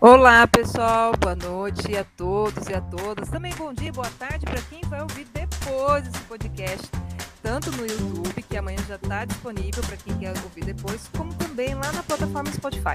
Olá, 0.00 0.46
pessoal. 0.46 1.12
Boa 1.18 1.34
noite 1.34 1.96
a 1.96 2.04
todos 2.04 2.68
e 2.68 2.72
a 2.72 2.80
todas. 2.80 3.28
Também 3.30 3.52
bom 3.56 3.74
dia, 3.74 3.90
boa 3.90 4.08
tarde 4.16 4.46
para 4.46 4.60
quem 4.70 4.80
vai 4.88 5.02
ouvir 5.02 5.26
depois 5.34 6.06
esse 6.06 6.20
podcast, 6.20 6.88
tanto 7.42 7.72
no 7.72 7.84
YouTube, 7.84 8.40
que 8.48 8.56
amanhã 8.56 8.78
já 8.86 8.94
está 8.94 9.24
disponível 9.24 9.82
para 9.82 9.96
quem 9.96 10.16
quer 10.16 10.34
ouvir 10.44 10.66
depois, 10.66 11.10
como 11.16 11.34
também 11.34 11.74
lá 11.74 11.90
na 11.90 12.04
plataforma 12.04 12.48
Spotify. 12.52 12.94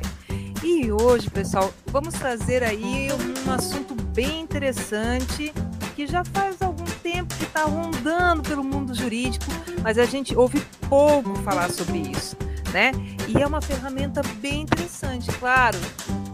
E 0.64 0.94
hoje, 0.94 1.30
pessoal, 1.30 1.74
vamos 1.88 2.14
trazer 2.14 2.64
aí 2.64 3.10
um 3.46 3.52
assunto 3.52 3.96
bem 3.96 4.40
interessante 4.40 5.54
que 5.98 6.08
já 6.08 6.24
faz 6.24 6.62
algum 6.62 6.86
tempo 7.04 7.36
que 7.36 7.44
está 7.44 7.64
rondando 7.66 8.44
pelo 8.44 8.64
mundo 8.64 8.96
jurídico, 8.96 9.46
mas 9.82 9.98
a 9.98 10.06
gente 10.06 10.38
ouve 10.38 10.66
pouco 10.88 11.36
falar 11.40 11.70
sobre 11.70 11.98
isso, 11.98 12.38
né? 12.72 12.94
E 13.28 13.42
é 13.42 13.46
uma 13.46 13.60
ferramenta 13.60 14.22
bem 14.40 14.62
interessante, 14.62 15.30
claro 15.34 15.78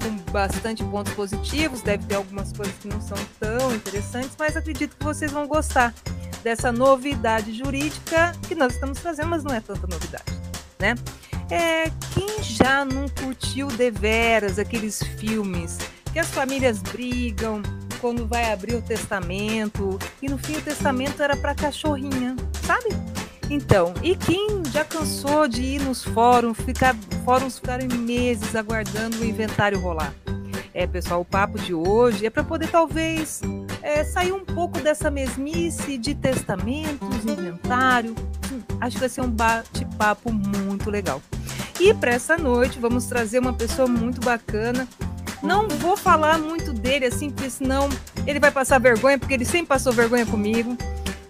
com 0.10 0.32
bastante 0.32 0.84
pontos 0.84 1.14
positivos, 1.14 1.82
deve 1.82 2.06
ter 2.06 2.16
algumas 2.16 2.52
coisas 2.52 2.74
que 2.76 2.88
não 2.88 3.00
são 3.02 3.18
tão 3.40 3.74
interessantes, 3.76 4.32
mas 4.38 4.58
acredito 4.58 4.96
que 4.96 5.04
vocês 5.04 5.32
vão 5.32 5.48
gostar 5.48 5.94
dessa 6.44 6.72
novidade 6.72 7.54
jurídica 7.54 8.34
que 8.48 8.56
nós 8.56 8.74
estamos 8.74 9.00
trazendo, 9.00 9.30
mas 9.30 9.44
não 9.44 9.54
é 9.54 9.60
tanta 9.60 9.86
novidade, 9.88 10.32
né? 10.80 10.96
É, 11.50 11.92
quem 12.14 12.44
já 12.44 12.86
não 12.86 13.08
curtiu 13.10 13.68
deveras 13.68 14.60
aqueles 14.60 15.02
filmes 15.18 15.78
que 16.12 16.20
as 16.20 16.28
famílias 16.28 16.82
brigam 16.82 17.62
quando 18.00 18.26
vai 18.26 18.52
abrir 18.52 18.76
o 18.76 18.82
testamento 18.82 20.00
e 20.22 20.30
no 20.30 20.38
fim 20.38 20.58
o 20.58 20.62
testamento 20.62 21.22
era 21.22 21.36
para 21.36 21.54
cachorrinha, 21.54 22.36
sabe? 22.66 22.90
Então, 23.50 23.94
e 24.04 24.16
quem 24.16 24.64
já 24.72 24.86
cansou 24.86 25.48
de 25.48 25.64
ir 25.64 25.82
nos 25.82 26.04
fóruns, 26.04 26.58
ficar, 26.60 26.96
fóruns 27.26 27.58
ficarem 27.58 27.88
meses 27.88 28.56
aguardando 28.56 29.18
o 29.18 29.26
inventário 29.26 29.80
rolar? 29.80 30.14
É, 30.72 30.86
pessoal, 30.86 31.22
o 31.22 31.26
papo 31.26 31.58
de 31.58 31.74
hoje 31.74 32.28
é 32.28 32.30
para 32.30 32.44
poder 32.44 32.70
talvez 32.70 33.42
é, 33.82 34.04
sair 34.04 34.32
um 34.32 34.46
pouco 34.46 34.80
dessa 34.80 35.10
mesmice 35.10 35.98
de 35.98 36.14
testamentos, 36.14 37.26
inventário. 37.26 38.14
Hum, 38.52 38.62
acho 38.80 38.96
que 38.96 39.00
vai 39.00 39.10
ser 39.10 39.22
um 39.22 39.32
bate-papo 39.32 40.32
muito 40.32 40.92
legal. 40.92 41.20
E 41.80 41.94
para 41.94 42.12
essa 42.12 42.38
noite 42.38 42.78
vamos 42.78 43.06
trazer 43.06 43.40
uma 43.40 43.54
pessoa 43.54 43.88
muito 43.88 44.22
bacana. 44.22 44.88
Não 45.42 45.68
vou 45.68 45.98
falar 45.98 46.38
muito 46.38 46.72
dele 46.72 47.06
assim, 47.06 47.32
porque 47.32 47.50
senão 47.50 47.90
ele 48.28 48.40
vai 48.40 48.52
passar 48.52 48.80
vergonha, 48.80 49.18
porque 49.18 49.34
ele 49.34 49.46
sempre 49.46 49.68
passou 49.68 49.92
vergonha 49.92 50.26
comigo. 50.26 50.78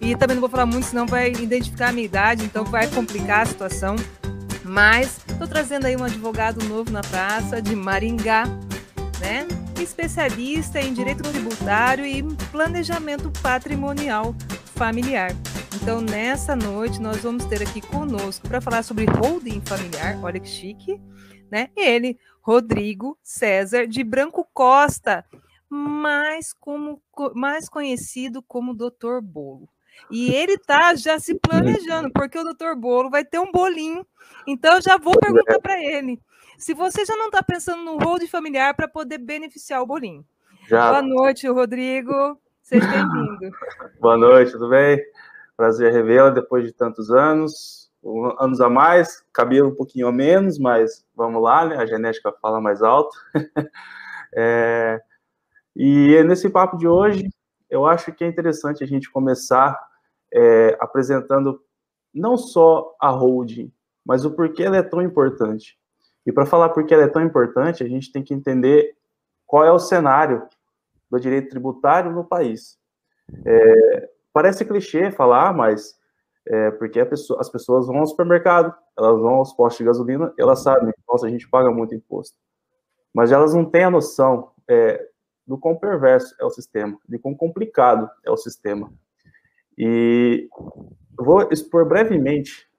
E 0.02 0.16
também 0.16 0.36
não 0.36 0.42
vou 0.42 0.50
falar 0.50 0.66
muito, 0.66 0.88
senão 0.88 1.06
vai 1.06 1.32
identificar 1.32 1.90
a 1.90 1.92
minha 1.92 2.06
idade, 2.06 2.46
então 2.46 2.64
vai 2.64 2.88
complicar 2.88 3.42
a 3.42 3.46
situação. 3.46 3.96
Mas 4.64 5.20
estou 5.28 5.48
trazendo 5.48 5.86
aí 5.86 5.96
um 5.98 6.04
advogado 6.04 6.64
novo 6.66 6.92
na 6.92 7.02
praça, 7.02 7.62
de 7.62 7.76
Maringá, 7.76 8.46
né? 9.20 9.48
Especialista 9.82 10.80
em 10.80 10.94
direito 10.94 11.24
tributário 11.24 12.06
e 12.06 12.24
planejamento 12.52 13.32
patrimonial 13.42 14.36
familiar. 14.76 15.32
Então, 15.76 16.02
nessa 16.02 16.56
noite, 16.56 17.02
nós 17.02 17.18
vamos 17.22 17.46
ter 17.46 17.62
aqui 17.62 17.82
conosco 17.82 18.48
para 18.48 18.62
falar 18.62 18.84
sobre 18.84 19.06
holding 19.06 19.62
familiar, 19.62 20.18
olha 20.22 20.40
que 20.40 20.48
chique, 20.48 21.00
né? 21.52 21.70
Ele, 21.76 22.18
Rodrigo 22.42 23.18
César 23.22 23.88
de 23.88 24.04
Branco 24.04 24.48
Costa, 24.54 25.26
mais, 25.70 26.54
como, 26.54 27.02
mais 27.36 27.70
conhecido 27.70 28.42
como 28.42 28.74
Doutor 28.74 29.22
Bolo. 29.22 29.70
E 30.12 30.34
ele 30.34 30.58
tá 30.58 30.96
já 30.96 31.20
se 31.20 31.36
planejando, 31.36 32.12
porque 32.12 32.38
o 32.38 32.44
doutor 32.44 32.76
Bolo 32.76 33.10
vai 33.10 33.24
ter 33.24 33.40
um 33.40 33.52
bolinho. 33.52 34.06
Então, 34.48 34.76
eu 34.76 34.82
já 34.82 34.98
vou 34.98 35.18
perguntar 35.20 35.60
para 35.60 35.82
ele 35.82 36.20
se 36.60 36.74
você 36.74 37.06
já 37.06 37.16
não 37.16 37.28
está 37.28 37.42
pensando 37.42 37.84
no 37.84 37.98
hold 37.98 38.22
familiar 38.28 38.76
para 38.76 38.88
poder 38.88 39.18
beneficiar 39.18 39.82
o 39.82 39.86
bolinho. 39.86 40.26
Já. 40.68 40.90
Boa 40.90 41.02
noite, 41.02 41.48
Rodrigo. 41.48 42.38
Seja 42.62 42.86
bem-vindo. 42.86 43.56
Boa 44.00 44.18
noite, 44.18 44.52
tudo 44.52 44.70
bem? 44.70 45.02
Prazer 45.56 45.92
revê-la 45.92 46.30
depois 46.30 46.66
de 46.66 46.74
tantos 46.74 47.10
anos. 47.10 47.90
Anos 48.40 48.60
a 48.60 48.70
mais, 48.70 49.24
cabelo 49.34 49.70
um 49.70 49.76
pouquinho 49.76 50.08
a 50.08 50.12
menos, 50.12 50.60
mas 50.60 51.06
vamos 51.16 51.42
lá, 51.42 51.66
né? 51.66 51.78
A 51.78 51.86
genética 51.86 52.32
fala 52.42 52.60
mais 52.60 52.82
alto. 52.82 53.18
é... 54.36 55.00
E 55.76 56.22
nesse 56.24 56.50
papo 56.50 56.78
de 56.78 56.88
hoje, 56.88 57.30
eu 57.70 57.86
acho 57.86 58.12
que 58.14 58.24
é 58.24 58.28
interessante 58.28 58.84
a 58.84 58.88
gente 58.88 59.12
começar 59.12 59.80
é, 60.34 60.78
apresentando 60.80 61.62
não 62.14 62.38
só 62.38 62.96
a 63.00 63.10
holding, 63.10 63.72
mas 64.06 64.26
o 64.26 64.32
porquê 64.32 64.64
ela 64.64 64.78
é 64.78 64.84
tão 64.84 65.02
importante. 65.02 65.78
E 66.26 66.32
para 66.32 66.46
falar 66.46 66.70
por 66.70 66.86
que 66.86 66.94
ela 66.94 67.04
é 67.04 67.08
tão 67.08 67.24
importante, 67.24 67.84
a 67.84 67.88
gente 67.88 68.12
tem 68.12 68.24
que 68.24 68.34
entender 68.34 68.96
qual 69.46 69.64
é 69.64 69.72
o 69.72 69.80
cenário 69.80 70.48
do 71.10 71.20
direito 71.20 71.50
tributário 71.50 72.12
no 72.12 72.24
país. 72.24 72.78
É, 73.46 74.10
parece 74.34 74.66
clichê 74.66 75.12
falar, 75.12 75.54
mas 75.54 75.98
é, 76.48 76.72
porque 76.72 77.04
pessoa, 77.06 77.40
as 77.40 77.50
pessoas 77.50 77.88
vão 77.88 77.98
ao 77.98 78.08
supermercado, 78.08 78.74
elas 78.98 79.20
vão 79.20 79.36
aos 79.36 79.54
postos 79.54 79.78
de 79.80 79.84
gasolina, 79.86 80.34
elas 80.38 80.60
sabem, 80.60 80.94
nossa, 81.08 81.28
a 81.28 81.30
gente 81.30 81.50
paga 81.50 81.72
muito 81.72 81.94
imposto. 81.94 82.38
Mas 83.14 83.32
elas 83.32 83.54
não 83.54 83.66
têm 83.66 83.84
a 83.84 83.92
noção 83.92 84.52
é, 84.68 85.08
do 85.50 85.58
quão 85.58 85.76
perverso 85.76 86.36
é 86.40 86.46
o 86.46 86.52
sistema, 86.52 86.96
de 87.10 87.18
quão 87.18 87.34
complicado 87.34 88.08
é 88.24 88.30
o 88.30 88.38
sistema. 88.38 88.94
E 89.76 90.48
vou 91.18 91.50
expor 91.52 91.88
brevemente 91.88 92.70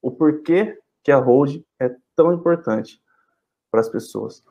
o 0.00 0.12
porquê 0.12 0.78
que 1.02 1.10
a 1.10 1.18
hold 1.18 1.60
é 1.80 1.92
tão 2.14 2.32
importante 2.32 3.02
para 3.72 3.80
as 3.80 3.88
pessoas. 3.88 4.44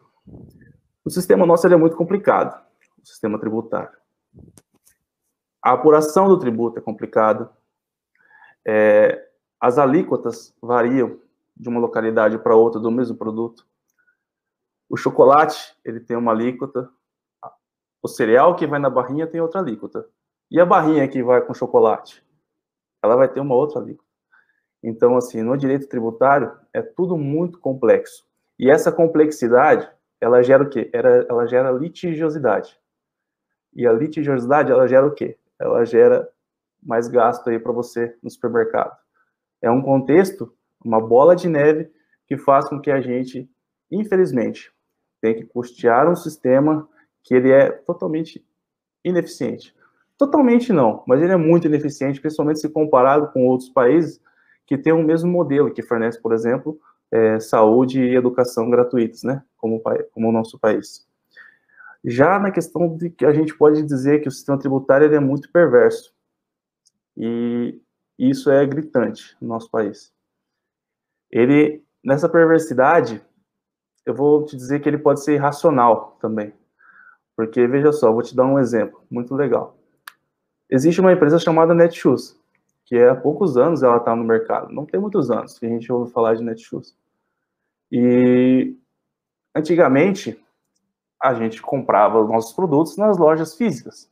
O 1.05 1.09
sistema 1.09 1.45
nosso 1.45 1.65
é 1.65 1.77
muito 1.77 1.95
complicado, 1.95 2.61
o 3.01 3.07
sistema 3.07 3.39
tributário. 3.39 3.97
A 5.63 5.71
apuração 5.71 6.27
do 6.27 6.37
tributo 6.37 6.77
é 6.77 6.81
complicada. 6.81 7.49
É, 8.67 9.29
as 9.61 9.77
alíquotas 9.77 10.53
variam 10.61 11.21
de 11.55 11.69
uma 11.69 11.79
localidade 11.79 12.37
para 12.37 12.53
outra 12.53 12.81
do 12.81 12.91
mesmo 12.91 13.15
produto. 13.15 13.65
O 14.89 14.97
chocolate, 14.97 15.73
ele 15.85 16.01
tem 16.01 16.17
uma 16.17 16.33
alíquota. 16.33 16.91
O 18.05 18.07
cereal 18.07 18.55
que 18.55 18.67
vai 18.67 18.77
na 18.77 18.87
barrinha 18.87 19.25
tem 19.25 19.41
outra 19.41 19.59
alíquota. 19.59 20.07
E 20.51 20.61
a 20.61 20.65
barrinha 20.65 21.07
que 21.07 21.23
vai 21.23 21.41
com 21.41 21.55
chocolate? 21.55 22.23
Ela 23.03 23.15
vai 23.15 23.27
ter 23.27 23.39
uma 23.39 23.55
outra 23.55 23.79
alíquota. 23.81 24.07
Então, 24.83 25.17
assim, 25.17 25.41
no 25.41 25.57
direito 25.57 25.89
tributário 25.89 26.55
é 26.71 26.83
tudo 26.83 27.17
muito 27.17 27.57
complexo. 27.57 28.23
E 28.59 28.69
essa 28.69 28.91
complexidade, 28.91 29.89
ela 30.21 30.43
gera 30.43 30.61
o 30.61 30.69
quê? 30.69 30.87
Ela 30.93 31.47
gera 31.47 31.71
litigiosidade. 31.71 32.79
E 33.73 33.87
a 33.87 33.91
litigiosidade, 33.91 34.71
ela 34.71 34.87
gera 34.87 35.07
o 35.07 35.11
quê? 35.11 35.39
Ela 35.57 35.83
gera 35.83 36.29
mais 36.83 37.07
gasto 37.07 37.49
aí 37.49 37.57
para 37.57 37.71
você 37.71 38.15
no 38.21 38.29
supermercado. 38.29 38.95
É 39.63 39.71
um 39.71 39.81
contexto, 39.81 40.55
uma 40.85 41.01
bola 41.01 41.35
de 41.35 41.49
neve 41.49 41.91
que 42.27 42.37
faz 42.37 42.69
com 42.69 42.79
que 42.79 42.91
a 42.91 43.01
gente, 43.01 43.49
infelizmente, 43.91 44.71
tenha 45.19 45.33
que 45.33 45.45
custear 45.45 46.07
um 46.07 46.15
sistema 46.15 46.87
que 47.25 47.33
ele 47.33 47.51
é 47.51 47.71
totalmente 47.71 48.45
ineficiente. 49.03 49.75
Totalmente 50.17 50.71
não, 50.71 51.03
mas 51.05 51.21
ele 51.21 51.33
é 51.33 51.37
muito 51.37 51.67
ineficiente, 51.67 52.21
principalmente 52.21 52.61
se 52.61 52.69
comparado 52.69 53.27
com 53.33 53.45
outros 53.47 53.69
países 53.69 54.21
que 54.65 54.77
têm 54.77 54.93
o 54.93 55.03
mesmo 55.03 55.29
modelo, 55.29 55.73
que 55.73 55.83
fornece, 55.83 56.21
por 56.21 56.31
exemplo, 56.33 56.79
é, 57.11 57.39
saúde 57.39 58.01
e 58.01 58.15
educação 58.15 58.69
gratuitos, 58.69 59.23
né, 59.23 59.43
como, 59.57 59.81
como 60.11 60.29
o 60.29 60.31
nosso 60.31 60.57
país. 60.57 61.05
Já 62.03 62.39
na 62.39 62.51
questão 62.51 62.95
de 62.95 63.09
que 63.09 63.25
a 63.25 63.33
gente 63.33 63.55
pode 63.57 63.81
dizer 63.83 64.21
que 64.21 64.27
o 64.27 64.31
sistema 64.31 64.57
tributário 64.57 65.13
é 65.13 65.19
muito 65.19 65.51
perverso, 65.51 66.13
e 67.17 67.79
isso 68.17 68.51
é 68.51 68.65
gritante 68.65 69.35
no 69.41 69.47
nosso 69.47 69.69
país. 69.69 70.13
Ele, 71.31 71.83
nessa 72.03 72.29
perversidade, 72.29 73.21
eu 74.05 74.13
vou 74.13 74.45
te 74.45 74.55
dizer 74.55 74.79
que 74.79 74.87
ele 74.87 74.97
pode 74.97 75.23
ser 75.23 75.33
irracional 75.33 76.17
também. 76.21 76.53
Porque, 77.35 77.67
veja 77.67 77.91
só, 77.91 78.11
vou 78.11 78.21
te 78.21 78.35
dar 78.35 78.45
um 78.45 78.59
exemplo 78.59 79.03
muito 79.09 79.35
legal 79.35 79.77
existe 80.69 80.99
uma 80.99 81.13
empresa 81.13 81.39
chamada 81.39 81.73
Netshoes, 81.73 82.39
que 82.85 82.97
há 82.97 83.15
poucos 83.15 83.57
anos 83.57 83.83
ela 83.83 83.97
está 83.97 84.15
no 84.15 84.23
mercado. 84.23 84.71
Não 84.71 84.85
tem 84.85 84.99
muitos 84.99 85.31
anos 85.31 85.57
que 85.57 85.65
a 85.65 85.69
gente 85.69 85.91
ouve 85.91 86.11
falar 86.11 86.35
de 86.35 86.43
Netshoes. 86.43 86.95
E 87.91 88.75
antigamente 89.55 90.39
a 91.21 91.33
gente 91.33 91.61
comprava 91.61 92.21
os 92.21 92.29
nossos 92.29 92.53
produtos 92.53 92.97
nas 92.97 93.17
lojas 93.17 93.55
físicas 93.55 94.11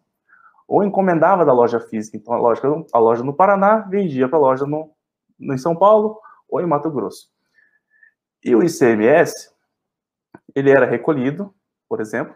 ou 0.68 0.84
encomendava 0.84 1.46
da 1.46 1.54
loja 1.54 1.80
física. 1.80 2.18
Então 2.18 2.34
a 2.34 2.38
loja, 2.38 2.62
a 2.94 3.00
loja 3.00 3.24
no 3.24 3.34
Paraná 3.34 3.80
vendia 3.80 4.28
para 4.28 4.38
a 4.38 4.42
loja 4.42 4.66
no, 4.66 4.90
no, 5.38 5.54
em 5.54 5.58
São 5.58 5.76
Paulo 5.76 6.20
ou 6.48 6.62
em 6.62 6.66
Mato 6.66 6.90
Grosso. 6.90 7.32
E 8.44 8.56
o 8.56 8.64
ICMS 8.64 9.52
ele 10.56 10.72
era 10.72 10.86
recolhido, 10.86 11.54
por 11.88 12.00
exemplo, 12.00 12.36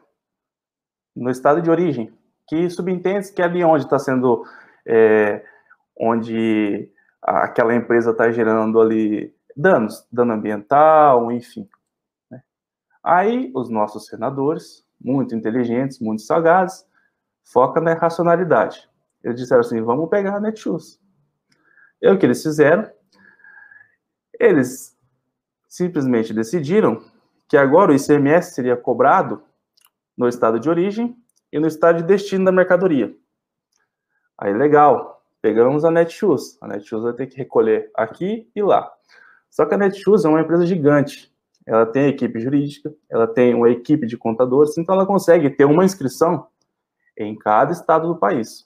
no 1.17 1.29
estado 1.29 1.61
de 1.61 1.69
origem 1.69 2.13
que 2.47 2.69
subentende 2.69 3.31
que 3.33 3.41
ali 3.41 3.63
onde 3.63 3.83
está 3.83 3.99
sendo, 3.99 4.43
é, 4.85 5.43
onde 5.99 6.89
aquela 7.21 7.75
empresa 7.75 8.11
está 8.11 8.31
gerando 8.31 8.79
ali 8.79 9.35
danos, 9.55 10.07
dano 10.11 10.33
ambiental, 10.33 11.29
enfim. 11.31 11.67
Né? 12.31 12.41
Aí 13.03 13.51
os 13.53 13.69
nossos 13.69 14.05
senadores, 14.07 14.85
muito 14.99 15.35
inteligentes, 15.35 15.99
muito 15.99 16.21
sagazes, 16.21 16.85
focam 17.43 17.83
na 17.83 17.93
racionalidade. 17.93 18.89
Eles 19.23 19.39
disseram 19.39 19.61
assim: 19.61 19.81
vamos 19.81 20.09
pegar 20.09 20.37
a 20.37 20.39
Netshoes. 20.39 20.99
E 22.01 22.09
o 22.09 22.17
que 22.17 22.25
eles 22.25 22.41
fizeram? 22.41 22.89
Eles 24.39 24.95
simplesmente 25.67 26.33
decidiram 26.33 27.03
que 27.49 27.57
agora 27.57 27.91
o 27.91 27.95
ICMS 27.95 28.53
seria 28.53 28.77
cobrado 28.77 29.43
no 30.17 30.27
estado 30.27 30.59
de 30.59 30.69
origem 30.69 31.15
e 31.51 31.59
no 31.59 31.67
estado 31.67 31.97
de 31.97 32.03
destino 32.03 32.45
da 32.45 32.51
mercadoria. 32.51 33.15
Aí, 34.37 34.53
legal, 34.53 35.23
pegamos 35.41 35.85
a 35.85 35.91
Netshoes. 35.91 36.57
A 36.61 36.67
Netshoes 36.67 37.03
vai 37.03 37.13
ter 37.13 37.27
que 37.27 37.37
recolher 37.37 37.91
aqui 37.95 38.49
e 38.55 38.61
lá. 38.61 38.91
Só 39.49 39.65
que 39.65 39.75
a 39.75 39.77
Netshoes 39.77 40.25
é 40.25 40.29
uma 40.29 40.41
empresa 40.41 40.65
gigante. 40.65 41.33
Ela 41.65 41.85
tem 41.85 42.07
equipe 42.07 42.39
jurídica, 42.39 42.93
ela 43.09 43.27
tem 43.27 43.53
uma 43.53 43.69
equipe 43.69 44.07
de 44.07 44.17
contadores, 44.17 44.77
então 44.77 44.95
ela 44.95 45.05
consegue 45.05 45.49
ter 45.49 45.65
uma 45.65 45.83
inscrição 45.83 46.47
em 47.17 47.37
cada 47.37 47.73
estado 47.73 48.07
do 48.07 48.15
país. 48.15 48.65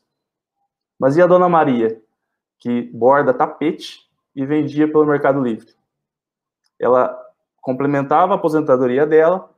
Mas 1.00 1.18
e 1.18 1.21
a 1.21 1.25
Dona 1.25 1.50
Maria, 1.50 2.00
que 2.59 2.83
borda 2.94 3.33
tapete 3.33 4.07
e 4.36 4.45
vendia 4.45 4.88
pelo 4.88 5.06
Mercado 5.06 5.42
Livre? 5.42 5.74
Ela 6.80 7.18
complementava 7.59 8.33
a 8.33 8.36
aposentadoria 8.36 9.07
dela 9.07 9.50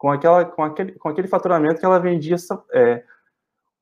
com, 0.00 0.10
aquela, 0.10 0.46
com, 0.46 0.64
aquele, 0.64 0.92
com 0.92 1.10
aquele 1.10 1.28
faturamento 1.28 1.78
que 1.78 1.84
ela 1.84 1.98
vendia 1.98 2.36
é, 2.72 3.04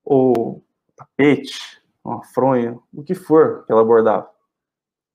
o 0.04 0.60
tapete, 0.96 1.80
uma 2.04 2.24
fronha, 2.24 2.76
o 2.92 3.04
que 3.04 3.14
for 3.14 3.64
que 3.64 3.70
ela 3.70 3.84
bordava. 3.84 4.28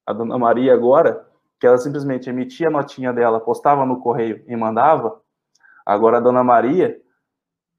A 0.07 0.13
Dona 0.13 0.39
Maria 0.39 0.73
agora, 0.73 1.27
que 1.59 1.67
ela 1.67 1.77
simplesmente 1.77 2.29
emitia 2.29 2.69
a 2.69 2.71
notinha 2.71 3.11
dela, 3.11 3.41
postava 3.41 3.85
no 3.85 3.99
correio 3.99 4.45
e 4.47 4.55
mandava, 4.55 5.21
agora 5.85 6.19
a 6.19 6.21
Dona 6.21 6.41
Maria 6.41 6.97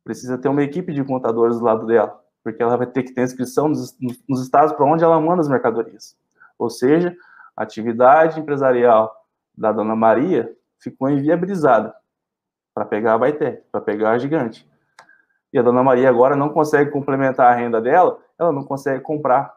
precisa 0.05 0.37
ter 0.37 0.50
uma 0.50 0.62
equipe 0.62 0.93
de 0.93 1.03
contadores 1.03 1.59
do 1.59 1.65
lado 1.65 1.87
dela 1.87 2.23
porque 2.43 2.62
ela 2.62 2.77
vai 2.77 2.87
ter 2.87 3.05
que 3.05 3.15
ter 3.15 3.23
inscrição 3.23 3.69
nos, 3.69 3.97
nos 4.29 4.43
estados 4.43 4.75
para 4.75 4.85
onde 4.85 5.03
ela 5.03 5.19
manda 5.19 5.41
as 5.41 5.49
mercadorias. 5.49 6.15
Ou 6.59 6.69
seja, 6.69 7.17
a 7.56 7.62
atividade 7.62 8.38
empresarial 8.38 9.11
da 9.56 9.73
Dona 9.73 9.97
Maria 9.97 10.55
ficou 10.79 11.09
inviabilizada 11.09 11.94
para 12.75 12.85
pegar 12.85 13.15
a 13.15 13.19
Baité, 13.19 13.62
para 13.71 13.81
pegar 13.81 14.11
a 14.11 14.19
Gigante. 14.19 14.69
E 15.53 15.59
a 15.59 15.62
Dona 15.62 15.82
Maria 15.82 16.11
agora 16.11 16.35
não 16.35 16.49
consegue 16.49 16.91
complementar 16.91 17.53
a 17.53 17.55
renda 17.55 17.81
dela, 17.81 18.21
ela 18.37 18.50
não 18.50 18.65
consegue 18.65 19.00
comprar 19.00 19.56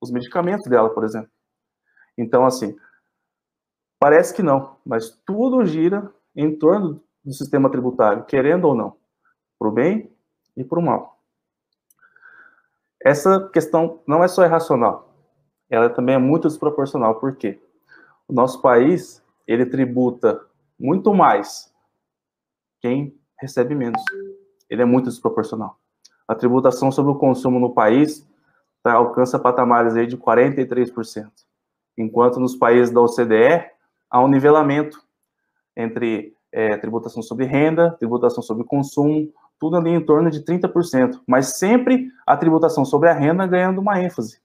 os 0.00 0.10
medicamentos 0.10 0.70
dela, 0.70 0.88
por 0.88 1.02
exemplo. 1.02 1.30
Então, 2.16 2.46
assim, 2.46 2.76
parece 3.98 4.32
que 4.32 4.42
não, 4.42 4.76
mas 4.86 5.10
tudo 5.26 5.66
gira 5.66 6.08
em 6.34 6.56
torno 6.56 7.02
do 7.24 7.32
sistema 7.32 7.68
tributário, 7.68 8.24
querendo 8.24 8.66
ou 8.66 8.74
não, 8.74 8.96
para 9.58 9.68
o 9.68 9.72
bem 9.72 10.10
e 10.56 10.62
para 10.62 10.78
o 10.78 10.82
mal. 10.82 11.18
Essa 13.04 13.48
questão 13.48 14.00
não 14.06 14.22
é 14.22 14.28
só 14.28 14.44
irracional, 14.44 15.12
ela 15.68 15.88
também 15.90 16.14
é 16.14 16.18
muito 16.18 16.48
desproporcional. 16.48 17.18
Por 17.18 17.36
quê? 17.36 17.60
O 18.28 18.32
nosso 18.32 18.60
país, 18.60 19.22
ele 19.46 19.66
tributa 19.66 20.40
muito 20.78 21.12
mais 21.14 21.69
quem 22.80 23.14
recebe 23.38 23.74
menos. 23.74 24.02
Ele 24.68 24.82
é 24.82 24.84
muito 24.84 25.08
desproporcional. 25.08 25.78
A 26.26 26.34
tributação 26.34 26.92
sobre 26.92 27.12
o 27.12 27.16
consumo 27.16 27.58
no 27.58 27.74
país 27.74 28.26
tá, 28.82 28.92
alcança 28.92 29.38
patamares 29.38 29.96
aí 29.96 30.06
de 30.06 30.16
43%, 30.16 31.28
enquanto 31.98 32.38
nos 32.38 32.54
países 32.54 32.92
da 32.92 33.00
OCDE 33.00 33.68
há 34.08 34.22
um 34.22 34.28
nivelamento 34.28 35.02
entre 35.76 36.34
é, 36.52 36.76
tributação 36.76 37.22
sobre 37.22 37.46
renda, 37.46 37.92
tributação 37.92 38.42
sobre 38.42 38.64
consumo, 38.64 39.32
tudo 39.58 39.76
ali 39.76 39.90
em 39.90 40.04
torno 40.04 40.30
de 40.30 40.42
30%, 40.42 41.20
mas 41.26 41.58
sempre 41.58 42.10
a 42.26 42.36
tributação 42.36 42.84
sobre 42.84 43.08
a 43.08 43.12
renda 43.12 43.46
ganhando 43.46 43.80
uma 43.80 44.00
ênfase, 44.00 44.40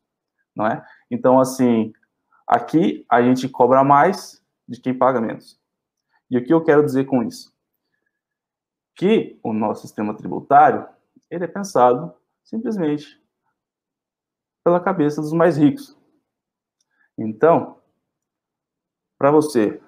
não 0.56 0.68
é? 0.68 0.84
Então, 1.10 1.40
assim, 1.40 1.94
aqui 2.48 3.06
a 3.10 3.22
gente 3.22 3.48
cobra 3.48 3.84
mais 3.84 4.44
de 4.68 4.80
quem 4.80 4.94
paga 4.94 5.22
menos. 5.22 5.60
E 6.30 6.38
o 6.38 6.44
que 6.44 6.54
eu 6.54 6.64
quero 6.64 6.84
dizer 6.84 7.06
com 7.06 7.24
isso? 7.24 7.55
Que 8.96 9.40
o 9.44 9.54
nosso 9.54 9.82
sistema 9.82 10.16
tributário, 10.16 10.88
ele 11.30 11.44
é 11.44 11.48
pensado 11.48 12.14
simplesmente 12.44 13.22
pela 14.64 14.80
cabeça 14.80 15.22
dos 15.22 15.34
mais 15.34 15.58
ricos. 15.58 15.98
Então, 17.18 17.78
para 19.18 19.32
você 19.32 19.82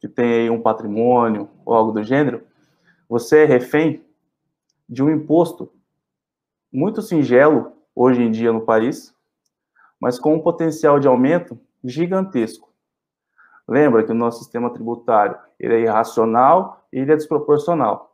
que 0.00 0.08
tem 0.08 0.50
um 0.50 0.60
patrimônio 0.60 1.48
ou 1.64 1.74
algo 1.74 1.92
do 1.92 2.02
gênero, 2.02 2.46
você 3.08 3.44
é 3.44 3.46
refém 3.46 4.04
de 4.88 5.02
um 5.02 5.10
imposto 5.10 5.72
muito 6.72 7.02
singelo 7.02 7.72
hoje 7.94 8.22
em 8.22 8.30
dia 8.30 8.52
no 8.52 8.60
país, 8.60 9.14
mas 10.00 10.18
com 10.18 10.34
um 10.34 10.40
potencial 10.40 11.00
de 11.00 11.08
aumento 11.08 11.58
gigantesco. 11.82 12.72
Lembra 13.66 14.04
que 14.04 14.12
o 14.12 14.14
nosso 14.14 14.38
sistema 14.38 14.72
tributário 14.72 15.38
ele 15.58 15.74
é 15.74 15.80
irracional 15.80 16.86
e 16.92 17.00
ele 17.00 17.12
é 17.12 17.16
desproporcional. 17.16 18.07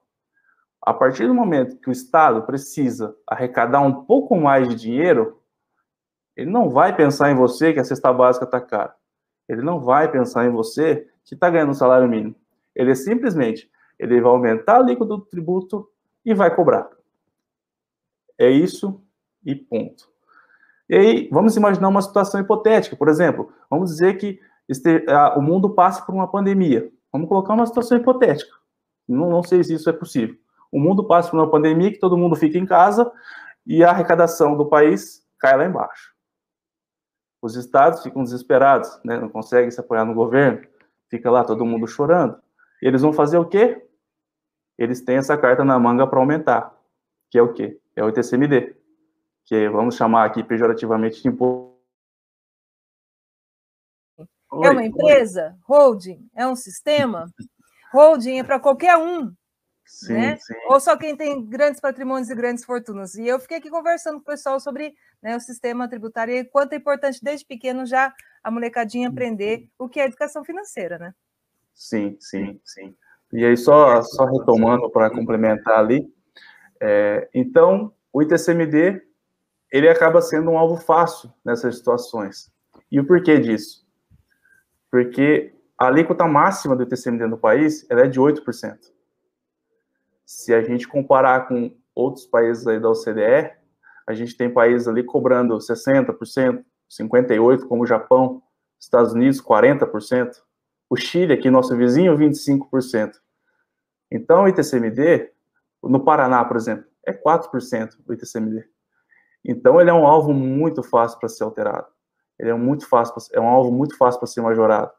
A 0.87 0.93
partir 0.93 1.27
do 1.27 1.35
momento 1.35 1.79
que 1.79 1.89
o 1.89 1.93
Estado 1.93 2.43
precisa 2.43 3.17
arrecadar 3.27 3.81
um 3.81 4.05
pouco 4.05 4.37
mais 4.37 4.69
de 4.69 4.75
dinheiro, 4.75 5.41
ele 6.37 6.51
não 6.51 6.69
vai 6.69 6.95
pensar 6.95 7.31
em 7.31 7.35
você 7.35 7.73
que 7.73 7.81
a 7.81 7.85
cesta 7.85 8.13
básica 8.13 8.45
está 8.45 8.61
cara. 8.61 8.95
Ele 9.49 9.63
não 9.63 9.81
vai 9.81 10.13
pensar 10.13 10.45
em 10.45 10.51
você 10.51 11.09
que 11.25 11.33
está 11.33 11.49
ganhando 11.49 11.71
um 11.71 11.75
salário 11.75 12.07
mínimo. 12.07 12.35
Ele 12.75 12.95
simplesmente 12.95 13.71
ele 13.99 14.21
vai 14.21 14.31
aumentar 14.31 14.75
a 14.75 14.79
alíquota 14.81 15.17
do 15.17 15.25
tributo 15.25 15.89
e 16.23 16.35
vai 16.35 16.55
cobrar. 16.55 16.91
É 18.37 18.51
isso 18.51 19.01
e 19.43 19.55
ponto. 19.55 20.07
E 20.87 20.95
aí, 20.95 21.29
vamos 21.33 21.57
imaginar 21.57 21.89
uma 21.89 22.03
situação 22.03 22.39
hipotética, 22.43 22.95
por 22.95 23.09
exemplo, 23.09 23.51
vamos 23.71 23.91
dizer 23.91 24.19
que 24.19 24.39
este, 24.69 25.03
a, 25.09 25.39
o 25.39 25.41
mundo 25.41 25.71
passe 25.71 26.05
por 26.05 26.15
uma 26.15 26.31
pandemia. 26.31 26.93
Vamos 27.11 27.27
colocar 27.27 27.55
uma 27.55 27.65
situação 27.65 27.97
hipotética. 27.97 28.53
Não, 29.09 29.31
não 29.31 29.43
sei 29.43 29.65
se 29.65 29.73
isso 29.73 29.89
é 29.89 29.93
possível. 29.95 30.37
O 30.75 30.81
mundo 30.81 31.07
passa 31.07 31.31
por 31.31 31.39
uma 31.39 31.49
pandemia 31.49 31.93
que 31.93 32.01
todo 32.01 32.19
mundo 32.19 32.35
fica 32.35 32.59
em 32.59 32.67
casa 32.67 33.09
e 33.65 33.85
a 33.85 33.91
arrecadação 33.91 34.57
do 34.57 34.67
país 34.67 35.25
cai 35.39 35.57
lá 35.57 35.65
embaixo. 35.65 36.13
Os 37.41 37.55
estados 37.55 38.03
ficam 38.03 38.25
desesperados, 38.25 39.01
né? 39.05 39.17
não 39.17 39.29
conseguem 39.29 39.71
se 39.71 39.79
apoiar 39.79 40.05
no 40.05 40.15
governo, 40.15 40.67
fica 41.09 41.31
lá 41.31 41.45
todo 41.45 41.65
mundo 41.65 41.87
chorando. 41.87 42.37
Eles 42.83 43.03
vão 43.03 43.13
fazer 43.13 43.39
o 43.39 43.45
quê? 43.45 43.87
eles 44.77 45.01
têm 45.01 45.17
essa 45.17 45.39
carta 45.39 45.65
na 45.65 45.79
manga 45.79 46.07
para 46.07 46.19
aumentar, 46.19 46.77
que 47.31 47.39
é 47.39 47.43
o 47.43 47.53
quê? 47.53 47.81
É 47.95 48.03
o 48.03 48.09
ITCMD, 48.09 48.77
que 49.45 49.69
vamos 49.69 49.95
chamar 49.95 50.25
aqui 50.25 50.43
pejorativamente 50.43 51.23
de 51.23 51.29
imposto. 51.29 51.73
É 54.63 54.71
uma 54.71 54.85
empresa? 54.85 55.57
Holding? 55.69 56.29
É 56.35 56.47
um 56.47 56.57
sistema? 56.57 57.27
Holding 57.93 58.39
é 58.39 58.43
para 58.45 58.59
qualquer 58.59 58.97
um. 58.97 59.33
Sim, 59.85 60.15
né? 60.15 60.37
sim. 60.37 60.55
Ou 60.69 60.81
só 60.81 60.97
quem 60.97 61.17
tem 61.17 61.45
grandes 61.45 61.81
patrimônios 61.81 62.31
e 62.31 62.35
grandes 62.35 62.65
fortunas. 62.65 63.15
E 63.15 63.27
eu 63.27 63.39
fiquei 63.39 63.59
aqui 63.59 63.71
conversando 63.71 64.17
com 64.17 64.23
o 64.23 64.33
pessoal 64.33 64.59
sobre 64.59 64.95
né, 65.23 65.37
o 65.37 65.41
sistema 65.41 65.89
tributário 65.89 66.35
e 66.35 66.45
quanto 66.45 66.73
é 66.73 66.77
importante 66.77 67.23
desde 67.23 67.47
pequeno 67.47 67.85
já 67.85 68.13
a 68.43 68.51
molecadinha 68.51 69.09
aprender 69.09 69.69
o 69.79 69.89
que 69.89 70.01
é 70.01 70.07
educação 70.07 70.45
financeira, 70.45 70.99
né? 70.99 71.15
Sim, 71.75 72.17
sim, 72.21 72.61
sim. 72.65 72.95
E 73.33 73.45
aí, 73.45 73.57
só, 73.57 74.01
só 74.03 74.27
retomando 74.27 74.89
para 74.91 75.11
complementar 75.11 75.79
ali, 75.79 76.09
é, 76.81 77.29
então, 77.35 77.93
o 78.13 78.23
ITCMD, 78.23 79.03
ele 79.73 79.89
acaba 79.89 80.21
sendo 80.21 80.51
um 80.51 80.59
alvo 80.59 80.77
fácil 80.77 81.33
nessas 81.45 81.79
situações. 81.79 82.53
E 82.91 83.01
o 83.01 83.07
porquê 83.07 83.41
disso? 83.41 83.85
Porque 84.91 85.53
a 85.77 85.87
alíquota 85.87 86.27
máxima 86.27 86.77
do 86.77 86.85
ITCMD 86.85 87.27
no 87.27 87.39
país, 87.39 87.85
ela 87.91 88.03
é 88.03 88.07
de 88.07 88.21
8%. 88.21 88.94
Se 90.35 90.53
a 90.53 90.61
gente 90.61 90.89
comparar 90.89 91.47
com 91.47 91.73
outros 91.95 92.27
países 92.27 92.67
aí 92.67 92.81
da 92.81 92.91
OCDE, 92.91 93.53
a 94.07 94.13
gente 94.13 94.37
tem 94.37 94.53
países 94.53 94.89
ali 94.89 95.05
cobrando 95.05 95.57
60%, 95.59 96.65
58%, 96.91 97.69
como 97.69 97.85
o 97.85 97.87
Japão, 97.87 98.43
Estados 98.79 99.13
Unidos, 99.13 99.41
40%. 99.41 100.33
O 100.91 100.97
Chile, 100.97 101.33
aqui 101.33 101.49
nosso 101.49 101.77
vizinho, 101.77 102.19
25%. 102.19 103.13
Então, 104.11 104.43
o 104.43 104.49
ITCMD, 104.49 105.31
no 105.83 106.05
Paraná, 106.05 106.45
por 106.45 106.57
exemplo, 106.57 106.85
é 107.07 107.13
4% 107.13 107.95
o 108.07 108.13
ITCMD. 108.13 108.65
Então, 109.45 109.81
ele 109.81 109.89
é 109.89 109.95
um 109.95 110.07
alvo 110.07 110.35
muito 110.35 110.83
fácil 110.83 111.19
para 111.21 111.29
ser 111.29 111.45
alterado. 111.45 111.87
Ele 112.41 112.51
é 112.51 112.55
muito 112.55 112.89
fácil, 112.89 113.15
é 113.33 113.41
um 113.41 113.49
alvo 113.49 113.71
muito 113.71 113.97
fácil 113.97 114.19
para 114.19 114.27
ser 114.27 114.43
majorado. 114.43 114.91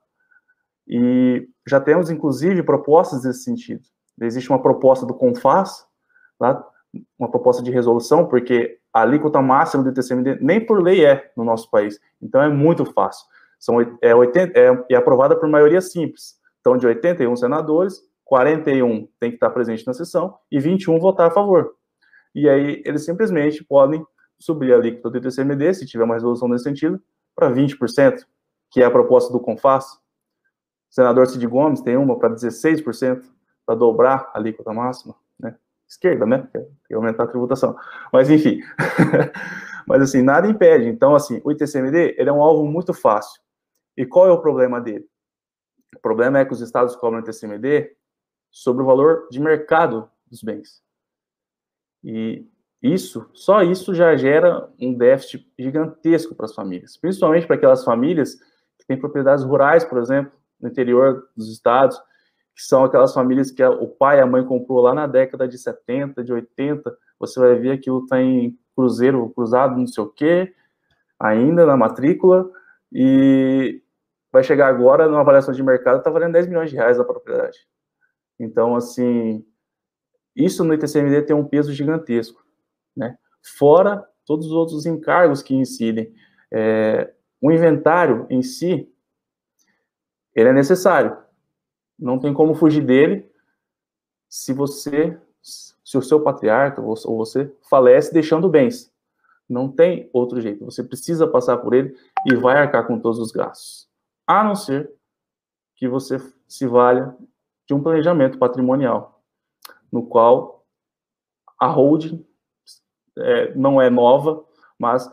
E 0.88 1.46
já 1.68 1.82
temos, 1.82 2.10
inclusive, 2.10 2.64
propostas 2.64 3.26
nesse 3.26 3.44
sentido. 3.44 3.84
Existe 4.22 4.50
uma 4.50 4.62
proposta 4.62 5.06
do 5.06 5.14
CONFAS, 5.14 5.86
tá? 6.40 6.64
uma 7.20 7.30
proposta 7.30 7.62
de 7.62 7.72
resolução, 7.72 8.26
porque 8.28 8.80
a 8.94 9.02
alíquota 9.02 9.42
máxima 9.42 9.84
do 9.84 9.90
ITCMD 9.90 10.38
nem 10.42 10.66
por 10.66 10.82
lei 10.82 11.06
é 11.06 11.32
no 11.36 11.44
nosso 11.44 11.70
país. 11.70 12.00
Então, 12.22 12.42
é 12.42 12.50
muito 12.50 12.86
fácil. 12.86 13.26
São, 13.60 13.82
é, 14.02 14.16
80, 14.16 14.58
é, 14.58 14.86
é 14.92 14.96
aprovada 14.96 15.36
por 15.38 15.50
maioria 15.50 15.82
simples. 15.82 16.36
Então, 16.62 16.78
de 16.78 16.88
81 16.88 17.36
senadores, 17.36 18.00
41 18.24 19.08
tem 19.20 19.30
que 19.30 19.36
estar 19.36 19.50
presente 19.50 19.86
na 19.86 19.94
sessão 19.94 20.38
e 20.52 20.60
21 20.60 21.00
votar 21.00 21.28
a 21.28 21.32
favor. 21.32 21.74
E 22.34 22.50
aí 22.50 22.82
eles 22.86 23.06
simplesmente 23.06 23.64
podem 23.64 24.06
subir 24.40 24.74
a 24.74 24.78
alíquota 24.78 25.10
do 25.10 25.22
TCMD, 25.22 25.74
se 25.74 25.86
tiver 25.86 26.04
uma 26.04 26.16
resolução 26.16 26.48
nesse 26.48 26.66
sentido, 26.66 27.02
para 27.36 27.52
20%, 27.52 28.26
que 28.72 28.82
é 28.82 28.86
a 28.86 28.92
proposta 28.92 29.32
do 29.32 29.40
CONFAS. 29.40 30.00
Senador 30.90 31.28
Cid 31.28 31.46
Gomes 31.48 31.82
tem 31.82 31.96
uma 31.98 32.18
para 32.18 32.34
16%, 32.34 33.24
para 33.66 33.76
dobrar 33.76 34.32
a 34.34 34.38
alíquota 34.38 34.74
máxima, 34.74 35.16
né? 35.40 35.56
Esquerda, 35.88 36.26
né? 36.26 36.48
Quer 36.88 36.96
aumentar 36.96 37.24
a 37.24 37.28
tributação. 37.28 37.76
Mas, 38.12 38.30
enfim. 38.30 38.60
Mas, 39.88 40.02
assim, 40.02 40.22
nada 40.22 40.48
impede. 40.48 40.88
Então, 40.88 41.16
assim, 41.16 41.42
o 41.44 41.52
ITCMD, 41.52 42.16
ele 42.18 42.30
é 42.30 42.34
um 42.34 42.42
alvo 42.42 42.66
muito 42.66 42.94
fácil. 42.94 43.42
E 43.96 44.06
qual 44.06 44.28
é 44.28 44.32
o 44.32 44.42
problema 44.42 44.82
dele? 44.82 45.08
O 45.96 46.00
problema 46.00 46.40
é 46.40 46.46
que 46.46 46.54
os 46.54 46.62
estados 46.62 46.96
cobram 46.96 47.22
o 47.22 47.24
ITCMD 47.24 47.96
sobre 48.52 48.84
o 48.84 48.86
valor 48.86 49.28
de 49.30 49.40
mercado 49.40 50.10
dos 50.28 50.42
bens. 50.42 50.82
E 52.04 52.46
isso, 52.82 53.30
só 53.34 53.64
isso 53.64 53.94
já 53.94 54.16
gera 54.16 54.70
um 54.80 54.94
déficit 54.94 55.52
gigantesco 55.58 56.36
para 56.36 56.46
as 56.46 56.54
famílias, 56.54 56.98
principalmente 56.98 57.48
para 57.48 57.56
aquelas 57.56 57.84
famílias 57.84 58.36
que 58.78 58.86
têm 58.88 59.00
propriedades 59.00 59.44
rurais, 59.44 59.84
por 59.84 59.98
exemplo, 59.98 60.32
no 60.60 60.70
interior 60.70 61.28
dos 61.36 61.52
estados, 61.52 62.00
que 62.56 62.62
são 62.62 62.86
aquelas 62.86 63.14
famílias 63.14 63.52
que 63.52 63.64
o 63.64 63.88
pai 63.88 64.18
e 64.18 64.22
a 64.22 64.26
mãe 64.26 64.44
comprou 64.46 64.80
lá 64.82 64.94
na 64.94 65.06
década 65.06 65.48
de 65.48 65.58
70, 65.58 66.24
de 66.24 66.32
80, 66.32 66.98
você 67.20 67.40
vai 67.40 67.56
ver 67.56 67.72
aquilo 67.72 68.04
está 68.04 68.22
em 68.22 68.58
cruzeiro, 68.76 69.30
cruzado, 69.32 69.78
não 69.78 69.88
sei 69.88 70.04
o 70.04 70.08
quê, 70.08 70.54
ainda 71.20 71.66
na 71.66 71.76
matrícula, 71.76 72.50
e 72.92 73.82
vai 74.32 74.44
chegar 74.44 74.68
agora 74.68 75.08
numa 75.08 75.22
avaliação 75.22 75.54
de 75.54 75.64
mercado, 75.64 75.98
está 76.00 76.10
valendo 76.10 76.34
10 76.34 76.48
milhões 76.48 76.70
de 76.70 76.76
reais 76.76 77.00
a 77.00 77.04
propriedade. 77.04 77.58
Então, 78.40 78.76
assim, 78.76 79.46
isso 80.36 80.64
no 80.64 80.74
ITCMD 80.74 81.24
tem 81.24 81.36
um 81.36 81.46
peso 81.48 81.74
gigantesco, 81.74 82.46
né? 82.96 83.18
Fora 83.58 84.06
todos 84.26 84.48
os 84.48 84.52
outros 84.52 84.86
encargos 84.86 85.42
que 85.42 85.56
incidem. 85.56 86.14
É, 86.52 87.14
o 87.42 87.52
inventário 87.52 88.26
em 88.30 88.42
si, 88.42 88.92
ele 90.34 90.50
é 90.50 90.54
necessário. 90.54 91.25
Não 91.98 92.20
tem 92.20 92.34
como 92.34 92.54
fugir 92.54 92.84
dele 92.86 93.30
se 94.28 94.54
você, 94.54 95.18
se 95.42 95.98
o 95.98 96.02
seu 96.02 96.22
patriarca 96.22 96.82
ou 96.82 97.18
você 97.18 97.54
falece 97.70 98.14
deixando 98.14 98.50
bens. 98.50 98.94
Não 99.48 99.72
tem 99.72 100.10
outro 100.12 100.42
jeito. 100.42 100.66
Você 100.66 100.84
precisa 100.84 101.28
passar 101.28 101.58
por 101.58 101.74
ele 101.74 101.96
e 102.26 102.36
vai 102.36 102.58
arcar 102.58 102.86
com 102.88 103.00
todos 103.00 103.20
os 103.20 103.32
gastos. 103.32 103.88
A 104.26 104.44
não 104.44 104.56
ser 104.56 104.92
que 105.76 105.88
você 105.88 106.18
se 106.48 106.66
valha 106.66 107.16
de 107.68 107.74
um 107.74 107.82
planejamento 107.82 108.38
patrimonial, 108.38 109.22
no 109.92 110.06
qual 110.06 110.66
a 111.60 111.68
holding 111.68 112.26
é, 113.18 113.54
não 113.56 113.82
é 113.82 113.90
nova, 113.90 114.44
mas 114.78 115.12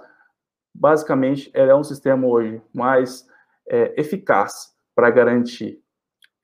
basicamente 0.74 1.50
ela 1.54 1.72
é 1.72 1.74
um 1.74 1.84
sistema 1.84 2.26
hoje 2.26 2.60
mais 2.72 3.28
é, 3.66 4.00
eficaz 4.00 4.74
para 4.94 5.10
garantir 5.10 5.81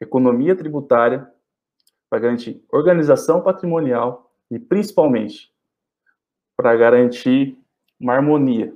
economia 0.01 0.57
tributária, 0.57 1.31
para 2.09 2.21
garantir 2.21 2.65
organização 2.71 3.43
patrimonial 3.43 4.33
e 4.51 4.59
principalmente 4.59 5.53
para 6.57 6.75
garantir 6.77 7.59
uma 8.01 8.15
harmonia, 8.15 8.75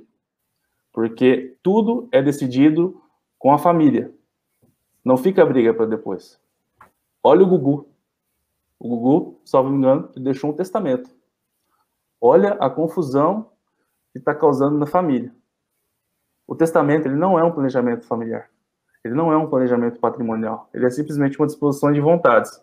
porque 0.91 1.57
tudo 1.63 2.07
é 2.11 2.21
decidido 2.21 3.01
com 3.39 3.51
a 3.51 3.57
família. 3.57 4.13
Não 5.03 5.17
fica 5.17 5.45
briga 5.45 5.73
para 5.73 5.85
depois. 5.85 6.39
Olha 7.21 7.43
o 7.43 7.47
Gugu. 7.47 7.89
O 8.79 8.87
Gugu, 8.87 9.41
salvo 9.43 9.69
me 9.69 9.77
engano, 9.77 10.09
deixou 10.15 10.51
um 10.51 10.55
testamento. 10.55 11.09
Olha 12.21 12.53
a 12.53 12.69
confusão 12.69 13.49
que 14.11 14.19
está 14.19 14.33
causando 14.33 14.77
na 14.77 14.85
família. 14.85 15.33
O 16.47 16.55
testamento 16.55 17.07
ele 17.07 17.15
não 17.15 17.37
é 17.37 17.43
um 17.43 17.51
planejamento 17.51 18.05
familiar. 18.05 18.49
Ele 19.03 19.13
não 19.13 19.31
é 19.31 19.37
um 19.37 19.47
planejamento 19.47 19.99
patrimonial. 19.99 20.69
Ele 20.73 20.85
é 20.85 20.89
simplesmente 20.89 21.37
uma 21.37 21.47
disposição 21.47 21.91
de 21.91 21.99
vontades. 21.99 22.61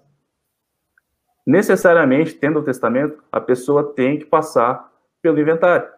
Necessariamente, 1.47 2.35
tendo 2.35 2.61
o 2.61 2.65
testamento, 2.65 3.23
a 3.31 3.41
pessoa 3.41 3.93
tem 3.93 4.19
que 4.19 4.25
passar 4.25 4.91
pelo 5.21 5.39
inventário. 5.39 5.89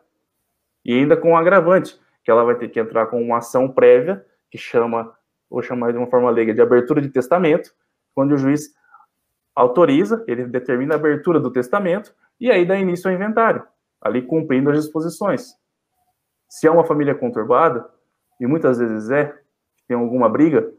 E 0.84 0.92
ainda 0.92 1.16
com 1.16 1.30
um 1.30 1.36
agravante, 1.36 2.00
que 2.24 2.30
ela 2.30 2.44
vai 2.44 2.56
ter 2.56 2.68
que 2.68 2.80
entrar 2.80 3.06
com 3.06 3.22
uma 3.22 3.38
ação 3.38 3.68
prévia, 3.68 4.24
que 4.50 4.58
chama, 4.58 5.12
vou 5.48 5.62
chamar 5.62 5.92
de 5.92 5.98
uma 5.98 6.06
forma 6.08 6.30
leiga, 6.30 6.54
de 6.54 6.60
abertura 6.60 7.00
de 7.00 7.08
testamento, 7.08 7.72
quando 8.14 8.32
o 8.32 8.36
juiz 8.36 8.74
autoriza, 9.54 10.24
ele 10.26 10.44
determina 10.46 10.94
a 10.94 10.96
abertura 10.96 11.38
do 11.38 11.50
testamento 11.50 12.14
e 12.40 12.50
aí 12.50 12.64
dá 12.64 12.76
início 12.76 13.08
ao 13.08 13.14
inventário, 13.14 13.64
ali 14.00 14.22
cumprindo 14.22 14.70
as 14.70 14.82
disposições. 14.82 15.54
Se 16.48 16.66
é 16.66 16.70
uma 16.70 16.84
família 16.84 17.14
conturbada, 17.14 17.88
e 18.40 18.46
muitas 18.46 18.78
vezes 18.78 19.10
é, 19.10 19.38
tem 19.86 19.96
alguma 19.96 20.28
briga, 20.28 20.72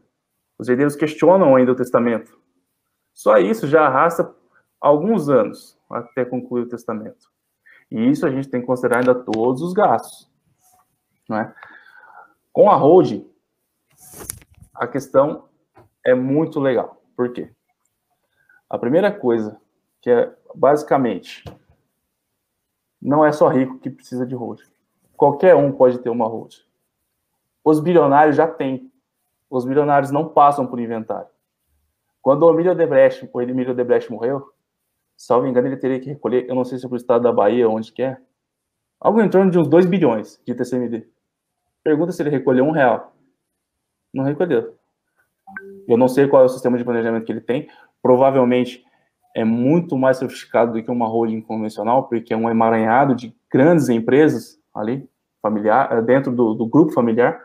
os 0.58 0.68
herdeiros 0.68 0.96
questionam 0.96 1.56
ainda 1.56 1.72
o 1.72 1.76
testamento. 1.76 2.38
Só 3.12 3.38
isso 3.38 3.66
já 3.66 3.86
arrasta 3.86 4.34
alguns 4.80 5.28
anos 5.28 5.78
até 5.88 6.24
concluir 6.24 6.62
o 6.62 6.68
testamento. 6.68 7.32
E 7.90 8.10
isso 8.10 8.26
a 8.26 8.30
gente 8.30 8.48
tem 8.48 8.60
que 8.60 8.66
considerar 8.66 8.98
ainda 8.98 9.14
todos 9.14 9.62
os 9.62 9.72
gastos. 9.72 10.30
Não 11.28 11.38
é? 11.38 11.54
Com 12.52 12.70
a 12.70 12.76
holding, 12.76 13.28
a 14.74 14.86
questão 14.86 15.48
é 16.04 16.14
muito 16.14 16.60
legal. 16.60 17.02
Por 17.16 17.32
quê? 17.32 17.50
A 18.68 18.78
primeira 18.78 19.12
coisa, 19.12 19.60
que 20.00 20.10
é 20.10 20.34
basicamente, 20.54 21.44
não 23.00 23.24
é 23.24 23.32
só 23.32 23.48
rico 23.48 23.78
que 23.78 23.90
precisa 23.90 24.26
de 24.26 24.34
hold. 24.34 24.60
Qualquer 25.16 25.54
um 25.54 25.70
pode 25.70 25.98
ter 25.98 26.08
uma 26.08 26.26
hold. 26.26 26.56
Os 27.62 27.80
bilionários 27.80 28.36
já 28.36 28.46
têm. 28.46 28.90
Os 29.50 29.64
bilionários 29.64 30.10
não 30.10 30.28
passam 30.28 30.66
por 30.66 30.80
inventário. 30.80 31.28
Quando 32.20 32.44
o 32.44 32.52
Emílio 32.52 32.74
Debrecht, 32.74 33.28
o 33.32 33.74
Debrecht 33.74 34.10
morreu, 34.10 34.50
salvo 35.16 35.46
engano, 35.46 35.68
ele 35.68 35.76
teria 35.76 36.00
que 36.00 36.08
recolher, 36.08 36.48
eu 36.48 36.54
não 36.54 36.64
sei 36.64 36.78
se 36.78 36.86
é 36.86 36.88
para 36.88 36.94
o 36.94 36.96
estado 36.96 37.22
da 37.22 37.32
Bahia, 37.32 37.68
onde 37.68 37.92
que 37.92 38.02
é, 38.02 38.16
algo 38.98 39.20
em 39.20 39.28
torno 39.28 39.50
de 39.50 39.58
uns 39.58 39.68
2 39.68 39.86
bilhões 39.86 40.40
de 40.46 40.54
TCMD. 40.54 41.06
Pergunta 41.82 42.12
se 42.12 42.22
ele 42.22 42.30
recolheu 42.30 42.64
um 42.64 42.70
real. 42.70 43.14
Não 44.12 44.24
recolheu. 44.24 44.74
Eu 45.86 45.98
não 45.98 46.08
sei 46.08 46.26
qual 46.26 46.42
é 46.42 46.46
o 46.46 46.48
sistema 46.48 46.78
de 46.78 46.84
planejamento 46.84 47.26
que 47.26 47.32
ele 47.32 47.40
tem. 47.40 47.68
Provavelmente 48.00 48.82
é 49.34 49.44
muito 49.44 49.98
mais 49.98 50.16
sofisticado 50.16 50.72
do 50.72 50.82
que 50.82 50.90
uma 50.90 51.06
holding 51.06 51.40
convencional, 51.40 52.04
porque 52.04 52.32
é 52.32 52.36
um 52.36 52.48
emaranhado 52.48 53.14
de 53.14 53.36
grandes 53.52 53.88
empresas 53.88 54.58
ali, 54.74 55.08
familiar, 55.42 56.00
dentro 56.02 56.32
do, 56.32 56.54
do 56.54 56.66
grupo 56.66 56.92
familiar. 56.92 57.38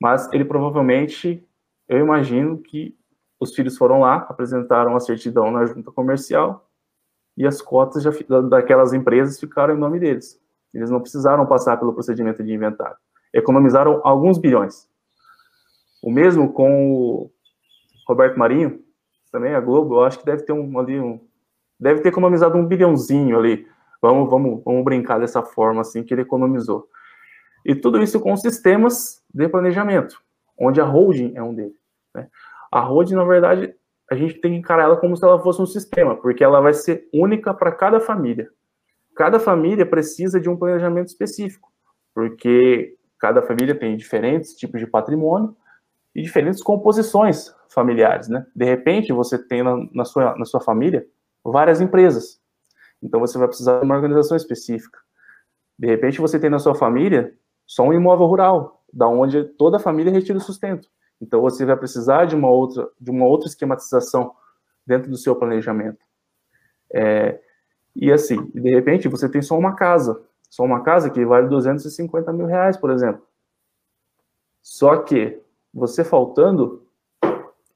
Mas 0.00 0.30
ele 0.32 0.44
provavelmente, 0.44 1.46
eu 1.88 1.98
imagino 1.98 2.58
que 2.58 2.96
os 3.40 3.54
filhos 3.54 3.76
foram 3.76 4.00
lá, 4.00 4.16
apresentaram 4.28 4.96
a 4.96 5.00
certidão 5.00 5.50
na 5.50 5.66
junta 5.66 5.90
comercial 5.92 6.68
e 7.36 7.46
as 7.46 7.60
cotas 7.60 8.02
já, 8.02 8.10
daquelas 8.48 8.92
empresas 8.92 9.38
ficaram 9.38 9.74
em 9.74 9.78
nome 9.78 9.98
deles. 9.98 10.40
Eles 10.72 10.90
não 10.90 11.00
precisaram 11.00 11.46
passar 11.46 11.76
pelo 11.78 11.92
procedimento 11.92 12.42
de 12.42 12.52
inventário. 12.52 12.96
Economizaram 13.32 14.00
alguns 14.04 14.38
bilhões. 14.38 14.88
O 16.02 16.10
mesmo 16.10 16.52
com 16.52 16.92
o 16.92 17.30
Roberto 18.06 18.38
Marinho, 18.38 18.82
também 19.30 19.54
a 19.54 19.60
Globo, 19.60 19.96
eu 19.96 20.04
acho 20.04 20.18
que 20.18 20.24
deve 20.24 20.42
ter 20.42 20.52
um 20.52 20.78
ali 20.78 21.00
um 21.00 21.20
deve 21.78 22.00
ter 22.00 22.08
economizado 22.08 22.56
um 22.56 22.64
bilhãozinho 22.64 23.38
ali. 23.38 23.66
Vamos, 24.00 24.30
vamos, 24.30 24.62
vamos 24.64 24.84
brincar 24.84 25.18
dessa 25.18 25.42
forma 25.42 25.82
assim 25.82 26.02
que 26.02 26.14
ele 26.14 26.22
economizou. 26.22 26.88
E 27.66 27.74
tudo 27.74 28.00
isso 28.00 28.20
com 28.20 28.36
sistemas 28.36 29.20
de 29.34 29.48
planejamento, 29.48 30.22
onde 30.56 30.80
a 30.80 30.84
holding 30.84 31.32
é 31.34 31.42
um 31.42 31.52
deles. 31.52 31.76
Né? 32.14 32.28
A 32.70 32.80
holding, 32.80 33.16
na 33.16 33.24
verdade, 33.24 33.74
a 34.08 34.14
gente 34.14 34.34
tem 34.34 34.52
que 34.52 34.58
encarar 34.58 34.84
ela 34.84 34.96
como 34.96 35.16
se 35.16 35.24
ela 35.24 35.40
fosse 35.40 35.60
um 35.60 35.66
sistema, 35.66 36.14
porque 36.14 36.44
ela 36.44 36.60
vai 36.60 36.72
ser 36.72 37.08
única 37.12 37.52
para 37.52 37.72
cada 37.72 37.98
família. 37.98 38.48
Cada 39.16 39.40
família 39.40 39.84
precisa 39.84 40.38
de 40.40 40.48
um 40.48 40.56
planejamento 40.56 41.08
específico, 41.08 41.72
porque 42.14 42.96
cada 43.18 43.42
família 43.42 43.74
tem 43.74 43.96
diferentes 43.96 44.54
tipos 44.54 44.78
de 44.78 44.86
patrimônio, 44.86 45.56
e 46.16 46.22
diferentes 46.22 46.62
composições 46.62 47.54
familiares, 47.68 48.26
né? 48.26 48.46
De 48.56 48.64
repente, 48.64 49.12
você 49.12 49.36
tem 49.36 49.62
na, 49.62 49.76
na, 49.92 50.04
sua, 50.06 50.34
na 50.38 50.46
sua 50.46 50.62
família 50.62 51.06
várias 51.44 51.78
empresas. 51.78 52.40
Então, 53.02 53.20
você 53.20 53.36
vai 53.36 53.46
precisar 53.46 53.80
de 53.80 53.84
uma 53.84 53.94
organização 53.94 54.34
específica. 54.34 54.98
De 55.78 55.86
repente, 55.86 56.18
você 56.18 56.40
tem 56.40 56.48
na 56.48 56.58
sua 56.58 56.74
família 56.74 57.34
só 57.66 57.82
um 57.82 57.92
imóvel 57.92 58.26
rural, 58.26 58.82
da 58.92 59.08
onde 59.08 59.44
toda 59.44 59.76
a 59.76 59.80
família 59.80 60.12
retira 60.12 60.38
o 60.38 60.40
sustento. 60.40 60.88
Então, 61.20 61.40
você 61.40 61.64
vai 61.64 61.76
precisar 61.76 62.26
de 62.26 62.34
uma 62.34 62.48
outra, 62.48 62.88
de 63.00 63.10
uma 63.10 63.26
outra 63.26 63.48
esquematização 63.48 64.32
dentro 64.86 65.10
do 65.10 65.16
seu 65.16 65.34
planejamento. 65.34 66.04
É, 66.92 67.40
e 67.94 68.12
assim, 68.12 68.50
de 68.54 68.70
repente, 68.70 69.08
você 69.08 69.28
tem 69.28 69.42
só 69.42 69.58
uma 69.58 69.74
casa. 69.74 70.22
Só 70.48 70.62
uma 70.62 70.82
casa 70.82 71.10
que 71.10 71.24
vale 71.24 71.48
250 71.48 72.32
mil 72.32 72.46
reais, 72.46 72.76
por 72.76 72.90
exemplo. 72.90 73.22
Só 74.62 74.96
que 74.98 75.40
você 75.72 76.04
faltando, 76.04 76.82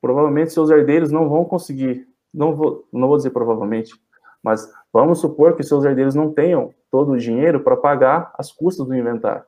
provavelmente 0.01 0.53
seus 0.53 0.71
herdeiros 0.71 1.11
não 1.11 1.29
vão 1.29 1.45
conseguir, 1.45 2.07
não 2.33 2.55
vou, 2.55 2.89
não 2.93 3.09
vou 3.09 3.17
dizer 3.17 3.31
provavelmente, 3.31 3.95
mas 4.43 4.73
vamos 4.93 5.21
supor 5.21 5.55
que 5.55 5.63
seus 5.63 5.85
herdeiros 5.85 6.15
não 6.15 6.33
tenham 6.33 6.75
todo 6.91 7.13
o 7.13 7.19
dinheiro 7.19 7.61
para 7.61 7.77
pagar 7.77 8.33
as 8.37 8.51
custas 8.51 8.87
do 8.87 8.95
inventário. 8.95 9.45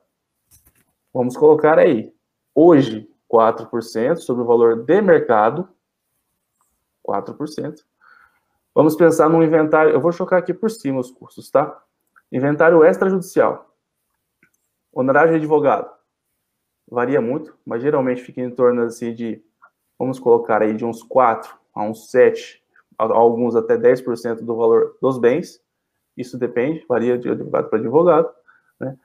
Vamos 1.13 1.37
colocar 1.37 1.77
aí, 1.77 2.11
hoje, 2.55 3.07
4% 3.31 4.17
sobre 4.17 4.43
o 4.43 4.45
valor 4.45 4.83
de 4.83 5.01
mercado, 5.01 5.69
4%. 7.07 7.83
Vamos 8.73 8.95
pensar 8.95 9.29
no 9.29 9.43
inventário, 9.43 9.91
eu 9.91 10.01
vou 10.01 10.11
chocar 10.11 10.39
aqui 10.39 10.53
por 10.53 10.71
cima 10.71 10.99
os 10.99 11.11
custos, 11.11 11.51
tá? 11.51 11.83
Inventário 12.31 12.83
extrajudicial. 12.83 13.75
Honorário 14.91 15.31
de 15.31 15.37
advogado. 15.37 15.91
Varia 16.89 17.21
muito, 17.21 17.55
mas 17.63 17.83
geralmente 17.83 18.23
fica 18.23 18.41
em 18.41 18.49
torno 18.49 18.81
assim 18.81 19.13
de, 19.13 19.43
vamos 19.97 20.19
colocar 20.19 20.63
aí 20.63 20.73
de 20.73 20.83
uns 20.83 21.03
4 21.03 21.55
a 21.75 21.83
uns 21.83 22.09
7, 22.09 22.63
alguns 22.97 23.55
até 23.55 23.77
10% 23.77 24.41
do 24.41 24.55
valor 24.55 24.97
dos 24.99 25.19
bens. 25.19 25.61
Isso 26.17 26.37
depende, 26.37 26.83
varia 26.87 27.17
de 27.17 27.29
advogado 27.29 27.69
para 27.69 27.79
advogado. 27.79 28.33
Né? 28.79 28.97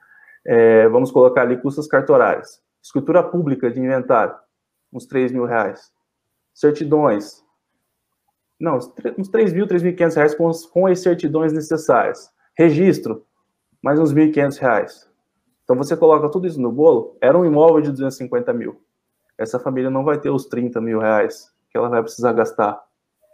É, 0.46 0.88
vamos 0.88 1.10
colocar 1.10 1.42
ali 1.42 1.56
custas 1.60 1.86
cartorárias. 1.86 2.60
Escritura 2.82 3.22
pública 3.22 3.70
de 3.70 3.80
inventário, 3.80 4.34
uns 4.92 5.06
3 5.06 5.32
mil 5.32 5.44
reais. 5.44 5.92
Certidões, 6.54 7.44
não, 8.58 8.76
uns 9.16 9.28
3 9.28 9.52
mil, 9.52 9.68
3.500 9.68 10.16
reais 10.16 10.34
com, 10.34 10.50
com 10.72 10.86
as 10.86 11.00
certidões 11.00 11.52
necessárias. 11.52 12.28
Registro, 12.56 13.24
mais 13.80 14.00
uns 14.00 14.12
1.500 14.12 14.58
reais. 14.58 15.08
Então 15.62 15.76
você 15.76 15.96
coloca 15.96 16.28
tudo 16.28 16.46
isso 16.46 16.60
no 16.60 16.72
bolo, 16.72 17.16
era 17.20 17.38
um 17.38 17.44
imóvel 17.44 17.80
de 17.80 17.90
250 17.92 18.52
mil. 18.52 18.82
Essa 19.36 19.60
família 19.60 19.90
não 19.90 20.02
vai 20.02 20.18
ter 20.18 20.30
os 20.30 20.46
30 20.46 20.80
mil 20.80 20.98
reais 20.98 21.54
que 21.70 21.78
ela 21.78 21.88
vai 21.88 22.02
precisar 22.02 22.32
gastar. 22.32 22.82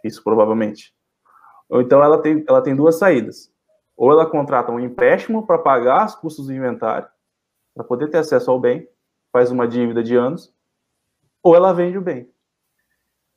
Isso 0.03 0.23
provavelmente. 0.23 0.93
Ou 1.67 1.81
então 1.81 2.03
ela 2.03 2.21
tem, 2.21 2.43
ela 2.47 2.61
tem 2.61 2.75
duas 2.75 2.99
saídas. 2.99 3.51
Ou 3.95 4.11
ela 4.11 4.29
contrata 4.29 4.71
um 4.71 4.79
empréstimo 4.79 5.45
para 5.45 5.57
pagar 5.57 6.05
os 6.05 6.15
custos 6.15 6.47
do 6.47 6.53
inventário, 6.53 7.07
para 7.73 7.83
poder 7.83 8.09
ter 8.09 8.17
acesso 8.17 8.51
ao 8.51 8.59
bem, 8.59 8.89
faz 9.31 9.51
uma 9.51 9.67
dívida 9.67 10.03
de 10.03 10.15
anos, 10.15 10.53
ou 11.41 11.55
ela 11.55 11.73
vende 11.73 11.97
o 11.97 12.01
bem. 12.01 12.29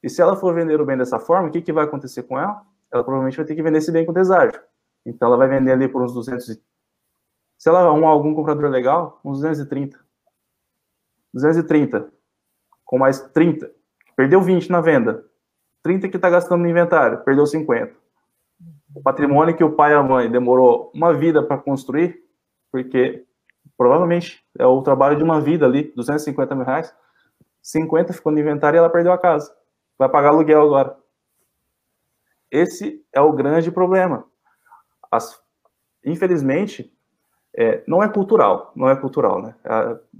E 0.03 0.09
se 0.09 0.23
ela 0.23 0.37
for 0.37 0.55
vender 0.55 0.81
o 0.81 0.87
bem 0.87 0.97
dessa 0.97 1.19
forma, 1.19 1.49
o 1.49 1.51
que, 1.51 1.61
que 1.61 1.73
vai 1.73 1.85
acontecer 1.85 2.23
com 2.23 2.39
ela? 2.39 2.63
Ela 2.93 3.03
provavelmente 3.03 3.37
vai 3.37 3.47
ter 3.47 3.55
que 3.55 3.63
vender 3.63 3.79
esse 3.79 3.93
bem 3.93 4.07
com 4.07 4.13
deságio. 4.13 4.61
Então 5.05 5.29
ela 5.29 5.37
vai 5.37 5.49
vender 5.49 5.73
ali 5.73 5.89
por 5.89 6.03
uns 6.03 6.15
200. 6.15 6.47
Se 6.47 7.69
ela 7.69 7.81
arrumar 7.81 8.09
algum 8.09 8.35
comprador 8.35 8.71
legal, 8.71 9.21
uns 9.25 9.39
230. 9.41 9.99
230. 11.35 12.13
Com 12.85 12.99
mais 12.99 13.21
30. 13.21 13.71
Perdeu 14.17 14.41
20 14.41 14.71
na 14.71 14.81
venda. 14.81 15.25
30 15.83 16.09
que 16.09 16.17
está 16.17 16.31
gastando 16.31 16.63
no 16.63 16.69
inventário, 16.69 17.23
perdeu 17.25 17.47
50. 17.47 17.95
O 18.95 19.03
patrimônio 19.03 19.57
que 19.57 19.65
o 19.65 19.75
pai 19.75 19.93
e 19.93 19.95
a 19.95 20.03
mãe 20.03 20.31
demorou 20.31 20.91
uma 20.95 21.13
vida 21.13 21.43
para 21.43 21.59
construir, 21.59 22.23
porque 22.73 23.25
provavelmente 23.77 24.45
é 24.59 24.67
o 24.67 24.83
trabalho 24.83 25.17
de 25.17 25.23
uma 25.23 25.41
vida 25.41 25.67
ali, 25.67 25.93
250 25.95 26.55
mil 26.55 26.65
reais, 26.65 26.95
50 27.63 28.13
ficou 28.13 28.33
no 28.33 28.39
inventário 28.39 28.77
e 28.77 28.79
ela 28.79 28.91
perdeu 28.91 29.13
a 29.13 29.19
casa 29.19 29.53
vai 29.99 30.09
pagar 30.09 30.29
aluguel 30.29 30.63
agora. 30.63 30.97
Esse 32.51 33.05
é 33.13 33.21
o 33.21 33.33
grande 33.33 33.71
problema. 33.71 34.25
As, 35.11 35.39
infelizmente, 36.05 36.91
é, 37.55 37.83
não 37.87 38.03
é 38.03 38.09
cultural, 38.09 38.73
não 38.77 38.89
é 38.89 38.97
cultural, 38.97 39.43
né? 39.43 39.55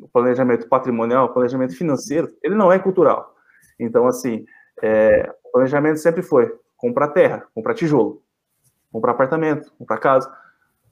O 0.03 0.09
planejamento 0.09 0.69
patrimonial, 0.69 1.27
o 1.27 1.33
planejamento 1.33 1.77
financeiro, 1.77 2.29
ele 2.43 2.57
não 2.57 2.73
é 2.73 2.79
cultural. 2.79 3.35
Então, 3.79 4.07
assim, 4.07 4.45
é, 4.83 5.33
o 5.45 5.53
planejamento 5.53 5.99
sempre 5.99 6.23
foi 6.23 6.53
comprar 6.77 7.09
terra, 7.09 7.47
comprar 7.55 7.75
tijolo, 7.75 8.23
comprar 8.93 9.13
apartamento, 9.13 9.73
comprar 9.79 9.99
casa. 9.99 10.33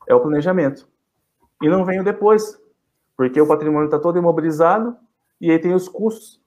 É 0.08 0.14
o 0.14 0.20
planejamento. 0.20 0.88
E 1.62 1.68
não 1.68 1.84
vem 1.84 2.00
o 2.00 2.04
depois, 2.04 2.60
porque 3.16 3.40
o 3.40 3.46
patrimônio 3.46 3.86
está 3.86 3.98
todo 3.98 4.18
imobilizado 4.18 4.96
e 5.40 5.50
aí 5.50 5.58
tem 5.58 5.74
os 5.74 5.88
custos 5.88 6.40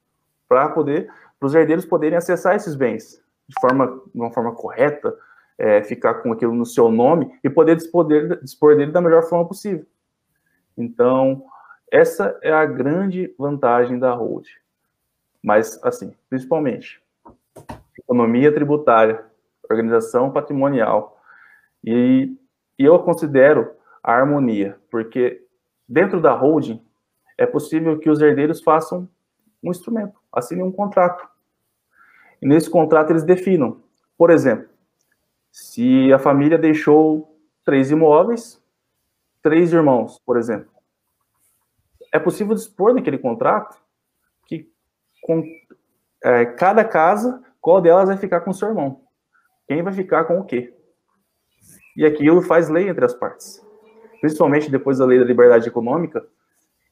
para 0.47 0.69
poder 0.69 1.11
para 1.39 1.47
os 1.47 1.55
herdeiros 1.55 1.85
poderem 1.85 2.17
acessar 2.17 2.55
esses 2.55 2.75
bens 2.75 3.23
de 3.47 3.59
forma, 3.59 3.87
de 3.87 4.21
uma 4.21 4.31
forma 4.31 4.53
correta, 4.53 5.17
é, 5.57 5.81
ficar 5.81 6.15
com 6.15 6.31
aquilo 6.31 6.53
no 6.53 6.65
seu 6.65 6.91
nome 6.91 7.33
e 7.43 7.49
poder 7.49 7.75
dispor 7.75 8.05
dele, 8.05 8.35
dispor 8.43 8.75
dele 8.75 8.91
da 8.91 9.01
melhor 9.01 9.23
forma 9.23 9.47
possível. 9.47 9.85
Então, 10.77 11.43
essa 11.91 12.37
é 12.43 12.51
a 12.51 12.65
grande 12.65 13.33
vantagem 13.37 13.97
da 13.97 14.13
hold. 14.13 14.45
Mas, 15.41 15.83
assim, 15.83 16.13
principalmente, 16.29 17.01
economia 17.97 18.53
tributária, 18.53 19.25
organização 19.69 20.31
patrimonial, 20.31 21.18
e, 21.83 22.35
e 22.77 22.83
eu 22.85 22.99
considero 22.99 23.71
a 24.03 24.13
harmonia, 24.13 24.77
porque 24.89 25.45
dentro 25.87 26.21
da 26.21 26.33
holding 26.33 26.81
é 27.37 27.45
possível 27.45 27.97
que 27.99 28.09
os 28.09 28.21
herdeiros 28.21 28.61
façam 28.61 29.07
um 29.63 29.71
instrumento, 29.71 30.19
assinem 30.31 30.63
um 30.63 30.71
contrato. 30.71 31.27
E 32.41 32.47
nesse 32.47 32.69
contrato 32.69 33.11
eles 33.11 33.23
definam, 33.23 33.81
por 34.17 34.29
exemplo, 34.29 34.69
se 35.51 36.11
a 36.13 36.19
família 36.19 36.57
deixou 36.57 37.37
três 37.65 37.91
imóveis, 37.91 38.61
três 39.41 39.73
irmãos, 39.73 40.19
por 40.25 40.37
exemplo, 40.37 40.71
é 42.11 42.19
possível 42.19 42.55
dispor 42.55 42.93
naquele 42.93 43.17
contrato 43.17 43.77
que 44.47 44.71
com 45.21 45.43
é, 46.23 46.45
cada 46.45 46.83
casa, 46.83 47.43
qual 47.61 47.81
delas 47.81 48.07
vai 48.07 48.17
ficar 48.17 48.41
com 48.41 48.51
o 48.51 48.53
seu 48.53 48.69
irmão? 48.69 49.01
Quem 49.67 49.83
vai 49.83 49.93
ficar 49.93 50.25
com 50.25 50.39
o 50.39 50.45
quê? 50.45 50.73
E 51.99 52.05
aquilo 52.05 52.41
faz 52.41 52.69
lei 52.69 52.87
entre 52.87 53.03
as 53.03 53.13
partes. 53.13 53.61
Principalmente 54.21 54.71
depois 54.71 54.99
da 54.99 55.05
lei 55.05 55.19
da 55.19 55.25
liberdade 55.25 55.67
econômica, 55.67 56.25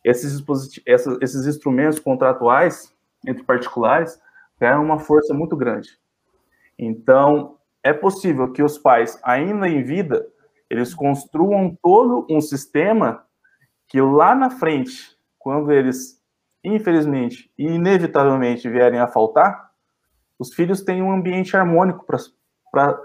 esses, 0.04 0.44
esses 0.86 1.48
instrumentos 1.48 1.98
contratuais 1.98 2.94
entre 3.26 3.42
particulares 3.46 4.22
ganham 4.60 4.84
uma 4.84 5.00
força 5.00 5.34
muito 5.34 5.56
grande. 5.56 5.98
Então, 6.78 7.56
é 7.82 7.94
possível 7.94 8.52
que 8.52 8.62
os 8.62 8.78
pais, 8.78 9.18
ainda 9.24 9.66
em 9.70 9.82
vida, 9.82 10.28
eles 10.70 10.94
construam 10.94 11.74
todo 11.82 12.28
um 12.30 12.42
sistema 12.42 13.26
que 13.88 14.02
lá 14.02 14.36
na 14.36 14.50
frente, 14.50 15.18
quando 15.40 15.72
eles, 15.72 16.22
infelizmente 16.62 17.50
e 17.58 17.66
inevitavelmente 17.66 18.70
vierem 18.70 19.00
a 19.00 19.08
faltar, 19.08 19.72
os 20.38 20.54
filhos 20.54 20.82
têm 20.82 21.02
um 21.02 21.14
ambiente 21.14 21.56
harmônico 21.56 22.06
para 22.70 23.00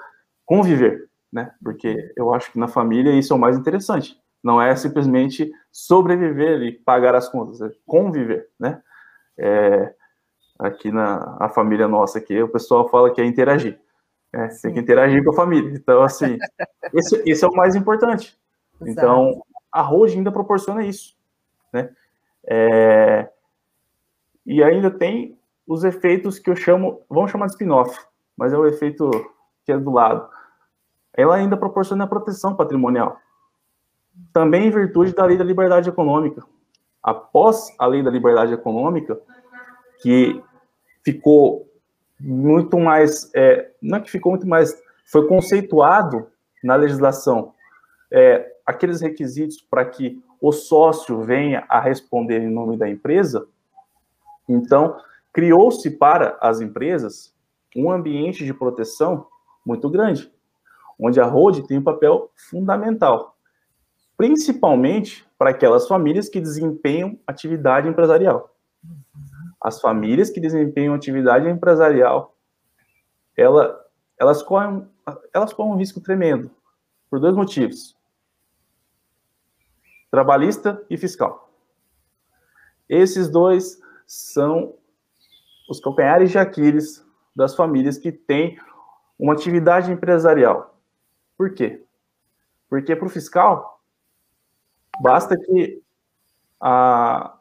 conviver, 0.44 1.12
né? 1.32 1.52
Porque 1.62 2.12
eu 2.16 2.34
acho 2.34 2.52
que 2.52 2.58
na 2.58 2.68
família 2.68 3.12
isso 3.12 3.32
é 3.32 3.36
o 3.36 3.38
mais 3.38 3.56
interessante. 3.56 4.20
Não 4.42 4.60
é 4.60 4.74
simplesmente 4.76 5.50
sobreviver 5.70 6.62
e 6.62 6.72
pagar 6.72 7.14
as 7.14 7.28
contas, 7.28 7.60
é 7.60 7.70
conviver, 7.86 8.48
né? 8.58 8.82
É, 9.38 9.94
aqui 10.58 10.90
na 10.92 11.36
a 11.40 11.48
família 11.48 11.88
nossa 11.88 12.18
aqui, 12.18 12.40
o 12.42 12.48
pessoal 12.48 12.88
fala 12.88 13.12
que 13.12 13.20
é 13.20 13.24
interagir. 13.24 13.80
É, 14.32 14.48
tem 14.48 14.74
que 14.74 14.80
interagir 14.80 15.22
com 15.24 15.30
a 15.30 15.34
família. 15.34 15.72
Então, 15.74 16.02
assim, 16.02 16.38
esse, 16.92 17.22
esse 17.26 17.44
é 17.44 17.48
o 17.48 17.54
mais 17.54 17.74
importante. 17.74 18.38
Então, 18.80 19.42
a 19.70 19.80
Roge 19.80 20.16
ainda 20.16 20.32
proporciona 20.32 20.84
isso, 20.84 21.16
né? 21.72 21.90
É, 22.44 23.28
e 24.44 24.62
ainda 24.62 24.90
tem 24.90 25.38
os 25.66 25.84
efeitos 25.84 26.38
que 26.38 26.50
eu 26.50 26.56
chamo, 26.56 27.02
vamos 27.08 27.30
chamar 27.30 27.46
de 27.46 27.52
spin-off, 27.52 27.98
mas 28.36 28.52
é 28.52 28.58
o 28.58 28.66
efeito 28.66 29.10
que 29.64 29.72
é 29.72 29.78
do 29.78 29.92
lado. 29.92 30.28
Ela 31.14 31.37
ainda 31.37 31.57
proporciona 31.57 32.07
proteção 32.07 32.55
patrimonial 32.55 33.18
também 34.33 34.66
em 34.66 34.70
virtude 34.70 35.14
da 35.14 35.25
lei 35.25 35.37
da 35.37 35.44
liberdade 35.44 35.88
econômica. 35.88 36.42
Após 37.03 37.75
a 37.79 37.87
lei 37.87 38.03
da 38.03 38.11
liberdade 38.11 38.53
econômica, 38.53 39.18
que 40.01 40.42
ficou 41.05 41.68
muito 42.20 42.79
mais, 42.79 43.31
é, 43.35 43.70
não 43.81 43.98
é 43.98 44.01
que 44.01 44.11
ficou 44.11 44.33
muito 44.33 44.46
mais, 44.46 44.81
foi 45.05 45.27
conceituado 45.27 46.29
na 46.62 46.77
legislação 46.77 47.55
é, 48.11 48.53
aqueles 48.64 49.01
requisitos 49.01 49.61
para 49.61 49.85
que 49.85 50.22
o 50.40 50.53
sócio 50.53 51.22
venha 51.22 51.64
a 51.68 51.81
responder 51.81 52.40
em 52.40 52.51
nome 52.51 52.77
da 52.77 52.88
empresa, 52.88 53.46
então 54.48 54.96
criou-se 55.33 55.90
para 55.90 56.37
as 56.40 56.61
empresas 56.61 57.35
um 57.75 57.90
ambiente 57.90 58.44
de 58.44 58.53
proteção 58.53 59.27
muito 59.64 59.88
grande, 59.88 60.31
onde 61.02 61.20
a 61.20 61.26
ROD 61.26 61.66
tem 61.66 61.78
um 61.78 61.82
papel 61.82 62.30
fundamental 62.36 63.32
principalmente 64.22 65.26
para 65.36 65.50
aquelas 65.50 65.88
famílias 65.88 66.28
que 66.28 66.40
desempenham 66.40 67.18
atividade 67.26 67.88
empresarial. 67.88 68.54
As 69.60 69.80
famílias 69.80 70.30
que 70.30 70.38
desempenham 70.38 70.94
atividade 70.94 71.48
empresarial, 71.48 72.36
ela, 73.36 73.84
elas, 74.16 74.40
correm, 74.40 74.88
elas 75.34 75.52
correm 75.52 75.72
um 75.72 75.76
risco 75.76 76.00
tremendo, 76.00 76.52
por 77.10 77.18
dois 77.18 77.34
motivos: 77.34 77.96
trabalhista 80.08 80.80
e 80.88 80.96
fiscal. 80.96 81.52
Esses 82.88 83.28
dois 83.28 83.80
são 84.06 84.76
os 85.68 85.80
calcanhares 85.80 86.30
de 86.30 86.38
Aquiles 86.38 87.04
das 87.34 87.56
famílias 87.56 87.98
que 87.98 88.12
têm 88.12 88.56
uma 89.18 89.32
atividade 89.32 89.90
empresarial. 89.90 90.71
Por 91.42 91.52
quê? 91.55 91.83
Porque 92.70 92.94
para 92.94 93.07
o 93.07 93.11
fiscal, 93.11 93.81
basta 95.00 95.37
que 95.37 95.83
a, 96.61 97.35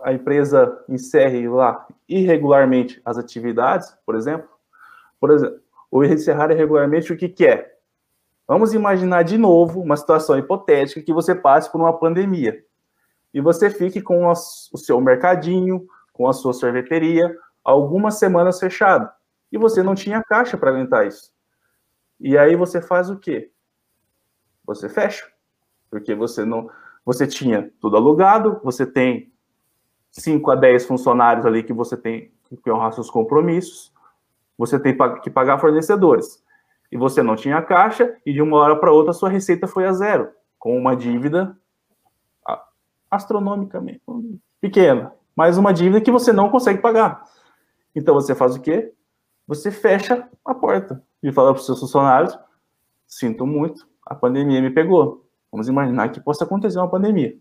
a 0.00 0.14
empresa 0.14 0.82
encerre 0.88 1.46
lá 1.46 1.86
irregularmente 2.08 3.02
as 3.04 3.18
atividades, 3.18 3.94
por 4.06 4.14
exemplo, 4.14 4.48
por 5.20 5.30
exemplo, 5.30 5.60
ou 5.90 6.02
encerrar 6.06 6.50
irregularmente 6.52 7.12
o 7.12 7.18
que, 7.18 7.28
que 7.28 7.46
é? 7.46 7.76
Vamos 8.48 8.72
imaginar 8.72 9.24
de 9.24 9.36
novo 9.36 9.82
uma 9.82 9.98
situação 9.98 10.38
hipotética 10.38 11.02
que 11.02 11.12
você 11.12 11.34
passe 11.34 11.70
por 11.70 11.82
uma 11.82 11.98
pandemia 11.98 12.64
e 13.34 13.42
você 13.42 13.68
fique 13.68 14.00
com 14.00 14.26
o 14.26 14.34
seu 14.34 14.98
mercadinho, 15.02 15.86
com 16.14 16.26
a 16.26 16.32
sua 16.32 16.54
sorveteria, 16.54 17.36
algumas 17.62 18.14
semanas 18.14 18.58
fechado 18.58 19.06
e 19.52 19.58
você 19.58 19.82
não 19.82 19.94
tinha 19.94 20.24
caixa 20.24 20.56
para 20.56 20.70
aguentar 20.70 21.06
isso. 21.06 21.33
E 22.20 22.38
aí 22.38 22.56
você 22.56 22.80
faz 22.80 23.10
o 23.10 23.18
quê? 23.18 23.50
Você 24.66 24.88
fecha, 24.88 25.26
porque 25.90 26.14
você 26.14 26.44
não, 26.44 26.70
você 27.04 27.26
tinha 27.26 27.70
tudo 27.80 27.96
alugado, 27.96 28.60
você 28.62 28.86
tem 28.86 29.32
5 30.10 30.50
a 30.50 30.54
10 30.54 30.86
funcionários 30.86 31.44
ali 31.44 31.62
que 31.62 31.72
você 31.72 31.96
tem 31.96 32.32
que 32.62 32.70
honrar 32.70 32.92
seus 32.92 33.10
compromissos, 33.10 33.92
você 34.56 34.78
tem 34.78 34.96
que 35.22 35.30
pagar 35.30 35.58
fornecedores. 35.58 36.42
E 36.90 36.96
você 36.96 37.22
não 37.22 37.34
tinha 37.34 37.60
caixa, 37.60 38.16
e 38.24 38.32
de 38.32 38.40
uma 38.40 38.56
hora 38.58 38.76
para 38.76 38.92
outra 38.92 39.12
sua 39.12 39.28
receita 39.28 39.66
foi 39.66 39.86
a 39.86 39.92
zero, 39.92 40.30
com 40.58 40.78
uma 40.78 40.94
dívida 40.94 41.58
astronomicamente 43.10 44.00
pequena, 44.60 45.12
mas 45.36 45.58
uma 45.58 45.72
dívida 45.72 46.00
que 46.00 46.10
você 46.10 46.32
não 46.32 46.48
consegue 46.48 46.80
pagar. 46.80 47.24
Então 47.94 48.14
você 48.14 48.34
faz 48.34 48.56
o 48.56 48.60
quê? 48.60 48.92
Você 49.46 49.70
fecha 49.70 50.28
a 50.44 50.54
porta 50.54 51.02
e 51.22 51.32
fala 51.32 51.52
para 51.52 51.60
os 51.60 51.66
seus 51.66 51.80
funcionários: 51.80 52.38
sinto 53.06 53.46
muito, 53.46 53.86
a 54.06 54.14
pandemia 54.14 54.60
me 54.60 54.70
pegou. 54.70 55.28
Vamos 55.50 55.68
imaginar 55.68 56.08
que 56.10 56.20
possa 56.20 56.44
acontecer 56.44 56.78
uma 56.78 56.90
pandemia. 56.90 57.36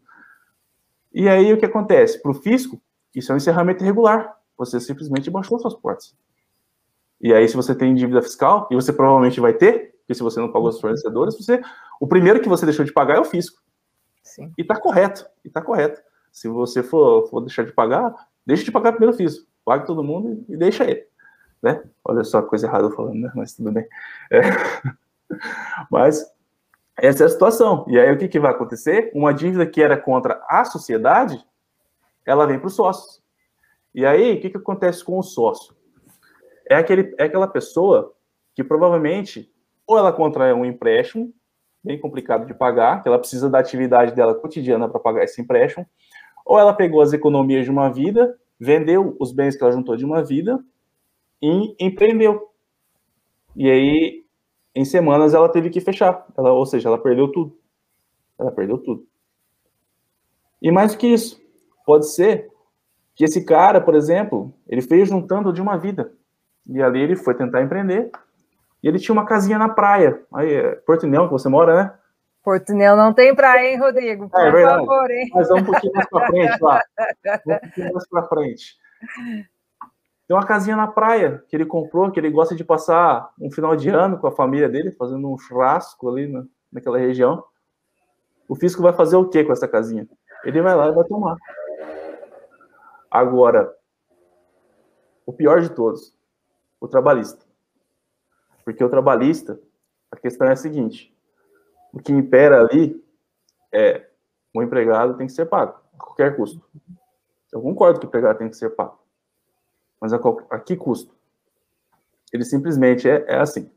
E 1.14 1.30
aí 1.30 1.54
o 1.54 1.58
que 1.58 1.66
acontece? 1.66 2.22
Para 2.22 2.32
o 2.32 2.34
fisco, 2.34 2.82
isso 3.14 3.32
é 3.32 3.36
um 3.36 3.38
encerramento 3.38 3.84
irregular. 3.84 4.36
Você 4.58 4.80
simplesmente 4.80 5.30
baixou 5.30 5.60
suas 5.60 5.74
portas. 5.74 6.16
E 7.22 7.34
aí, 7.34 7.48
se 7.48 7.56
você 7.56 7.74
tem 7.74 7.96
dívida 7.96 8.22
fiscal, 8.22 8.68
e 8.70 8.76
você 8.76 8.92
provavelmente 8.92 9.40
vai 9.40 9.54
ter, 9.54 9.96
porque 10.00 10.14
se 10.14 10.22
você 10.22 10.40
não 10.40 10.52
pagou 10.52 10.68
os 10.68 10.82
fornecedores, 10.82 11.38
você, 11.38 11.62
o 12.00 12.06
primeiro 12.06 12.42
que 12.42 12.50
você 12.50 12.66
deixou 12.66 12.84
de 12.84 12.92
pagar 12.92 13.16
é 13.16 13.20
o 13.20 13.26
fisco. 13.26 13.62
Sim. 14.22 14.52
E 14.58 14.62
está 14.62 14.76
correto, 14.76 15.26
e 15.44 15.48
está 15.48 15.62
correto. 15.62 16.02
Se 16.32 16.50
você 16.50 16.84
for, 16.84 17.28
for 17.30 17.40
deixar 17.42 17.64
de 17.64 17.72
pagar, 17.72 18.14
deixa 18.46 18.66
de 18.66 18.72
pagar 18.72 18.92
primeiro 18.92 19.14
o 19.14 19.18
fisco. 19.18 19.48
Pague 19.64 19.86
todo 19.86 20.04
mundo 20.04 20.44
e 20.50 20.58
deixa 20.58 20.84
ele. 20.84 21.08
Né? 21.64 21.82
Olha 22.04 22.24
só 22.24 22.40
a 22.40 22.44
coisa 22.44 22.68
errada 22.68 22.86
eu 22.86 22.92
falando, 22.92 23.22
né? 23.22 23.32
Mas 23.34 23.56
tudo 23.56 23.72
bem. 23.72 23.88
É. 24.30 24.42
Mas 25.90 26.24
essa 26.98 27.24
é 27.24 27.26
a 27.26 27.30
situação. 27.30 27.86
E 27.88 27.98
aí 27.98 28.12
o 28.12 28.18
que, 28.18 28.28
que 28.28 28.40
vai 28.40 28.52
acontecer? 28.52 29.12
Uma 29.16 29.34
dívida 29.34 29.66
que 29.66 29.82
era 29.82 29.98
contra 29.98 30.44
a 30.48 30.66
sociedade, 30.66 31.44
ela 32.26 32.46
vem 32.46 32.60
para 32.60 32.68
os 32.68 32.76
sócios. 32.76 33.24
E 33.96 34.06
aí, 34.06 34.34
o 34.34 34.42
que, 34.42 34.50
que 34.50 34.58
acontece 34.58 35.04
com 35.04 35.18
o 35.20 35.24
sócio? 35.24 35.76
é, 36.70 36.76
aquele, 36.76 37.14
é 37.18 37.26
aquela 37.26 37.48
pessoa 37.48 38.14
que 38.56 38.64
provavelmente 38.64 39.50
ou 39.86 39.98
ela 39.98 40.14
contrai 40.14 40.54
um 40.54 40.64
empréstimo, 40.64 41.34
bem 41.84 42.00
complicado 42.00 42.46
de 42.46 42.54
pagar, 42.54 43.02
que 43.02 43.08
ela 43.10 43.20
precisa 43.20 43.50
da 43.50 43.60
atividade 43.60 44.16
dela 44.16 44.34
cotidiana 44.34 44.88
para 44.88 45.00
pagar 45.00 45.24
esse 45.26 45.42
empréstimo, 45.42 45.86
ou 46.46 46.58
ela 46.58 46.74
pegou 46.74 47.02
as 47.02 47.12
economias 47.12 47.66
de 47.66 47.72
uma 47.72 47.92
vida, 47.92 48.38
vendeu 48.58 49.16
os 49.20 49.34
bens 49.34 49.58
que 49.58 49.64
ela 49.64 49.74
juntou 49.74 49.98
de 49.98 50.06
uma 50.06 50.24
vida 50.24 50.58
e 51.44 51.76
empreendeu. 51.78 52.50
E 53.54 53.70
aí, 53.70 54.26
em 54.74 54.86
semanas, 54.86 55.34
ela 55.34 55.50
teve 55.50 55.70
que 55.70 55.82
fechar, 55.82 56.26
ela, 56.38 56.54
ou 56.54 56.66
seja, 56.66 56.88
ela 56.88 56.98
perdeu 56.98 57.30
tudo. 57.30 57.58
Ela 58.40 58.50
perdeu 58.50 58.78
tudo. 58.78 59.06
E 60.62 60.72
mais 60.72 60.94
do 60.94 60.98
que 60.98 61.08
isso, 61.08 61.42
pode 61.86 62.10
ser 62.10 62.50
que 63.14 63.26
esse 63.26 63.44
cara, 63.44 63.82
por 63.82 63.94
exemplo, 63.94 64.54
ele 64.68 64.82
fez 64.82 65.10
juntando 65.10 65.52
de 65.52 65.62
uma 65.62 65.78
vida. 65.78 66.14
E 66.66 66.82
ali 66.82 67.02
ele 67.02 67.18
foi 67.18 67.36
tentar 67.36 67.62
empreender. 67.62 68.10
E 68.82 68.88
ele 68.88 68.98
tinha 68.98 69.14
uma 69.14 69.26
casinha 69.26 69.60
na 69.60 69.68
praia. 69.68 70.24
Aí, 70.34 70.54
é 70.54 70.76
Portunel, 70.76 71.26
que 71.26 71.34
você 71.34 71.50
mora, 71.50 71.76
né? 71.76 71.94
Portunel 72.42 72.96
não 72.96 73.14
tem 73.14 73.36
praia, 73.36 73.70
hein, 73.72 73.80
Rodrigo? 73.80 74.30
Por 74.30 74.40
é, 74.40 74.48
é 74.48 74.52
verdade. 74.52 74.86
favor, 74.86 75.12
hein? 75.12 75.30
Mas 75.34 75.50
vamos 75.50 75.64
um 75.64 75.72
pouquinho 75.72 75.94
mais 75.94 76.10
para 76.10 76.28
frente 76.28 76.62
lá. 76.62 76.82
Um 77.46 77.60
pouquinho 77.60 77.94
mais 77.94 78.08
para 78.08 78.24
frente. 78.24 78.78
Tem 80.34 80.40
uma 80.40 80.48
casinha 80.48 80.76
na 80.76 80.88
praia 80.88 81.44
que 81.48 81.56
ele 81.56 81.64
comprou, 81.64 82.10
que 82.10 82.20
ele 82.20 82.32
gosta 82.32 82.56
de 82.56 82.64
passar 82.64 83.32
um 83.40 83.52
final 83.52 83.76
de 83.76 83.88
ano 83.90 84.18
com 84.18 84.26
a 84.26 84.32
família 84.32 84.68
dele, 84.68 84.92
fazendo 84.92 85.32
um 85.32 85.38
churrasco 85.38 86.10
ali 86.10 86.26
na, 86.26 86.44
naquela 86.72 86.98
região. 86.98 87.44
O 88.50 88.56
fisco 88.56 88.82
vai 88.82 88.94
fazer 88.94 89.16
o 89.16 89.30
que 89.30 89.44
com 89.44 89.54
essa 89.54 89.68
casinha? 89.68 90.10
Ele 90.44 90.60
vai 90.60 90.76
lá 90.76 90.88
e 90.88 90.92
vai 90.92 91.04
tomar. 91.04 91.38
Agora, 93.12 93.72
o 95.24 95.32
pior 95.32 95.62
de 95.62 95.70
todos, 95.70 96.18
o 96.82 96.88
trabalhista. 96.88 97.46
Porque 98.66 98.84
o 98.84 98.90
trabalhista, 98.90 99.62
a 100.10 100.16
questão 100.16 100.48
é 100.48 100.54
a 100.54 100.56
seguinte: 100.56 101.16
o 101.94 102.00
que 102.00 102.12
impera 102.12 102.60
ali 102.60 103.00
é 103.72 104.10
o 104.52 104.64
empregado 104.64 105.16
tem 105.16 105.28
que 105.28 105.34
ser 105.34 105.46
pago, 105.46 105.80
a 105.94 106.04
qualquer 106.04 106.36
custo. 106.36 106.60
Eu 107.52 107.62
concordo 107.62 108.00
que 108.00 108.08
o 108.08 108.10
empregado 108.10 108.40
tem 108.40 108.50
que 108.50 108.58
ser 108.58 108.72
pago. 108.72 109.03
Mas 110.04 110.12
a, 110.12 110.20
qual, 110.20 110.42
a 110.50 110.60
que 110.60 110.76
custo? 110.76 111.16
Ele 112.34 112.44
simplesmente 112.44 113.10
é, 113.10 113.24
é 113.26 113.40
assim. 113.40 113.72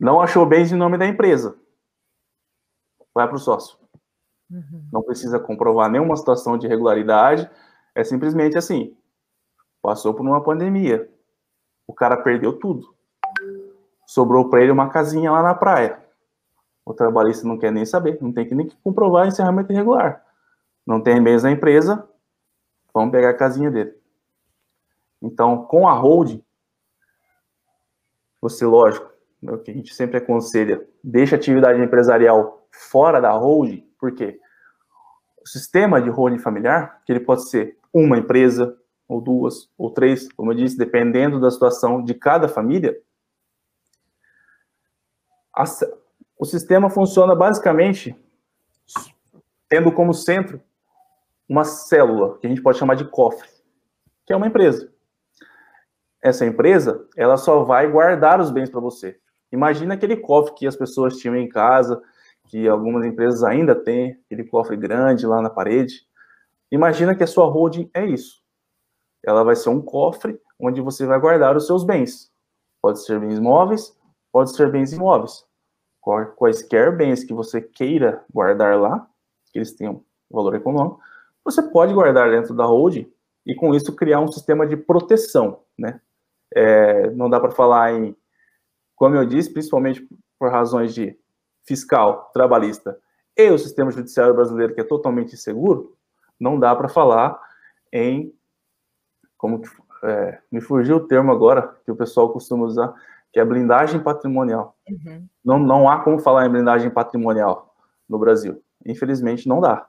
Não 0.00 0.22
achou 0.22 0.46
bens 0.46 0.72
em 0.72 0.74
nome 0.74 0.96
da 0.96 1.06
empresa. 1.06 1.54
Vai 3.14 3.28
para 3.28 3.36
o 3.36 3.38
sócio. 3.38 3.76
Uhum. 4.50 4.88
Não 4.90 5.02
precisa 5.02 5.38
comprovar 5.38 5.90
nenhuma 5.90 6.16
situação 6.16 6.56
de 6.56 6.66
irregularidade. 6.66 7.50
É 7.94 8.02
simplesmente 8.02 8.56
assim. 8.56 8.96
Passou 9.82 10.14
por 10.14 10.22
uma 10.22 10.42
pandemia. 10.42 11.06
O 11.86 11.92
cara 11.92 12.16
perdeu 12.16 12.58
tudo. 12.58 12.94
Sobrou 14.06 14.48
para 14.48 14.62
ele 14.62 14.72
uma 14.72 14.88
casinha 14.88 15.30
lá 15.30 15.42
na 15.42 15.54
praia. 15.54 16.02
O 16.86 16.94
trabalhista 16.94 17.46
não 17.46 17.58
quer 17.58 17.70
nem 17.70 17.84
saber, 17.84 18.16
não 18.22 18.32
tem 18.32 18.48
que 18.48 18.54
nem 18.54 18.70
comprovar 18.82 19.28
encerramento 19.28 19.74
irregular. 19.74 20.24
Não 20.86 21.02
tem 21.02 21.22
bens 21.22 21.42
na 21.42 21.50
empresa, 21.50 22.08
vamos 22.94 23.12
pegar 23.12 23.28
a 23.28 23.34
casinha 23.34 23.70
dele. 23.70 24.00
Então, 25.22 25.64
com 25.64 25.86
a 25.86 25.94
holding, 25.94 26.44
você, 28.40 28.66
lógico, 28.66 29.08
é 29.46 29.52
o 29.52 29.58
que 29.58 29.70
a 29.70 29.74
gente 29.74 29.94
sempre 29.94 30.18
aconselha, 30.18 30.84
deixa 31.02 31.36
a 31.36 31.38
atividade 31.38 31.80
empresarial 31.80 32.66
fora 32.70 33.20
da 33.20 33.30
holding, 33.30 33.88
porque 33.98 34.40
o 35.40 35.48
sistema 35.48 36.00
de 36.00 36.10
holding 36.10 36.38
familiar, 36.38 37.02
que 37.04 37.12
ele 37.12 37.20
pode 37.20 37.48
ser 37.48 37.78
uma 37.92 38.18
empresa, 38.18 38.76
ou 39.08 39.20
duas, 39.20 39.70
ou 39.76 39.90
três, 39.90 40.32
como 40.32 40.52
eu 40.52 40.56
disse, 40.56 40.76
dependendo 40.76 41.40
da 41.40 41.50
situação 41.50 42.02
de 42.02 42.14
cada 42.14 42.48
família, 42.48 42.98
a, 45.54 45.64
o 46.38 46.44
sistema 46.44 46.88
funciona 46.88 47.34
basicamente 47.34 48.16
tendo 49.68 49.92
como 49.92 50.12
centro 50.12 50.60
uma 51.48 51.64
célula, 51.64 52.38
que 52.38 52.46
a 52.46 52.50
gente 52.50 52.62
pode 52.62 52.78
chamar 52.78 52.94
de 52.94 53.04
cofre, 53.04 53.48
que 54.24 54.32
é 54.32 54.36
uma 54.36 54.46
empresa. 54.46 54.91
Essa 56.22 56.46
empresa, 56.46 57.06
ela 57.16 57.36
só 57.36 57.64
vai 57.64 57.90
guardar 57.90 58.40
os 58.40 58.50
bens 58.50 58.70
para 58.70 58.80
você. 58.80 59.18
Imagina 59.50 59.94
aquele 59.94 60.16
cofre 60.16 60.54
que 60.54 60.66
as 60.66 60.76
pessoas 60.76 61.16
tinham 61.16 61.36
em 61.36 61.48
casa, 61.48 62.00
que 62.46 62.68
algumas 62.68 63.04
empresas 63.04 63.42
ainda 63.42 63.74
têm, 63.74 64.18
aquele 64.24 64.44
cofre 64.44 64.76
grande 64.76 65.26
lá 65.26 65.42
na 65.42 65.50
parede. 65.50 66.06
Imagina 66.70 67.14
que 67.14 67.24
a 67.24 67.26
sua 67.26 67.46
holding 67.46 67.90
é 67.92 68.06
isso 68.06 68.42
ela 69.24 69.44
vai 69.44 69.54
ser 69.54 69.70
um 69.70 69.80
cofre 69.80 70.38
onde 70.58 70.80
você 70.80 71.06
vai 71.06 71.18
guardar 71.18 71.56
os 71.56 71.66
seus 71.66 71.84
bens. 71.84 72.30
Pode 72.80 73.04
ser 73.04 73.20
bens 73.20 73.38
móveis, 73.38 73.96
pode 74.32 74.54
ser 74.54 74.70
bens 74.70 74.92
imóveis. 74.92 75.44
Quaisquer 76.36 76.96
bens 76.96 77.22
que 77.22 77.32
você 77.32 77.60
queira 77.60 78.24
guardar 78.32 78.78
lá, 78.78 79.06
que 79.52 79.58
eles 79.58 79.72
tenham 79.72 80.04
valor 80.30 80.54
econômico, 80.54 81.00
você 81.44 81.62
pode 81.62 81.94
guardar 81.94 82.30
dentro 82.30 82.54
da 82.54 82.64
holding 82.64 83.10
e 83.46 83.54
com 83.54 83.74
isso 83.74 83.94
criar 83.94 84.20
um 84.20 84.30
sistema 84.30 84.66
de 84.66 84.76
proteção, 84.76 85.60
né? 85.78 86.00
É, 86.54 87.10
não 87.10 87.28
dá 87.30 87.40
para 87.40 87.50
falar 87.50 87.92
em, 87.92 88.16
como 88.94 89.16
eu 89.16 89.24
disse, 89.24 89.52
principalmente 89.52 90.06
por 90.38 90.50
razões 90.50 90.94
de 90.94 91.18
fiscal, 91.64 92.30
trabalhista 92.32 92.98
e 93.36 93.50
o 93.50 93.58
sistema 93.58 93.90
judiciário 93.90 94.34
brasileiro 94.34 94.74
que 94.74 94.80
é 94.80 94.84
totalmente 94.84 95.34
inseguro, 95.34 95.96
não 96.38 96.58
dá 96.58 96.74
para 96.74 96.88
falar 96.88 97.40
em 97.92 98.34
como 99.36 99.62
é, 100.04 100.38
me 100.50 100.60
fugiu 100.60 100.96
o 100.96 101.06
termo 101.06 101.32
agora 101.32 101.76
que 101.84 101.90
o 101.90 101.96
pessoal 101.96 102.32
costuma 102.32 102.64
usar, 102.64 102.92
que 103.32 103.40
é 103.40 103.44
blindagem 103.44 104.00
patrimonial. 104.00 104.76
Uhum. 104.88 105.26
Não, 105.44 105.58
não 105.58 105.88
há 105.88 106.00
como 106.02 106.18
falar 106.18 106.46
em 106.46 106.50
blindagem 106.50 106.90
patrimonial 106.90 107.74
no 108.08 108.18
Brasil. 108.18 108.62
Infelizmente, 108.84 109.48
não 109.48 109.60
dá. 109.60 109.88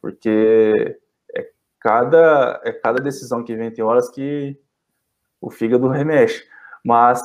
Porque 0.00 0.98
é 1.36 1.50
cada, 1.80 2.60
é 2.64 2.72
cada 2.72 3.00
decisão 3.00 3.44
que 3.44 3.54
vem, 3.54 3.70
tem 3.70 3.84
horas 3.84 4.08
que 4.08 4.58
o 5.40 5.50
fígado 5.50 5.88
remexe. 5.88 6.44
Mas 6.84 7.22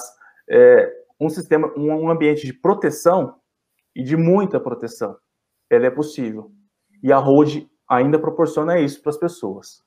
é, 0.49 0.91
um 1.19 1.29
sistema, 1.29 1.71
um 1.77 2.09
ambiente 2.09 2.45
de 2.45 2.53
proteção 2.53 3.35
e 3.95 4.03
de 4.03 4.17
muita 4.17 4.59
proteção, 4.59 5.17
ele 5.69 5.85
é 5.85 5.91
possível. 5.91 6.51
E 7.01 7.11
a 7.11 7.17
Hold 7.17 7.67
ainda 7.89 8.17
proporciona 8.19 8.79
isso 8.79 9.01
para 9.01 9.11
as 9.11 9.17
pessoas. 9.17 9.83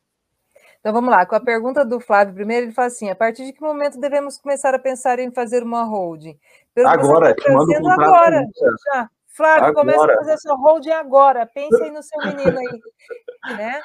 Então 0.81 0.93
vamos 0.93 1.11
lá, 1.11 1.27
com 1.27 1.35
a 1.35 1.41
pergunta 1.41 1.85
do 1.85 1.99
Flávio 1.99 2.35
primeiro, 2.35 2.67
ele 2.67 2.73
fala 2.73 2.87
assim: 2.87 3.11
a 3.11 3.17
partir 3.17 3.45
de 3.45 3.53
que 3.53 3.61
momento 3.61 3.99
devemos 3.99 4.39
começar 4.39 4.73
a 4.75 4.79
pensar 4.79 5.19
em 5.19 5.33
fazer 5.33 5.63
uma 5.63 5.83
holding? 5.83 6.39
Pelo 6.73 6.89
agora, 6.89 7.35
tá 7.35 7.43
te 7.43 7.51
mando 7.51 7.73
o 7.73 7.91
agora, 7.91 8.47
já. 8.93 9.11
Flávio, 9.37 9.67
agora. 9.67 9.75
começa 9.75 10.13
a 10.13 10.17
fazer 10.17 10.39
sua 10.39 10.57
holding 10.57 10.93
agora. 10.93 11.45
Pense 11.45 11.83
aí 11.83 11.91
no 11.91 12.03
seu 12.03 12.19
menino 12.21 12.59
aí. 12.59 13.57
Né? 13.57 13.83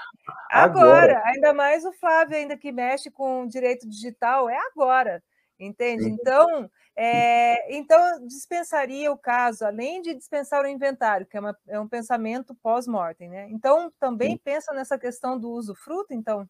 Agora. 0.50 1.14
agora. 1.18 1.24
ainda 1.26 1.54
mais 1.54 1.84
o 1.84 1.92
Flávio, 1.92 2.38
ainda 2.38 2.56
que 2.56 2.72
mexe 2.72 3.12
com 3.12 3.46
direito 3.46 3.88
digital, 3.88 4.50
é 4.50 4.58
agora. 4.58 5.22
Entende? 5.60 6.06
Sim. 6.06 6.18
Então, 6.20 6.70
é, 6.96 7.76
então, 7.76 8.26
dispensaria 8.26 9.12
o 9.12 9.18
caso, 9.18 9.66
além 9.66 10.02
de 10.02 10.14
dispensar 10.14 10.64
o 10.64 10.68
inventário, 10.68 11.26
que 11.26 11.38
é, 11.38 11.40
uma, 11.40 11.58
é 11.68 11.80
um 11.80 11.88
pensamento 11.88 12.56
pós-mortem, 12.56 13.30
né? 13.30 13.48
Então, 13.50 13.92
também 14.00 14.32
Sim. 14.32 14.42
pensa 14.44 14.74
nessa 14.74 14.98
questão 14.98 15.38
do 15.38 15.52
uso 15.52 15.76
fruto, 15.76 16.14
então? 16.14 16.50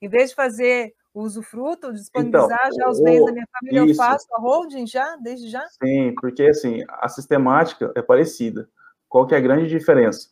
Em 0.00 0.08
vez 0.08 0.30
de 0.30 0.36
fazer 0.36 0.94
o 1.14 1.22
usufruto, 1.22 1.92
disponibilizar 1.92 2.68
então, 2.68 2.78
já 2.78 2.88
os 2.88 3.00
bens 3.00 3.24
da 3.24 3.32
minha 3.32 3.46
família, 3.52 3.84
isso. 3.84 4.00
eu 4.00 4.06
faço 4.06 4.26
a 4.34 4.40
holding 4.40 4.86
já, 4.86 5.16
desde 5.16 5.48
já? 5.48 5.62
Sim, 5.82 6.14
porque 6.20 6.44
assim, 6.44 6.82
a 6.88 7.08
sistemática 7.08 7.92
é 7.94 8.00
parecida. 8.00 8.68
Qual 9.08 9.26
que 9.26 9.34
é 9.34 9.38
a 9.38 9.42
grande 9.42 9.68
diferença? 9.68 10.30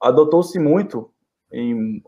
Adotou-se 0.00 0.58
muito, 0.58 1.10
em, 1.52 2.02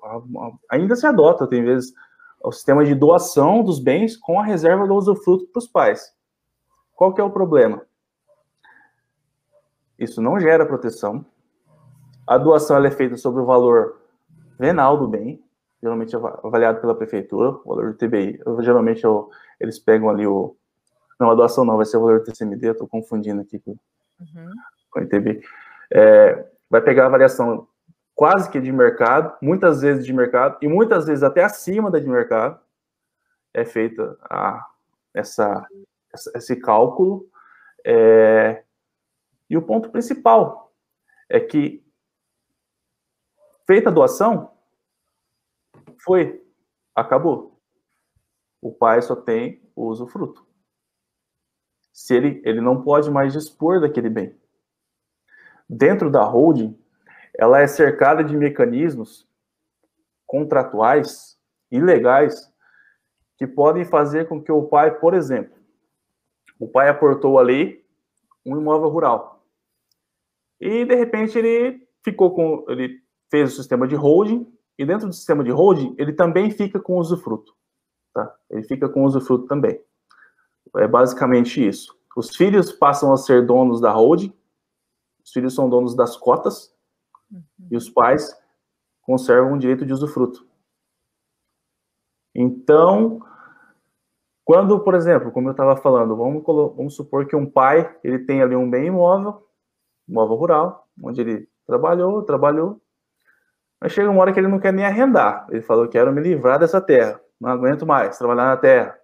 ainda 0.68 0.96
se 0.96 1.06
adota, 1.06 1.46
tem 1.46 1.64
vezes, 1.64 1.94
o 2.42 2.50
sistema 2.50 2.84
de 2.84 2.94
doação 2.94 3.62
dos 3.62 3.78
bens 3.78 4.16
com 4.16 4.40
a 4.40 4.44
reserva 4.44 4.86
do 4.86 4.94
usufruto 4.94 5.46
para 5.46 5.58
os 5.58 5.68
pais. 5.68 6.12
Qual 6.94 7.14
que 7.14 7.20
é 7.20 7.24
o 7.24 7.30
problema? 7.30 7.82
Isso 9.98 10.20
não 10.20 10.40
gera 10.40 10.66
proteção. 10.66 11.24
A 12.26 12.36
doação 12.36 12.84
é 12.84 12.90
feita 12.90 13.16
sobre 13.16 13.40
o 13.40 13.46
valor 13.46 14.02
venal 14.58 14.98
do 14.98 15.06
bem, 15.06 15.42
geralmente 15.86 16.16
é 16.16 16.18
avaliado 16.18 16.80
pela 16.80 16.96
prefeitura, 16.96 17.50
o 17.50 17.68
valor 17.68 17.92
do 17.92 17.96
TBI. 17.96 18.40
Eu, 18.44 18.60
geralmente 18.60 19.04
eu, 19.04 19.30
eles 19.60 19.78
pegam 19.78 20.10
ali 20.10 20.26
o. 20.26 20.56
Não, 21.18 21.30
a 21.30 21.34
doação 21.34 21.64
não, 21.64 21.76
vai 21.76 21.86
ser 21.86 21.96
o 21.96 22.00
valor 22.00 22.18
do 22.18 22.24
TCMD, 22.24 22.66
eu 22.66 22.72
estou 22.72 22.88
confundindo 22.88 23.40
aqui 23.40 23.58
com, 23.60 23.70
uhum. 23.70 24.50
com 24.90 25.00
o 25.00 25.02
ITBI. 25.02 25.40
É, 25.92 26.44
vai 26.68 26.82
pegar 26.82 27.06
a 27.06 27.10
variação 27.10 27.68
quase 28.14 28.50
que 28.50 28.60
de 28.60 28.72
mercado, 28.72 29.34
muitas 29.40 29.80
vezes 29.80 30.04
de 30.04 30.12
mercado, 30.12 30.58
e 30.60 30.68
muitas 30.68 31.06
vezes 31.06 31.22
até 31.22 31.44
acima 31.44 31.90
da 31.90 31.98
de 31.98 32.08
mercado, 32.08 32.58
é 33.54 33.64
feita 33.64 34.18
a, 34.22 34.66
essa, 35.14 35.66
esse 36.34 36.56
cálculo. 36.56 37.26
É, 37.84 38.64
e 39.48 39.56
o 39.56 39.62
ponto 39.62 39.90
principal 39.90 40.72
é 41.28 41.38
que, 41.38 41.82
feita 43.66 43.88
a 43.88 43.92
doação, 43.92 44.55
foi, 46.06 46.40
acabou. 46.94 47.60
O 48.62 48.72
pai 48.72 49.02
só 49.02 49.16
tem 49.16 49.60
o 49.74 49.88
usufruto. 49.88 50.46
Se 51.92 52.14
ele, 52.14 52.40
ele 52.44 52.60
não 52.60 52.82
pode 52.82 53.10
mais 53.10 53.32
dispor 53.32 53.80
daquele 53.80 54.08
bem. 54.08 54.38
Dentro 55.68 56.08
da 56.08 56.22
holding, 56.22 56.78
ela 57.36 57.60
é 57.60 57.66
cercada 57.66 58.22
de 58.22 58.36
mecanismos 58.36 59.28
contratuais 60.24 61.36
e 61.72 61.80
legais 61.80 62.52
que 63.36 63.46
podem 63.46 63.84
fazer 63.84 64.28
com 64.28 64.40
que 64.40 64.52
o 64.52 64.68
pai, 64.68 64.98
por 64.98 65.12
exemplo, 65.12 65.56
o 66.58 66.68
pai 66.68 66.88
aportou 66.88 67.38
ali 67.38 67.84
um 68.44 68.56
imóvel 68.56 68.88
rural. 68.88 69.44
E 70.60 70.84
de 70.84 70.94
repente 70.94 71.36
ele 71.36 71.86
ficou 72.02 72.32
com 72.34 72.64
ele 72.68 73.02
fez 73.28 73.52
o 73.52 73.56
sistema 73.56 73.88
de 73.88 73.96
holding 73.96 74.55
e 74.78 74.84
dentro 74.84 75.08
do 75.08 75.12
sistema 75.12 75.42
de 75.42 75.50
holding, 75.50 75.94
ele 75.98 76.12
também 76.12 76.50
fica 76.50 76.78
com 76.78 76.98
usufruto. 76.98 77.54
Tá? 78.12 78.34
Ele 78.50 78.62
fica 78.64 78.88
com 78.88 79.04
usufruto 79.04 79.46
também. 79.46 79.80
É 80.76 80.86
basicamente 80.86 81.66
isso. 81.66 81.96
Os 82.16 82.34
filhos 82.34 82.72
passam 82.72 83.12
a 83.12 83.16
ser 83.16 83.46
donos 83.46 83.80
da 83.80 83.90
holding, 83.90 84.32
os 85.22 85.32
filhos 85.32 85.54
são 85.54 85.68
donos 85.68 85.94
das 85.94 86.16
cotas, 86.16 86.74
uhum. 87.30 87.42
e 87.70 87.76
os 87.76 87.90
pais 87.90 88.34
conservam 89.02 89.54
o 89.54 89.58
direito 89.58 89.84
de 89.86 89.92
usufruto. 89.92 90.46
Então, 92.34 93.20
quando, 94.44 94.78
por 94.80 94.94
exemplo, 94.94 95.32
como 95.32 95.48
eu 95.48 95.52
estava 95.52 95.76
falando, 95.76 96.16
vamos, 96.16 96.42
vamos, 96.44 96.94
supor 96.94 97.26
que 97.26 97.34
um 97.34 97.44
pai 97.44 97.98
ele 98.04 98.20
tem 98.20 98.42
ali 98.42 98.54
um 98.54 98.68
bem 98.68 98.86
imóvel, 98.86 99.46
imóvel 100.08 100.36
rural, 100.36 100.88
onde 101.02 101.20
ele 101.20 101.48
trabalhou, 101.66 102.22
trabalhou, 102.22 102.80
mas 103.80 103.92
chega 103.92 104.10
uma 104.10 104.20
hora 104.20 104.32
que 104.32 104.40
ele 104.40 104.48
não 104.48 104.58
quer 104.58 104.72
nem 104.72 104.84
arrendar. 104.84 105.46
Ele 105.50 105.62
falou: 105.62 105.88
quero 105.88 106.12
me 106.12 106.20
livrar 106.20 106.58
dessa 106.58 106.80
terra, 106.80 107.20
não 107.40 107.50
aguento 107.50 107.86
mais 107.86 108.18
trabalhar 108.18 108.46
na 108.46 108.56
terra. 108.56 108.98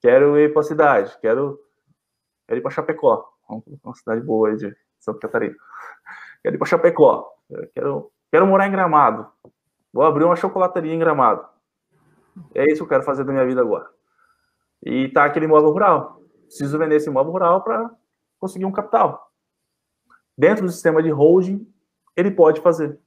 Quero 0.00 0.38
ir 0.38 0.52
para 0.52 0.60
a 0.60 0.64
cidade, 0.64 1.16
quero, 1.20 1.58
quero 2.46 2.58
ir 2.58 2.62
para 2.62 2.70
Chapecó, 2.70 3.28
uma 3.82 3.94
cidade 3.94 4.20
boa 4.20 4.48
aí 4.48 4.56
de 4.56 4.76
Santa 4.98 5.20
Catarina. 5.20 5.56
Quero 6.42 6.56
ir 6.56 6.58
para 6.58 6.66
Chapecó, 6.66 7.32
quero, 7.72 8.10
quero 8.28 8.46
morar 8.48 8.66
em 8.66 8.72
Gramado. 8.72 9.28
Vou 9.92 10.02
abrir 10.04 10.24
uma 10.24 10.34
chocolateria 10.34 10.92
em 10.92 10.98
Gramado. 10.98 11.46
É 12.52 12.64
isso 12.64 12.78
que 12.78 12.82
eu 12.82 12.88
quero 12.88 13.04
fazer 13.04 13.22
da 13.22 13.32
minha 13.32 13.46
vida 13.46 13.60
agora. 13.60 13.88
E 14.82 15.08
tá 15.10 15.24
aquele 15.24 15.44
imóvel 15.44 15.70
rural. 15.70 16.20
Preciso 16.46 16.78
vender 16.78 16.96
esse 16.96 17.08
imóvel 17.08 17.30
rural 17.30 17.62
para 17.62 17.90
conseguir 18.40 18.64
um 18.64 18.72
capital. 18.72 19.30
Dentro 20.36 20.66
do 20.66 20.72
sistema 20.72 21.00
de 21.02 21.10
holding, 21.10 21.64
ele 22.16 22.30
pode 22.30 22.60
fazer 22.60 22.98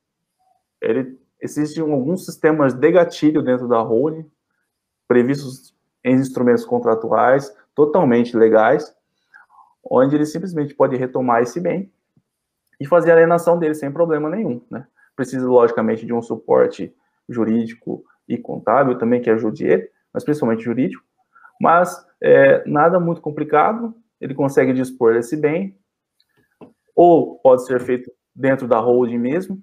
ele 0.89 1.19
existem 1.41 1.83
alguns 1.83 2.25
sistemas 2.25 2.73
de 2.73 2.91
gatilho 2.91 3.41
dentro 3.41 3.67
da 3.67 3.79
holding, 3.79 4.29
previstos 5.07 5.75
em 6.03 6.15
instrumentos 6.15 6.65
contratuais, 6.65 7.55
totalmente 7.73 8.37
legais, 8.37 8.95
onde 9.83 10.15
ele 10.15 10.25
simplesmente 10.25 10.73
pode 10.73 10.95
retomar 10.95 11.41
esse 11.41 11.59
bem 11.59 11.91
e 12.79 12.85
fazer 12.85 13.11
a 13.11 13.15
alienação 13.15 13.57
dele 13.57 13.75
sem 13.75 13.91
problema 13.91 14.29
nenhum, 14.29 14.61
né? 14.69 14.87
Precisa, 15.15 15.47
logicamente, 15.47 16.05
de 16.05 16.13
um 16.13 16.21
suporte 16.21 16.93
jurídico 17.27 18.03
e 18.27 18.37
contábil 18.37 18.97
também 18.97 19.21
que 19.21 19.29
ajude 19.29 19.65
ele, 19.65 19.89
mas 20.13 20.23
principalmente 20.23 20.63
jurídico, 20.63 21.03
mas 21.59 22.05
é, 22.21 22.67
nada 22.67 22.99
muito 22.99 23.21
complicado, 23.21 23.95
ele 24.19 24.33
consegue 24.33 24.73
dispor 24.73 25.13
desse 25.13 25.37
bem, 25.37 25.77
ou 26.95 27.37
pode 27.39 27.65
ser 27.65 27.79
feito 27.81 28.11
dentro 28.33 28.67
da 28.67 28.79
holding 28.79 29.17
mesmo, 29.17 29.61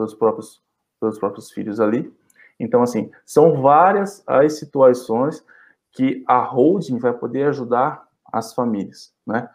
pelos 0.00 0.14
próprios, 0.14 0.62
pelos 0.98 1.18
próprios 1.18 1.50
filhos 1.50 1.78
ali. 1.78 2.12
Então, 2.58 2.82
assim, 2.82 3.10
são 3.24 3.60
várias 3.60 4.22
as 4.26 4.58
situações 4.58 5.44
que 5.92 6.24
a 6.26 6.38
holding 6.38 6.98
vai 6.98 7.12
poder 7.12 7.48
ajudar 7.48 8.06
as 8.32 8.54
famílias, 8.54 9.12
né? 9.26 9.48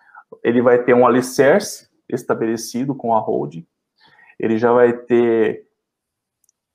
Ele 0.43 0.61
vai 0.61 0.83
ter 0.83 0.93
um 0.93 1.07
alicerce 1.07 1.89
estabelecido 2.09 2.93
com 2.93 3.13
a 3.13 3.19
holding, 3.19 3.65
ele 4.37 4.57
já 4.57 4.71
vai 4.71 4.93
ter 4.93 5.67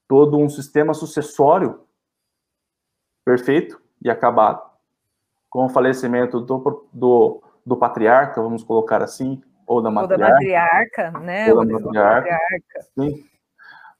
todo 0.08 0.38
um 0.38 0.48
sistema 0.48 0.94
sucessório 0.94 1.84
perfeito 3.24 3.80
e 4.02 4.10
acabado, 4.10 4.62
com 5.48 5.66
o 5.66 5.68
falecimento 5.68 6.40
do, 6.40 6.88
do, 6.92 7.42
do 7.66 7.76
patriarca, 7.76 8.40
vamos 8.40 8.64
colocar 8.64 9.02
assim, 9.02 9.42
ou 9.66 9.82
da 9.82 9.90
matriarca. 9.90 10.24
Ou 10.24 10.30
da 10.30 10.34
matriarca, 10.34 11.10
né? 11.20 11.52
Ou 11.52 11.64
da 11.64 11.72
matriarca. 11.72 12.30
matriarca. 12.30 12.80
Sim 12.98 13.29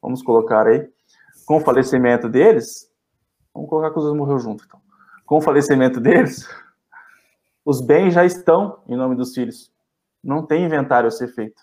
vamos 0.01 0.23
colocar 0.23 0.67
aí, 0.67 0.89
com 1.47 1.57
o 1.57 1.61
falecimento 1.61 2.29
deles, 2.29 2.91
vamos 3.53 3.69
colocar 3.69 3.91
que 3.91 3.99
os 3.99 4.05
dois 4.05 4.17
morreu 4.17 4.39
junto, 4.39 4.65
então. 4.65 4.81
Com 5.27 5.39
o 5.39 5.41
falecimento 5.41 6.01
deles, 6.01 6.49
os 7.65 7.81
bens 7.81 8.15
já 8.15 8.25
estão 8.25 8.81
em 8.89 8.97
nome 8.97 9.15
dos 9.15 9.35
filhos. 9.35 9.73
Não 10.23 10.45
tem 10.45 10.65
inventário 10.65 11.09
a 11.09 11.11
ser 11.11 11.29
feito. 11.29 11.63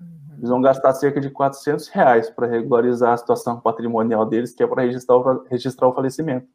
Uhum. 0.00 0.36
Eles 0.38 0.50
vão 0.50 0.60
gastar 0.60 0.92
cerca 0.94 1.20
de 1.20 1.30
400 1.30 1.88
reais 1.88 2.30
para 2.30 2.46
regularizar 2.46 3.12
a 3.12 3.16
situação 3.16 3.60
patrimonial 3.60 4.26
deles, 4.26 4.52
que 4.52 4.62
é 4.62 4.66
para 4.66 4.82
registrar, 4.82 5.18
registrar 5.50 5.88
o 5.88 5.94
falecimento. 5.94 6.48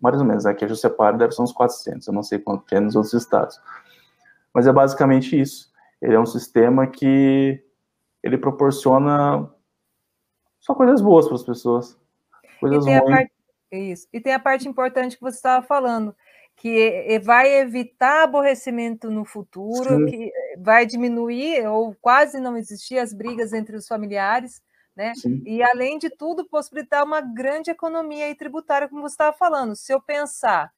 Mais 0.00 0.18
ou 0.18 0.24
menos, 0.24 0.46
aqui 0.46 0.64
a 0.64 0.68
Juscepar 0.68 1.16
deve 1.16 1.32
ser 1.32 1.42
uns 1.42 1.52
400, 1.52 2.06
eu 2.06 2.14
não 2.14 2.22
sei 2.22 2.38
quanto 2.38 2.64
é 2.74 2.80
nos 2.80 2.96
outros 2.96 3.12
estados. 3.14 3.60
Mas 4.52 4.66
é 4.66 4.72
basicamente 4.72 5.38
isso. 5.38 5.70
Ele 6.00 6.14
é 6.14 6.20
um 6.20 6.26
sistema 6.26 6.86
que 6.86 7.62
ele 8.22 8.38
proporciona 8.38 9.48
só 10.70 10.74
coisas 10.74 11.00
boas 11.00 11.26
para 11.26 11.34
as 11.34 11.42
pessoas. 11.42 11.98
Coisas 12.60 12.84
ruins. 12.84 13.00
Parte, 13.00 13.32
isso. 13.72 14.06
E 14.12 14.20
tem 14.20 14.32
a 14.32 14.38
parte 14.38 14.68
importante 14.68 15.16
que 15.16 15.22
você 15.22 15.36
estava 15.36 15.66
falando, 15.66 16.14
que 16.56 17.18
vai 17.22 17.52
evitar 17.58 18.24
aborrecimento 18.24 19.10
no 19.10 19.24
futuro, 19.24 19.96
Sim. 19.96 20.06
que 20.06 20.32
vai 20.58 20.86
diminuir 20.86 21.66
ou 21.66 21.96
quase 22.00 22.38
não 22.38 22.56
existir 22.56 22.98
as 22.98 23.12
brigas 23.12 23.52
entre 23.52 23.76
os 23.76 23.88
familiares, 23.88 24.62
né? 24.94 25.14
Sim. 25.14 25.42
E 25.44 25.62
além 25.62 25.98
de 25.98 26.10
tudo, 26.10 26.48
possibilitar 26.48 27.04
uma 27.04 27.20
grande 27.20 27.70
economia 27.70 28.34
tributária, 28.36 28.88
como 28.88 29.02
você 29.02 29.14
estava 29.14 29.36
falando. 29.36 29.74
Se 29.74 29.92
eu 29.92 30.00
pensar 30.00 30.70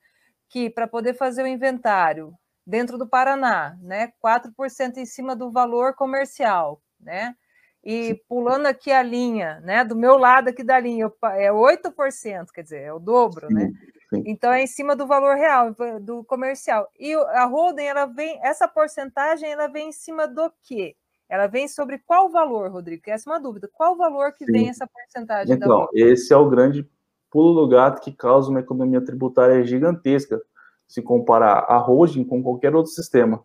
que 0.48 0.70
para 0.70 0.86
poder 0.86 1.14
fazer 1.14 1.42
o 1.42 1.48
inventário 1.48 2.34
dentro 2.64 2.96
do 2.96 3.08
Paraná, 3.08 3.76
né, 3.80 4.12
4% 4.20 4.98
em 4.98 5.06
cima 5.06 5.34
do 5.34 5.50
valor 5.50 5.94
comercial, 5.94 6.80
né? 7.00 7.34
E 7.84 8.14
pulando 8.28 8.66
aqui 8.66 8.92
a 8.92 9.02
linha, 9.02 9.60
né, 9.64 9.84
do 9.84 9.96
meu 9.96 10.16
lado 10.16 10.48
aqui 10.48 10.62
da 10.62 10.78
linha, 10.78 11.10
é 11.34 11.50
8%, 11.50 12.52
quer 12.52 12.62
dizer, 12.62 12.82
é 12.82 12.92
o 12.92 13.00
dobro, 13.00 13.48
Sim. 13.48 13.54
né? 13.54 13.72
Sim. 14.08 14.22
Então 14.26 14.52
é 14.52 14.62
em 14.62 14.66
cima 14.66 14.94
do 14.94 15.06
valor 15.06 15.36
real 15.36 15.74
do 16.00 16.22
comercial. 16.24 16.88
E 16.98 17.14
a 17.14 17.44
holding, 17.46 17.84
ela 17.84 18.06
vem, 18.06 18.38
essa 18.42 18.68
porcentagem, 18.68 19.50
ela 19.50 19.66
vem 19.68 19.88
em 19.88 19.92
cima 19.92 20.28
do 20.28 20.52
quê? 20.62 20.94
Ela 21.28 21.46
vem 21.46 21.66
sobre 21.66 21.98
qual 21.98 22.28
valor, 22.28 22.70
Rodrigo? 22.70 23.02
Essa 23.06 23.30
é 23.30 23.32
uma 23.32 23.40
dúvida. 23.40 23.68
Qual 23.72 23.96
valor 23.96 24.32
que 24.32 24.44
Sim. 24.44 24.52
vem 24.52 24.68
essa 24.68 24.86
porcentagem? 24.86 25.54
Então, 25.54 25.88
esse 25.94 26.32
é 26.32 26.36
o 26.36 26.48
grande 26.48 26.86
pulo 27.30 27.62
do 27.62 27.68
gato 27.68 28.02
que 28.02 28.12
causa 28.12 28.50
uma 28.50 28.60
economia 28.60 29.02
tributária 29.02 29.64
gigantesca 29.64 30.40
se 30.86 31.00
comparar 31.00 31.64
a 31.66 31.78
holding 31.78 32.22
com 32.22 32.42
qualquer 32.42 32.76
outro 32.76 32.92
sistema. 32.92 33.42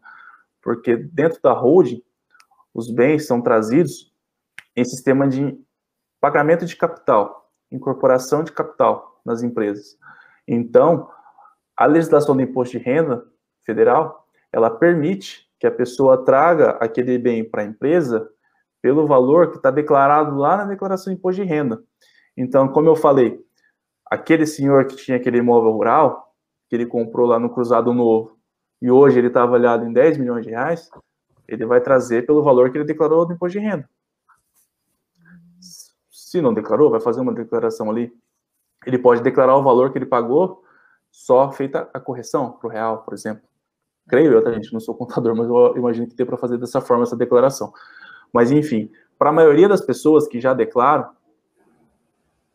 Porque 0.61 0.97
dentro 0.97 1.41
da 1.41 1.53
holding, 1.53 2.03
os 2.73 2.91
bens 2.91 3.25
são 3.25 3.41
trazidos 3.41 4.13
em 4.77 4.85
sistema 4.85 5.27
de 5.27 5.59
pagamento 6.21 6.63
de 6.63 6.75
capital, 6.75 7.51
incorporação 7.71 8.43
de 8.43 8.51
capital 8.51 9.19
nas 9.25 9.41
empresas. 9.41 9.97
Então, 10.47 11.09
a 11.75 11.87
legislação 11.87 12.35
do 12.35 12.43
imposto 12.43 12.77
de 12.77 12.83
renda 12.83 13.25
federal, 13.65 14.27
ela 14.53 14.69
permite 14.69 15.47
que 15.59 15.65
a 15.65 15.71
pessoa 15.71 16.23
traga 16.23 16.77
aquele 16.79 17.17
bem 17.17 17.43
para 17.43 17.63
a 17.63 17.65
empresa 17.65 18.29
pelo 18.79 19.07
valor 19.07 19.49
que 19.49 19.57
está 19.57 19.71
declarado 19.71 20.35
lá 20.35 20.57
na 20.57 20.65
declaração 20.65 21.11
de 21.11 21.17
imposto 21.17 21.41
de 21.41 21.47
renda. 21.47 21.83
Então, 22.37 22.67
como 22.67 22.87
eu 22.87 22.95
falei, 22.95 23.43
aquele 24.05 24.45
senhor 24.45 24.85
que 24.85 24.95
tinha 24.95 25.17
aquele 25.17 25.39
imóvel 25.39 25.71
rural, 25.71 26.35
que 26.69 26.75
ele 26.75 26.85
comprou 26.85 27.25
lá 27.25 27.39
no 27.39 27.49
Cruzado 27.49 27.91
Novo, 27.93 28.37
e 28.79 28.91
hoje 28.91 29.17
ele 29.17 29.27
está 29.27 29.41
avaliado 29.41 29.85
em 29.85 29.91
10 29.91 30.19
milhões 30.19 30.45
de 30.45 30.51
reais, 30.51 30.87
ele 31.47 31.65
vai 31.65 31.81
trazer 31.81 32.27
pelo 32.27 32.43
valor 32.43 32.71
que 32.71 32.77
ele 32.77 32.85
declarou 32.85 33.27
no 33.27 33.33
imposto 33.33 33.59
de 33.59 33.65
renda. 33.65 33.89
Se 36.27 36.41
não 36.41 36.53
declarou, 36.53 36.89
vai 36.89 36.99
fazer 36.99 37.21
uma 37.21 37.33
declaração 37.33 37.89
ali. 37.89 38.13
Ele 38.85 38.97
pode 38.97 39.21
declarar 39.21 39.55
o 39.55 39.63
valor 39.63 39.93
que 39.93 39.97
ele 39.97 40.05
pagou, 40.05 40.61
só 41.09 41.49
feita 41.53 41.89
a 41.93 42.01
correção 42.01 42.51
para 42.51 42.67
o 42.67 42.69
real, 42.69 42.97
por 43.03 43.13
exemplo. 43.13 43.47
Creio 44.09 44.33
eu, 44.33 44.43
tá, 44.43 44.51
gente? 44.51 44.73
Não 44.73 44.81
sou 44.81 44.93
contador, 44.93 45.33
mas 45.33 45.47
eu 45.47 45.77
imagino 45.77 46.05
que 46.05 46.13
tem 46.13 46.25
para 46.25 46.35
fazer 46.35 46.57
dessa 46.57 46.81
forma 46.81 47.03
essa 47.03 47.15
declaração. 47.15 47.71
Mas, 48.33 48.51
enfim, 48.51 48.91
para 49.17 49.29
a 49.29 49.33
maioria 49.33 49.69
das 49.69 49.79
pessoas 49.79 50.27
que 50.27 50.41
já 50.41 50.53
declaram, 50.53 51.09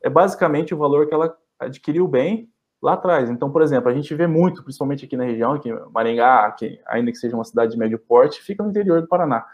é 0.03 0.11
basicamente 0.11 0.75
o 0.75 0.77
valor 0.77 1.07
que 1.07 1.15
ela 1.15 1.35
adquiriu 1.59 2.07
bem 2.07 2.53
lá 2.83 2.93
atrás. 2.93 3.31
Então, 3.31 3.51
por 3.51 3.63
exemplo, 3.63 3.89
a 3.89 3.95
gente 3.95 4.15
vê 4.15 4.27
muito, 4.27 4.63
principalmente 4.63 5.07
aqui 5.07 5.17
na 5.17 5.25
região, 5.25 5.59
que 5.59 5.73
Maringá, 5.95 6.51
que, 6.51 6.79
ainda 6.87 7.11
que 7.11 7.17
seja 7.17 7.35
uma 7.35 7.45
cidade 7.45 7.73
de 7.73 7.79
médio 7.79 7.99
porte, 7.99 8.43
fica 8.43 8.63
no 8.63 8.69
interior 8.69 9.01
do 9.01 9.09
Paraná. 9.09 9.47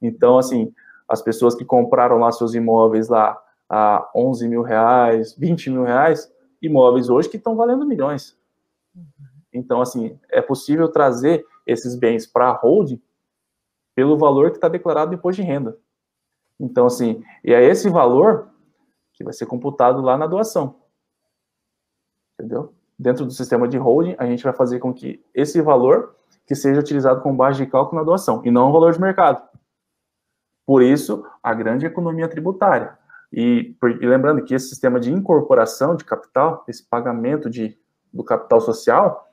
Então, 0.00 0.38
assim, 0.38 0.72
as 1.06 1.20
pessoas 1.20 1.54
que 1.54 1.64
compraram 1.64 2.16
lá 2.16 2.32
seus 2.32 2.54
imóveis 2.54 3.10
lá 3.10 3.38
a 3.68 4.10
11 4.14 4.48
mil 4.48 4.62
reais, 4.62 5.34
20 5.34 5.70
mil 5.70 5.84
reais, 5.84 6.32
imóveis 6.60 7.08
hoje 7.08 7.28
que 7.28 7.36
estão 7.36 7.56
valendo 7.56 7.86
milhões. 7.86 8.38
Então, 9.52 9.80
assim, 9.80 10.18
é 10.28 10.40
possível 10.40 10.88
trazer 10.88 11.44
esses 11.66 11.96
bens 11.96 12.26
para 12.26 12.48
a 12.48 12.52
holding 12.52 13.00
pelo 13.94 14.18
valor 14.18 14.50
que 14.50 14.58
está 14.58 14.68
declarado 14.68 15.14
imposto 15.14 15.40
de 15.40 15.48
renda. 15.48 15.78
Então, 16.60 16.86
assim, 16.86 17.22
e 17.42 17.52
é 17.52 17.64
esse 17.64 17.88
valor 17.88 18.50
que 19.12 19.24
vai 19.24 19.32
ser 19.32 19.46
computado 19.46 20.02
lá 20.02 20.16
na 20.16 20.26
doação. 20.26 20.76
Entendeu? 22.34 22.74
Dentro 22.98 23.24
do 23.24 23.32
sistema 23.32 23.66
de 23.66 23.78
holding, 23.78 24.14
a 24.18 24.26
gente 24.26 24.44
vai 24.44 24.52
fazer 24.52 24.78
com 24.78 24.92
que 24.92 25.24
esse 25.34 25.60
valor 25.60 26.14
que 26.46 26.54
seja 26.54 26.80
utilizado 26.80 27.22
como 27.22 27.36
base 27.36 27.58
de 27.58 27.70
cálculo 27.70 28.00
na 28.00 28.04
doação, 28.06 28.42
e 28.44 28.50
não 28.50 28.68
o 28.68 28.72
valor 28.72 28.92
de 28.92 29.00
mercado. 29.00 29.42
Por 30.64 30.82
isso, 30.82 31.26
a 31.42 31.52
grande 31.52 31.86
economia 31.86 32.28
tributária. 32.28 32.96
E, 33.36 33.76
e 34.00 34.06
lembrando 34.06 34.42
que 34.42 34.54
esse 34.54 34.70
sistema 34.70 34.98
de 34.98 35.12
incorporação 35.12 35.94
de 35.94 36.06
capital, 36.06 36.64
esse 36.66 36.88
pagamento 36.88 37.50
de, 37.50 37.78
do 38.10 38.24
capital 38.24 38.62
social, 38.62 39.28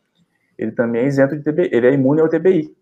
ele 0.58 0.74
também 0.74 1.04
é 1.04 1.08
isento 1.08 1.38
de 1.38 1.42
TBI, 1.42 1.70
ele 1.72 1.88
é 1.88 1.94
imune 1.94 2.20
ao 2.20 2.28
TBI. 2.28 2.76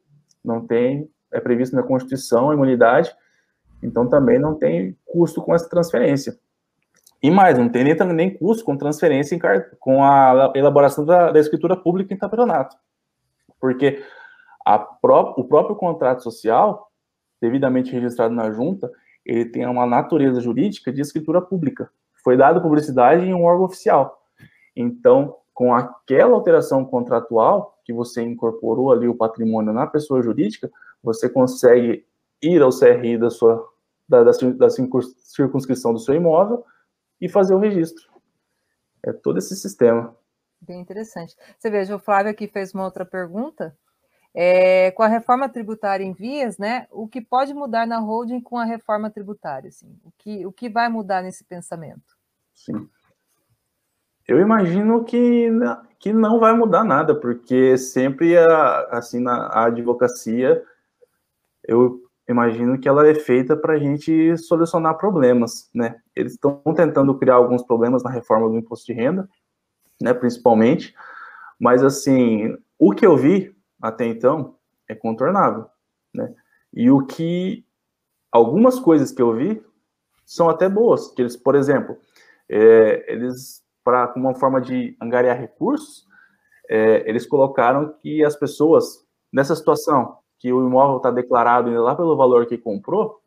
Não 0.43 0.65
tem, 0.65 1.07
é 1.31 1.39
previsto 1.39 1.75
na 1.75 1.83
Constituição 1.83 2.49
a 2.49 2.55
imunidade, 2.55 3.15
então 3.83 4.09
também 4.09 4.39
não 4.39 4.55
tem 4.55 4.97
custo 5.05 5.43
com 5.43 5.53
essa 5.53 5.69
transferência. 5.69 6.39
E 7.21 7.29
mais, 7.29 7.55
não 7.55 7.69
tem 7.69 7.83
nem, 7.83 7.95
nem 8.15 8.33
custo 8.35 8.65
com 8.65 8.75
transferência 8.75 9.35
em, 9.35 9.39
com 9.79 10.03
a 10.03 10.51
elaboração 10.55 11.05
da, 11.05 11.31
da 11.31 11.39
escritura 11.39 11.77
pública 11.77 12.11
em 12.11 12.17
campeonato. 12.17 12.75
Porque 13.59 14.03
pró 14.99 15.35
o 15.37 15.43
próprio 15.43 15.75
contrato 15.75 16.23
social, 16.23 16.91
devidamente 17.39 17.91
registrado 17.91 18.33
na 18.33 18.51
junta, 18.51 18.91
ele 19.25 19.45
tem 19.45 19.65
uma 19.65 19.85
natureza 19.85 20.41
jurídica 20.41 20.91
de 20.91 21.01
escritura 21.01 21.41
pública. 21.41 21.89
Foi 22.23 22.37
dada 22.37 22.61
publicidade 22.61 23.25
em 23.25 23.33
um 23.33 23.43
órgão 23.43 23.65
oficial. 23.65 24.21
Então, 24.75 25.37
com 25.53 25.73
aquela 25.73 26.33
alteração 26.33 26.85
contratual 26.85 27.79
que 27.83 27.93
você 27.93 28.21
incorporou 28.21 28.91
ali 28.91 29.07
o 29.07 29.15
patrimônio 29.15 29.73
na 29.73 29.85
pessoa 29.87 30.21
jurídica, 30.21 30.71
você 31.03 31.29
consegue 31.29 32.05
ir 32.41 32.61
ao 32.61 32.71
CRI 32.71 33.17
da 33.17 33.29
sua 33.29 33.69
da, 34.07 34.23
da, 34.23 34.31
da 34.31 34.69
circunscrição 34.69 35.93
do 35.93 35.99
seu 35.99 36.13
imóvel 36.13 36.65
e 37.19 37.29
fazer 37.29 37.53
o 37.53 37.59
registro. 37.59 38.11
É 39.03 39.13
todo 39.13 39.37
esse 39.37 39.55
sistema. 39.55 40.15
Bem 40.59 40.81
interessante. 40.81 41.35
Você 41.57 41.69
veja, 41.69 41.95
o 41.95 41.99
Flávio 41.99 42.31
aqui 42.31 42.47
fez 42.47 42.73
uma 42.73 42.83
outra 42.83 43.05
pergunta. 43.05 43.75
É, 44.33 44.91
com 44.91 45.03
a 45.03 45.07
reforma 45.07 45.49
tributária 45.49 46.03
em 46.03 46.13
vias, 46.13 46.57
né? 46.57 46.87
O 46.89 47.07
que 47.07 47.19
pode 47.21 47.53
mudar 47.53 47.85
na 47.85 47.99
holding 47.99 48.39
com 48.39 48.57
a 48.57 48.63
reforma 48.63 49.09
tributária? 49.09 49.67
Assim, 49.67 49.99
o, 50.05 50.11
que, 50.17 50.45
o 50.45 50.51
que 50.51 50.69
vai 50.69 50.87
mudar 50.87 51.21
nesse 51.21 51.43
pensamento? 51.43 52.15
Sim. 52.53 52.89
Eu 54.27 54.39
imagino 54.39 55.03
que, 55.03 55.49
que 55.99 56.13
não 56.13 56.39
vai 56.39 56.53
mudar 56.53 56.83
nada, 56.83 57.13
porque 57.13 57.77
sempre 57.77 58.37
a, 58.37 58.87
assim 58.91 59.19
na 59.19 59.47
a 59.47 59.65
advocacia, 59.65 60.63
eu 61.67 61.99
imagino 62.29 62.79
que 62.79 62.87
ela 62.87 63.07
é 63.07 63.13
feita 63.13 63.57
para 63.57 63.73
a 63.73 63.77
gente 63.77 64.37
solucionar 64.37 64.97
problemas, 64.97 65.69
né? 65.73 65.99
Eles 66.15 66.33
estão 66.33 66.61
tentando 66.75 67.17
criar 67.17 67.35
alguns 67.35 67.63
problemas 67.63 68.03
na 68.03 68.09
reforma 68.09 68.49
do 68.49 68.57
imposto 68.57 68.85
de 68.85 68.93
renda, 68.93 69.27
né, 70.01 70.13
principalmente, 70.13 70.95
mas 71.59 71.83
assim, 71.83 72.57
o 72.79 72.91
que 72.91 73.05
eu 73.05 73.15
vi 73.15 73.55
até 73.81 74.05
então 74.05 74.55
é 74.87 74.95
contornável, 74.95 75.65
né? 76.13 76.33
E 76.73 76.89
o 76.89 77.05
que 77.05 77.65
algumas 78.31 78.79
coisas 78.79 79.11
que 79.11 79.21
eu 79.21 79.33
vi 79.35 79.63
são 80.25 80.49
até 80.49 80.69
boas, 80.69 81.09
que 81.11 81.21
eles, 81.21 81.35
por 81.35 81.55
exemplo, 81.55 81.97
é, 82.47 83.11
eles 83.11 83.61
para 83.83 84.13
uma 84.15 84.35
forma 84.35 84.61
de 84.61 84.95
angariar 85.01 85.37
recursos, 85.37 86.05
é, 86.69 87.09
eles 87.09 87.25
colocaram 87.25 87.93
que 88.01 88.23
as 88.23 88.35
pessoas 88.35 89.05
nessa 89.33 89.55
situação 89.55 90.19
que 90.39 90.51
o 90.51 90.65
imóvel 90.65 90.97
está 90.97 91.11
declarado 91.11 91.69
ainda 91.69 91.81
lá 91.81 91.95
pelo 91.95 92.15
valor 92.15 92.45
que 92.45 92.57
comprou, 92.57 93.21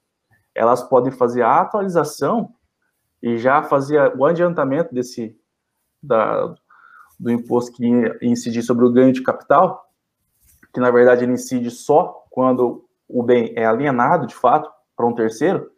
elas 0.55 0.83
podem 0.83 1.13
fazer 1.13 1.43
a 1.43 1.61
atualização 1.61 2.55
e 3.23 3.39
já 3.39 3.63
fazer 3.63 4.15
o 4.17 4.25
adiantamento 4.25 4.95
desse 4.95 5.37
da, 6.03 6.55
do 7.19 7.31
imposto 7.31 7.73
que 7.73 7.87
incidir 8.21 8.63
sobre 8.63 8.85
o 8.85 8.93
ganho 8.93 9.13
de 9.13 9.23
capital, 9.23 9.84
que 10.75 10.81
na 10.81 10.91
verdade 10.91 11.25
ele 11.25 11.33
incide 11.33 11.71
só 11.71 12.27
quando 12.31 12.85
o 13.09 13.23
bem 13.23 13.53
é 13.57 13.65
alienado 13.65 14.27
de 14.27 14.35
fato 14.35 14.69
para 14.97 15.07
um 15.07 15.15
terceiro, 15.15 15.71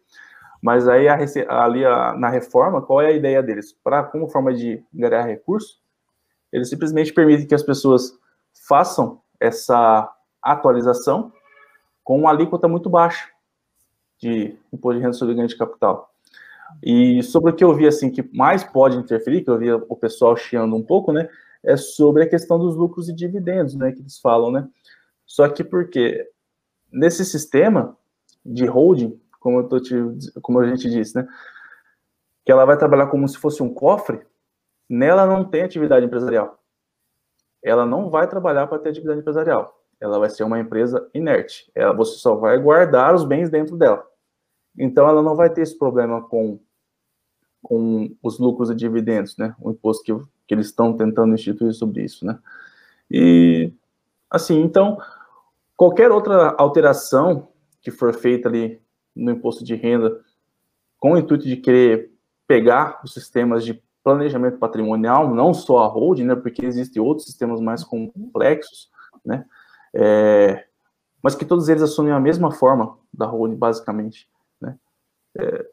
mas 0.61 0.87
aí, 0.87 1.07
a, 1.07 1.17
ali 1.63 1.85
a, 1.85 2.13
na 2.13 2.29
reforma, 2.29 2.81
qual 2.81 3.01
é 3.01 3.07
a 3.07 3.11
ideia 3.11 3.43
deles? 3.43 3.73
Para 3.83 4.03
como 4.03 4.27
forma 4.27 4.53
de 4.53 4.83
ganhar 4.91 5.21
recurso, 5.21 5.79
eles 6.51 6.69
simplesmente 6.69 7.13
permitem 7.13 7.47
que 7.47 7.55
as 7.55 7.63
pessoas 7.63 8.17
façam 8.67 9.21
essa 9.39 10.11
atualização 10.41 11.31
com 12.03 12.19
uma 12.19 12.31
alíquota 12.31 12.67
muito 12.67 12.89
baixa 12.89 13.29
de 14.19 14.57
imposto 14.73 14.97
de 14.97 15.03
renda 15.03 15.13
sobre 15.13 15.35
ganho 15.35 15.47
de 15.47 15.57
capital. 15.57 16.09
E 16.83 17.21
sobre 17.21 17.51
o 17.51 17.55
que 17.55 17.63
eu 17.63 17.73
vi 17.73 17.87
assim 17.87 18.09
que 18.09 18.27
mais 18.35 18.63
pode 18.63 18.97
interferir, 18.97 19.43
que 19.43 19.49
eu 19.49 19.57
vi 19.57 19.71
o 19.71 19.95
pessoal 19.95 20.35
chiando 20.35 20.75
um 20.75 20.83
pouco, 20.83 21.11
né, 21.11 21.29
é 21.63 21.75
sobre 21.75 22.23
a 22.23 22.29
questão 22.29 22.57
dos 22.59 22.75
lucros 22.75 23.09
e 23.09 23.13
dividendos, 23.13 23.75
né, 23.75 23.91
que 23.91 23.99
eles 23.99 24.19
falam, 24.19 24.51
né? 24.51 24.67
Só 25.25 25.47
que 25.49 25.63
porque 25.63 26.29
nesse 26.91 27.25
sistema 27.25 27.97
de 28.45 28.65
holding, 28.65 29.19
como, 29.39 29.59
eu 29.59 29.67
tô 29.67 29.79
te, 29.79 29.95
como 30.41 30.59
a 30.59 30.67
gente 30.67 30.89
disse, 30.89 31.15
né? 31.15 31.27
Que 32.45 32.51
ela 32.51 32.65
vai 32.65 32.77
trabalhar 32.77 33.07
como 33.07 33.27
se 33.27 33.37
fosse 33.37 33.61
um 33.61 33.73
cofre, 33.73 34.25
nela 34.89 35.25
não 35.25 35.43
tem 35.43 35.63
atividade 35.63 36.05
empresarial. 36.05 36.57
Ela 37.61 37.85
não 37.85 38.09
vai 38.09 38.27
trabalhar 38.27 38.67
para 38.67 38.79
ter 38.79 38.89
atividade 38.89 39.19
empresarial. 39.19 39.77
Ela 39.99 40.19
vai 40.19 40.29
ser 40.29 40.43
uma 40.43 40.59
empresa 40.59 41.09
inerte. 41.13 41.69
Ela, 41.75 41.93
você 41.93 42.17
só 42.17 42.35
vai 42.35 42.57
guardar 42.57 43.13
os 43.13 43.25
bens 43.25 43.49
dentro 43.49 43.75
dela. 43.75 44.05
Então, 44.77 45.07
ela 45.07 45.21
não 45.23 45.35
vai 45.35 45.49
ter 45.49 45.61
esse 45.61 45.77
problema 45.77 46.21
com 46.21 46.59
com 47.67 48.15
os 48.23 48.39
lucros 48.39 48.69
e 48.69 48.75
dividendos, 48.75 49.35
né? 49.35 49.53
O 49.59 49.71
imposto 49.71 50.01
que, 50.01 50.15
que 50.47 50.53
eles 50.53 50.67
estão 50.67 50.95
tentando 50.95 51.35
instituir 51.35 51.73
sobre 51.73 52.01
isso, 52.01 52.25
né? 52.25 52.39
E, 53.11 53.73
assim, 54.29 54.61
então, 54.61 54.97
qualquer 55.75 56.09
outra 56.09 56.55
alteração 56.57 57.49
que 57.81 57.91
for 57.91 58.13
feita 58.13 58.47
ali 58.47 58.81
no 59.13 59.31
imposto 59.31 59.65
de 59.65 59.75
renda 59.75 60.17
com 60.97 61.11
o 61.11 61.17
intuito 61.17 61.45
de 61.45 61.57
querer 61.57 62.09
pegar 62.47 63.01
os 63.03 63.13
sistemas 63.13 63.65
de 63.65 63.83
planejamento 64.01 64.57
patrimonial, 64.57 65.35
não 65.35 65.53
só 65.53 65.79
a 65.79 65.87
holding, 65.87 66.23
né, 66.23 66.35
porque 66.37 66.65
existem 66.65 67.01
outros 67.01 67.27
sistemas 67.27 67.59
mais 67.59 67.83
complexos, 67.83 68.89
né, 69.25 69.45
é, 69.93 70.65
mas 71.21 71.35
que 71.35 71.43
todos 71.43 71.67
eles 71.67 71.83
assumem 71.83 72.13
a 72.13 72.19
mesma 72.19 72.49
forma 72.49 72.97
da 73.13 73.25
holding, 73.25 73.57
basicamente, 73.57 74.29
né, 74.61 74.77
é, 75.37 75.65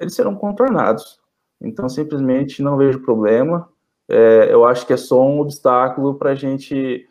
eles 0.00 0.14
serão 0.16 0.34
contornados. 0.34 1.20
Então, 1.60 1.88
simplesmente 1.88 2.62
não 2.62 2.76
vejo 2.76 3.00
problema. 3.00 3.68
É, 4.08 4.48
eu 4.50 4.64
acho 4.64 4.86
que 4.86 4.92
é 4.92 4.96
só 4.96 5.22
um 5.22 5.40
obstáculo 5.40 6.14
para 6.14 6.30
a 6.30 6.34
gente 6.34 7.06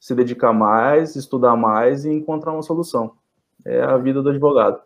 se 0.00 0.14
dedicar 0.14 0.52
mais, 0.52 1.16
estudar 1.16 1.56
mais 1.56 2.04
e 2.04 2.10
encontrar 2.10 2.52
uma 2.52 2.62
solução. 2.62 3.16
É 3.64 3.80
a 3.82 3.96
vida 3.96 4.22
do 4.22 4.30
advogado. 4.30 4.80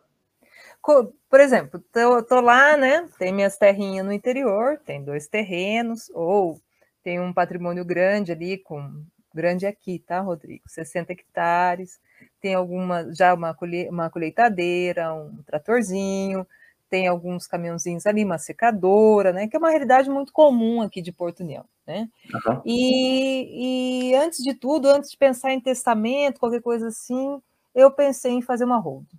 Por 1.29 1.41
exemplo, 1.41 1.83
tô, 1.93 2.23
tô 2.23 2.41
lá, 2.41 2.77
né? 2.77 3.07
Tem 3.19 3.33
minhas 3.33 3.59
terrinhas 3.59 4.07
no 4.07 4.13
interior, 4.13 4.79
tem 4.79 5.05
dois 5.05 5.27
terrenos, 5.27 6.11
ou 6.15 6.59
tem 7.03 7.21
um 7.21 7.33
patrimônio 7.33 7.85
grande 7.85 8.33
ali, 8.33 8.57
com 8.57 9.03
grande 9.35 9.67
aqui, 9.67 9.99
tá, 9.99 10.21
Rodrigo? 10.21 10.63
60 10.67 11.13
hectares, 11.13 12.01
tem 12.41 12.55
alguma, 12.55 13.13
já 13.13 13.35
uma, 13.35 13.55
colhe, 13.55 13.89
uma 13.91 14.09
colheitadeira, 14.09 15.13
um 15.13 15.43
tratorzinho, 15.43 16.47
tem 16.89 17.07
alguns 17.07 17.47
caminhãozinhos 17.47 18.07
ali, 18.07 18.24
uma 18.24 18.39
secadora, 18.39 19.32
né? 19.32 19.47
Que 19.47 19.57
é 19.57 19.59
uma 19.59 19.70
realidade 19.70 20.09
muito 20.11 20.32
comum 20.32 20.80
aqui 20.80 21.03
de 21.03 21.12
Porto 21.12 21.41
União, 21.41 21.64
né? 21.86 22.09
Uhum. 22.32 22.62
E, 22.64 24.11
e 24.11 24.14
antes 24.14 24.43
de 24.43 24.55
tudo, 24.55 24.89
antes 24.89 25.11
de 25.11 25.16
pensar 25.16 25.53
em 25.53 25.61
testamento, 25.61 26.41
qualquer 26.41 26.62
coisa 26.62 26.89
assim, 26.89 27.41
eu 27.74 27.91
pensei 27.91 28.32
em 28.32 28.43
fazer 28.43 28.64
uma 28.64 28.78
holding. 28.78 29.18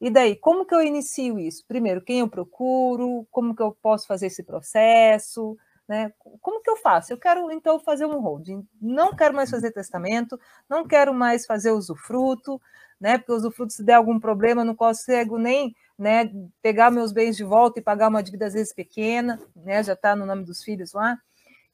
E 0.00 0.10
daí, 0.10 0.36
como 0.36 0.66
que 0.66 0.74
eu 0.74 0.82
inicio 0.82 1.38
isso? 1.38 1.64
Primeiro, 1.66 2.02
quem 2.02 2.20
eu 2.20 2.28
procuro? 2.28 3.26
Como 3.30 3.54
que 3.54 3.62
eu 3.62 3.76
posso 3.80 4.06
fazer 4.06 4.26
esse 4.26 4.42
processo? 4.42 5.56
Né? 5.88 6.12
Como 6.40 6.62
que 6.62 6.70
eu 6.70 6.76
faço? 6.76 7.12
Eu 7.12 7.18
quero 7.18 7.50
então 7.50 7.78
fazer 7.78 8.06
um 8.06 8.20
holding. 8.20 8.66
Não 8.80 9.14
quero 9.14 9.34
mais 9.34 9.50
fazer 9.50 9.70
testamento, 9.70 10.38
não 10.68 10.86
quero 10.86 11.14
mais 11.14 11.46
fazer 11.46 11.70
usufruto, 11.70 12.60
né? 13.00 13.18
Porque 13.18 13.32
usufruto, 13.32 13.72
se 13.72 13.84
der 13.84 13.94
algum 13.94 14.18
problema, 14.18 14.62
eu 14.62 14.66
não 14.66 14.74
consigo 14.74 15.38
nem 15.38 15.74
né, 15.98 16.30
pegar 16.60 16.90
meus 16.90 17.12
bens 17.12 17.36
de 17.36 17.44
volta 17.44 17.78
e 17.78 17.82
pagar 17.82 18.08
uma 18.08 18.22
dívida 18.22 18.46
às 18.46 18.54
vezes 18.54 18.72
pequena, 18.72 19.40
né? 19.54 19.82
Já 19.82 19.92
está 19.92 20.16
no 20.16 20.26
nome 20.26 20.44
dos 20.44 20.62
filhos 20.62 20.92
lá. 20.92 21.18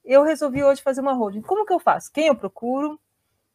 Eu 0.05 0.23
resolvi 0.23 0.63
hoje 0.63 0.83
fazer 0.83 1.01
uma 1.01 1.13
holding. 1.13 1.43
Como 1.43 1.65
que 1.65 1.73
eu 1.73 1.79
faço? 1.79 2.13
Quem 2.13 2.27
eu 2.27 2.35
procuro? 2.35 2.99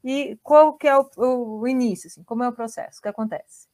E 0.03 0.38
qual 0.43 0.74
que 0.74 0.88
é 0.88 0.97
o, 0.97 1.07
o 1.18 1.68
início? 1.68 2.07
Assim, 2.07 2.24
como 2.24 2.43
é 2.43 2.49
o 2.49 2.53
processo? 2.53 2.99
O 2.99 3.01
que 3.01 3.07
acontece? 3.07 3.68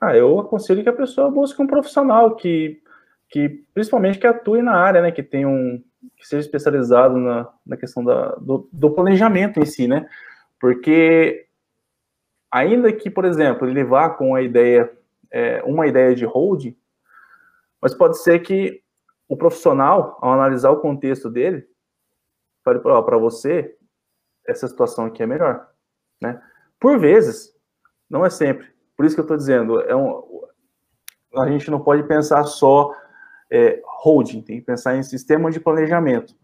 Ah, 0.00 0.16
eu 0.16 0.38
aconselho 0.38 0.82
que 0.82 0.88
a 0.88 0.94
pessoa 0.94 1.30
busque 1.30 1.60
um 1.60 1.66
profissional 1.66 2.36
que, 2.36 2.82
que 3.28 3.64
principalmente 3.74 4.18
que 4.18 4.26
atue 4.26 4.62
na 4.62 4.74
área, 4.74 5.02
né, 5.02 5.10
que 5.10 5.22
tenha 5.22 5.48
um 5.48 5.82
que 6.16 6.26
seja 6.26 6.40
especializado 6.40 7.16
na, 7.16 7.48
na 7.66 7.76
questão 7.76 8.02
da, 8.02 8.34
do, 8.36 8.68
do 8.72 8.90
planejamento 8.90 9.60
em 9.60 9.66
si, 9.66 9.86
né? 9.86 10.08
Porque 10.58 11.46
ainda 12.50 12.92
que, 12.92 13.10
por 13.10 13.24
exemplo, 13.24 13.68
ele 13.68 13.84
vá 13.84 14.08
com 14.10 14.34
a 14.34 14.42
ideia, 14.42 14.90
é, 15.32 15.62
uma 15.64 15.86
ideia 15.86 16.14
de 16.14 16.24
holding, 16.24 16.76
mas 17.80 17.94
pode 17.94 18.18
ser 18.18 18.40
que 18.40 18.82
o 19.28 19.36
profissional, 19.36 20.18
ao 20.20 20.32
analisar 20.32 20.70
o 20.70 20.80
contexto 20.80 21.30
dele, 21.30 21.66
fale 22.64 22.80
para 22.80 23.16
você, 23.16 23.76
essa 24.46 24.66
situação 24.66 25.06
aqui 25.06 25.22
é 25.22 25.26
melhor, 25.26 25.68
né? 26.20 26.42
Por 26.78 26.98
vezes, 26.98 27.54
não 28.08 28.24
é 28.26 28.30
sempre, 28.30 28.66
por 28.96 29.06
isso 29.06 29.14
que 29.14 29.20
eu 29.20 29.24
estou 29.24 29.36
dizendo, 29.36 29.80
é 29.82 29.94
um, 29.94 30.42
a 31.38 31.48
gente 31.48 31.70
não 31.70 31.80
pode 31.80 32.02
pensar 32.04 32.44
só 32.44 32.94
é, 33.50 33.80
holding, 33.84 34.42
tem 34.42 34.58
que 34.60 34.66
pensar 34.66 34.96
em 34.96 35.02
sistema 35.02 35.50
de 35.50 35.60
planejamento, 35.60 36.34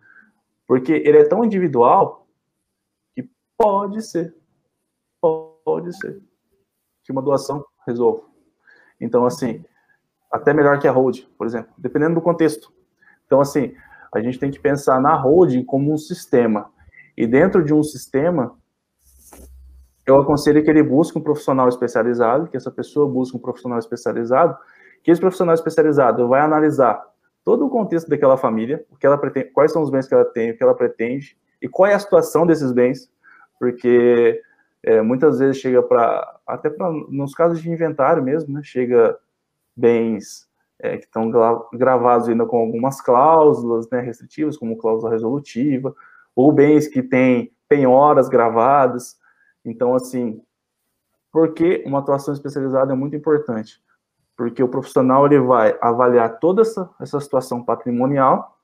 porque 0.66 0.93
ele 0.93 1.18
é 1.18 1.24
tão 1.24 1.45
individual 1.45 2.28
que 3.14 3.28
pode 3.59 4.03
ser, 4.03 4.34
pode 5.20 5.97
ser, 5.97 6.22
que 7.05 7.12
uma 7.12 7.22
doação 7.22 7.64
resolva. 7.87 8.36
Então, 9.01 9.26
assim, 9.26 9.64
até 10.30 10.53
melhor 10.53 10.78
que 10.78 10.88
a 10.88 10.92
holding, 10.92 11.26
por 11.36 11.47
exemplo, 11.47 11.72
dependendo 11.78 12.14
do 12.14 12.20
contexto. 12.20 12.72
Então, 13.26 13.40
assim, 13.40 13.74
a 14.12 14.20
gente 14.20 14.38
tem 14.38 14.51
que 14.51 14.59
pensar 14.59 15.01
na 15.01 15.14
holding 15.14 15.64
como 15.64 15.92
um 15.92 15.97
sistema. 15.97 16.70
E 17.16 17.26
dentro 17.26 17.64
de 17.64 17.72
um 17.72 17.82
sistema, 17.82 18.57
eu 20.07 20.20
aconselho 20.20 20.62
que 20.62 20.70
ele 20.70 20.82
busque 20.82 21.18
um 21.18 21.22
profissional 21.22 21.68
especializado, 21.68 22.49
que 22.49 22.57
essa 22.57 22.70
pessoa 22.70 23.09
busque 23.09 23.36
um 23.36 23.40
profissional 23.40 23.78
especializado, 23.78 24.57
que 25.03 25.11
esse 25.11 25.20
profissional 25.20 25.55
especializado 25.55 26.28
vai 26.28 26.40
analisar 26.40 27.03
todo 27.44 27.64
o 27.64 27.70
contexto 27.70 28.09
daquela 28.09 28.36
família, 28.36 28.84
o 28.90 28.97
que 28.97 29.07
ela 29.07 29.16
pretende, 29.18 29.51
quais 29.51 29.72
são 29.72 29.82
os 29.82 29.90
bens 29.90 30.07
que 30.07 30.14
ela 30.14 30.24
tem, 30.24 30.51
o 30.51 30.57
que 30.57 30.62
ela 30.62 30.74
pretende 30.74 31.36
e 31.62 31.68
qual 31.68 31.88
é 31.88 31.94
a 31.94 31.99
situação 31.99 32.47
desses 32.47 32.72
bens, 32.72 33.11
porque 33.59 34.40
é, 34.82 35.01
muitas 35.01 35.38
vezes 35.38 35.59
chega 35.59 35.82
para 35.82 36.36
até 36.47 36.70
para 36.70 36.90
nos 36.90 37.34
casos 37.34 37.61
de 37.61 37.70
inventário 37.70 38.22
mesmo, 38.22 38.55
né, 38.55 38.61
chega 38.62 39.18
bens 39.74 40.49
é, 40.78 40.97
que 40.97 41.05
estão 41.05 41.30
gravados 41.72 42.28
ainda 42.28 42.47
com 42.47 42.59
algumas 42.59 43.01
cláusulas 43.01 43.88
né, 43.90 44.01
restritivas, 44.01 44.57
como 44.57 44.76
cláusula 44.76 45.11
resolutiva, 45.11 45.94
ou 46.34 46.53
bens 46.53 46.86
que 46.86 47.03
têm 47.03 47.53
penhoras 47.68 48.28
gravadas. 48.28 49.16
Então, 49.64 49.94
assim, 49.94 50.40
por 51.32 51.53
que 51.53 51.82
uma 51.86 51.99
atuação 51.99 52.32
especializada 52.32 52.92
é 52.92 52.97
muito 52.97 53.16
importante? 53.16 53.82
Porque 54.36 54.62
o 54.62 54.68
profissional 54.68 55.26
ele 55.26 55.40
vai 55.40 55.76
avaliar 55.80 56.38
toda 56.38 56.62
essa, 56.62 56.88
essa 57.01 57.18
situação 57.20 57.64
patrimonial 57.64 58.59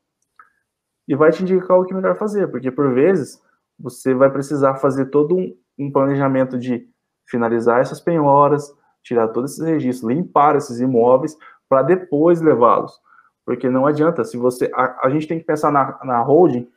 e 1.09 1.17
vai 1.17 1.33
te 1.33 1.43
indicar 1.43 1.79
o 1.79 1.85
que 1.85 1.95
melhor 1.95 2.15
fazer, 2.17 2.49
porque 2.49 2.71
por 2.71 2.93
vezes 2.95 3.43
você 3.79 4.15
vai 4.15 4.31
precisar 4.31 4.77
fazer 4.77 5.07
todo 5.07 5.37
um, 5.37 5.57
um 5.79 5.91
planejamento 5.91 6.59
de 6.59 6.89
finalizar 7.33 7.81
essas 7.81 7.99
penhoras, 7.99 8.71
tirar 9.03 9.29
todos 9.29 9.53
esses 9.53 9.65
registros, 9.65 10.13
limpar 10.13 10.55
esses 10.55 10.79
imóveis 10.79 11.37
para 11.67 11.83
depois 11.83 12.43
levá-los. 12.43 12.93
Porque 13.45 13.71
não 13.71 13.87
adianta, 13.87 14.23
se 14.23 14.37
você. 14.37 14.71
A, 14.75 15.07
a, 15.07 15.11
gente 15.11 15.27
tem 15.27 15.39
que 15.39 15.47
pensar 15.47 15.73
na, 15.73 15.99
na 16.05 16.23
holding, 16.23 16.71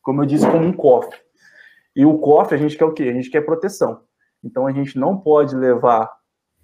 como 0.00 0.22
eu 0.22 0.26
disse, 0.26 0.50
como 0.50 0.64
um 0.64 0.72
cofre. 0.72 1.16
E 1.94 2.06
o 2.06 2.18
cofre, 2.18 2.56
a 2.56 2.58
gente 2.58 2.76
quer 2.76 2.86
o 2.86 2.92
quê? 2.92 3.04
A 3.04 3.12
gente 3.12 3.30
quer 3.30 3.42
proteção. 3.42 4.02
Então 4.42 4.66
a 4.66 4.72
gente 4.72 4.98
não 4.98 5.16
pode 5.16 5.54
levar 5.54 6.10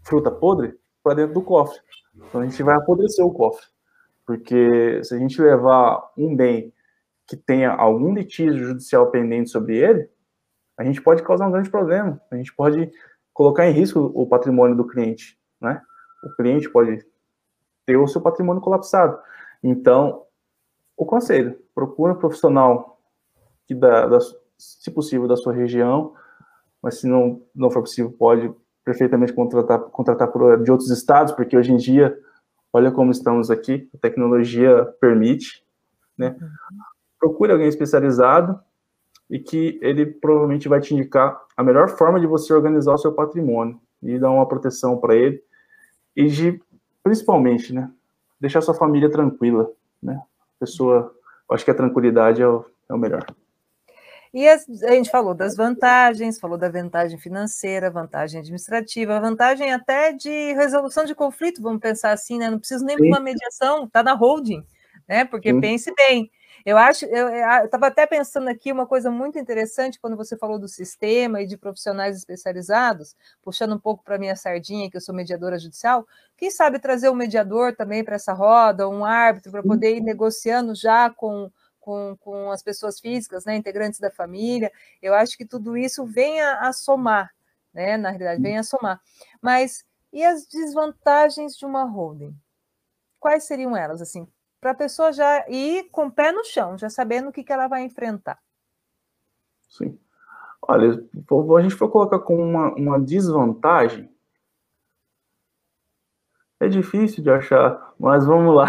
fruta 0.03 0.31
podre 0.31 0.74
para 1.05 1.14
dentro 1.14 1.35
do 1.35 1.43
cofre. 1.43 1.79
Então 2.16 2.41
a 2.41 2.47
gente 2.47 2.61
vai 2.62 2.74
apodrecer 2.74 3.24
o 3.24 3.33
cofre. 3.33 3.64
Porque 4.26 5.05
se 5.05 5.14
a 5.14 5.18
gente 5.18 5.41
levar 5.41 6.03
um 6.16 6.35
bem 6.35 6.72
que 7.26 7.37
tenha 7.37 7.70
algum 7.70 8.14
litígio 8.14 8.64
judicial 8.64 9.11
pendente 9.11 9.51
sobre 9.51 9.76
ele, 9.76 10.09
a 10.79 10.83
gente 10.83 11.01
pode 11.01 11.22
causar 11.22 11.47
um 11.47 11.53
grande 11.53 11.70
problema. 11.70 12.20
A 12.31 12.37
gente 12.37 12.53
pode 12.55 12.91
colocar 13.39 13.68
em 13.68 13.72
risco 13.72 14.11
o 14.16 14.26
patrimônio 14.26 14.76
do 14.76 14.84
cliente, 14.84 15.39
né? 15.61 15.80
O 16.24 16.34
cliente 16.34 16.68
pode 16.68 17.07
ter 17.86 17.97
o 17.97 18.09
seu 18.09 18.20
patrimônio 18.20 18.61
colapsado. 18.61 19.16
Então, 19.62 20.24
o 20.97 21.07
conselho, 21.07 21.57
procure 21.72 22.14
um 22.14 22.16
profissional 22.16 23.01
que 23.64 23.76
dá, 23.76 24.09
da, 24.09 24.18
se 24.59 24.91
possível, 24.91 25.28
da 25.28 25.36
sua 25.36 25.53
região, 25.53 26.14
mas 26.82 26.99
se 26.99 27.07
não, 27.07 27.41
não 27.55 27.70
for 27.70 27.82
possível, 27.82 28.11
pode 28.11 28.53
perfeitamente 28.84 29.32
contratar, 29.32 29.78
contratar 29.82 30.32
por, 30.32 30.61
de 30.61 30.72
outros 30.72 30.91
estados, 30.91 31.32
porque 31.32 31.57
hoje 31.57 31.72
em 31.72 31.76
dia, 31.76 32.18
olha 32.72 32.91
como 32.91 33.12
estamos 33.12 33.53
aqui, 33.53 33.89
a 33.95 33.99
tecnologia 33.99 34.84
permite, 35.01 35.64
né? 36.16 36.36
Procure 37.20 37.53
alguém 37.53 37.68
especializado 37.68 38.59
e 39.30 39.39
que 39.39 39.78
ele 39.80 40.07
provavelmente 40.07 40.68
vai 40.68 40.80
te 40.80 40.93
indicar 40.93 41.41
a 41.59 41.65
melhor 41.65 41.89
forma 41.89 42.21
de 42.21 42.27
você 42.29 42.55
organizar 42.55 42.95
o 42.95 42.99
seu 42.99 43.13
patrimônio 43.13 43.81
e 44.01 44.17
dar 44.17 44.31
uma 44.31 44.47
proteção 44.47 44.97
para 44.97 45.17
ele 45.17 45.43
e 46.15 46.27
de, 46.27 46.63
principalmente, 47.03 47.75
né, 47.75 47.91
deixar 48.41 48.61
sua 48.61 48.75
família 48.75 49.11
tranquila, 49.11 49.69
né? 50.01 50.23
A 50.57 50.61
pessoa, 50.61 51.13
acho 51.51 51.65
que 51.65 51.71
a 51.73 51.75
tranquilidade 51.75 52.41
é 52.41 52.47
o, 52.47 52.65
é 52.89 52.95
o 52.95 52.99
melhor. 52.99 53.27
E 54.33 54.49
a, 54.49 54.55
a 54.55 54.93
gente 54.93 55.11
falou 55.11 55.35
das 55.35 55.57
vantagens, 55.57 56.39
falou 56.39 56.57
da 56.57 56.69
vantagem 56.69 57.19
financeira, 57.19 57.91
vantagem 57.91 58.39
administrativa, 58.39 59.19
vantagem 59.19 59.73
até 59.73 60.13
de 60.13 60.53
resolução 60.53 61.05
de 61.07 61.15
conflito, 61.15 61.61
vamos 61.61 61.81
pensar 61.81 62.13
assim, 62.13 62.39
né? 62.39 62.49
Não 62.49 62.61
preciso 62.61 62.85
nem 62.85 62.97
de 62.97 63.03
uma 63.03 63.19
mediação, 63.19 63.83
está 63.83 64.01
na 64.01 64.15
holding, 64.15 64.65
né? 65.09 65.25
Porque 65.25 65.53
Sim. 65.53 65.61
pense 65.61 65.93
bem, 65.97 66.31
Eu 66.65 66.77
acho, 66.77 67.05
eu 67.07 67.29
estava 67.65 67.87
até 67.87 68.07
pensando 68.07 68.49
aqui 68.49 68.73
uma 68.73 68.87
coisa 68.87 69.11
muito 69.11 69.39
interessante 69.39 69.99
quando 70.01 70.17
você 70.17 70.37
falou 70.37 70.59
do 70.59 70.69
sistema 70.69 71.41
e 71.41 71.47
de 71.47 71.57
profissionais 71.57 72.17
especializados, 72.17 73.17
puxando 73.43 73.75
um 73.75 73.79
pouco 73.79 74.03
para 74.03 74.19
minha 74.19 74.37
sardinha, 74.37 74.91
que 74.91 74.97
eu 74.97 75.01
sou 75.01 75.15
mediadora 75.15 75.59
judicial. 75.59 76.07
Quem 76.37 76.51
sabe 76.51 76.79
trazer 76.79 77.09
um 77.11 77.15
mediador 77.15 77.75
também 77.75 78.05
para 78.05 78.17
essa 78.17 78.33
roda, 78.33 78.89
um 78.89 79.05
árbitro, 79.05 79.53
para 79.53 79.63
poder 79.63 79.97
ir 79.97 80.01
negociando 80.01 80.75
já 80.75 81.11
com, 81.11 81.51
com, 81.79 82.17
com 82.21 82.51
as 82.51 82.63
pessoas 82.63 83.01
físicas, 83.01 83.45
né, 83.45 83.57
integrantes 83.57 84.01
da 84.01 84.11
família. 84.11 84.73
Eu 85.01 85.15
acho 85.15 85.37
que 85.37 85.47
tudo 85.47 85.77
isso 85.77 86.05
vem 86.05 86.41
a, 86.41 86.69
a 86.69 86.73
somar, 86.73 87.31
né? 87.73 87.97
Na 87.97 88.11
realidade, 88.11 88.43
vem 88.43 88.59
a 88.59 88.63
somar. 88.63 89.01
Mas 89.41 89.85
e 90.13 90.25
as 90.25 90.47
desvantagens 90.47 91.57
de 91.57 91.67
uma 91.67 91.85
holding? 91.85 92.35
Quais 93.21 93.45
seriam 93.45 93.77
elas, 93.77 94.01
assim, 94.01 94.27
para 94.61 94.73
a 94.73 94.75
pessoa 94.75 95.13
já 95.13 95.45
ir 95.49 95.89
com 95.91 96.07
o 96.07 96.11
pé 96.11 96.33
no 96.33 96.45
chão, 96.45 96.77
já 96.77 96.91
sabendo 96.91 97.29
o 97.29 97.33
que, 97.33 97.45
que 97.45 97.53
ela 97.53 97.69
vai 97.69 97.83
enfrentar? 97.83 98.39
Sim. 99.69 99.99
Olha, 100.63 101.01
a 101.57 101.63
gente 101.63 101.75
for 101.75 101.89
colocar 101.89 102.19
como 102.19 102.43
uma, 102.43 102.75
uma 102.75 103.01
desvantagem, 103.01 104.11
é 106.61 106.69
difícil 106.69 107.23
de 107.23 107.31
achar, 107.31 107.95
mas 107.99 108.27
vamos 108.27 108.55
lá. 108.55 108.67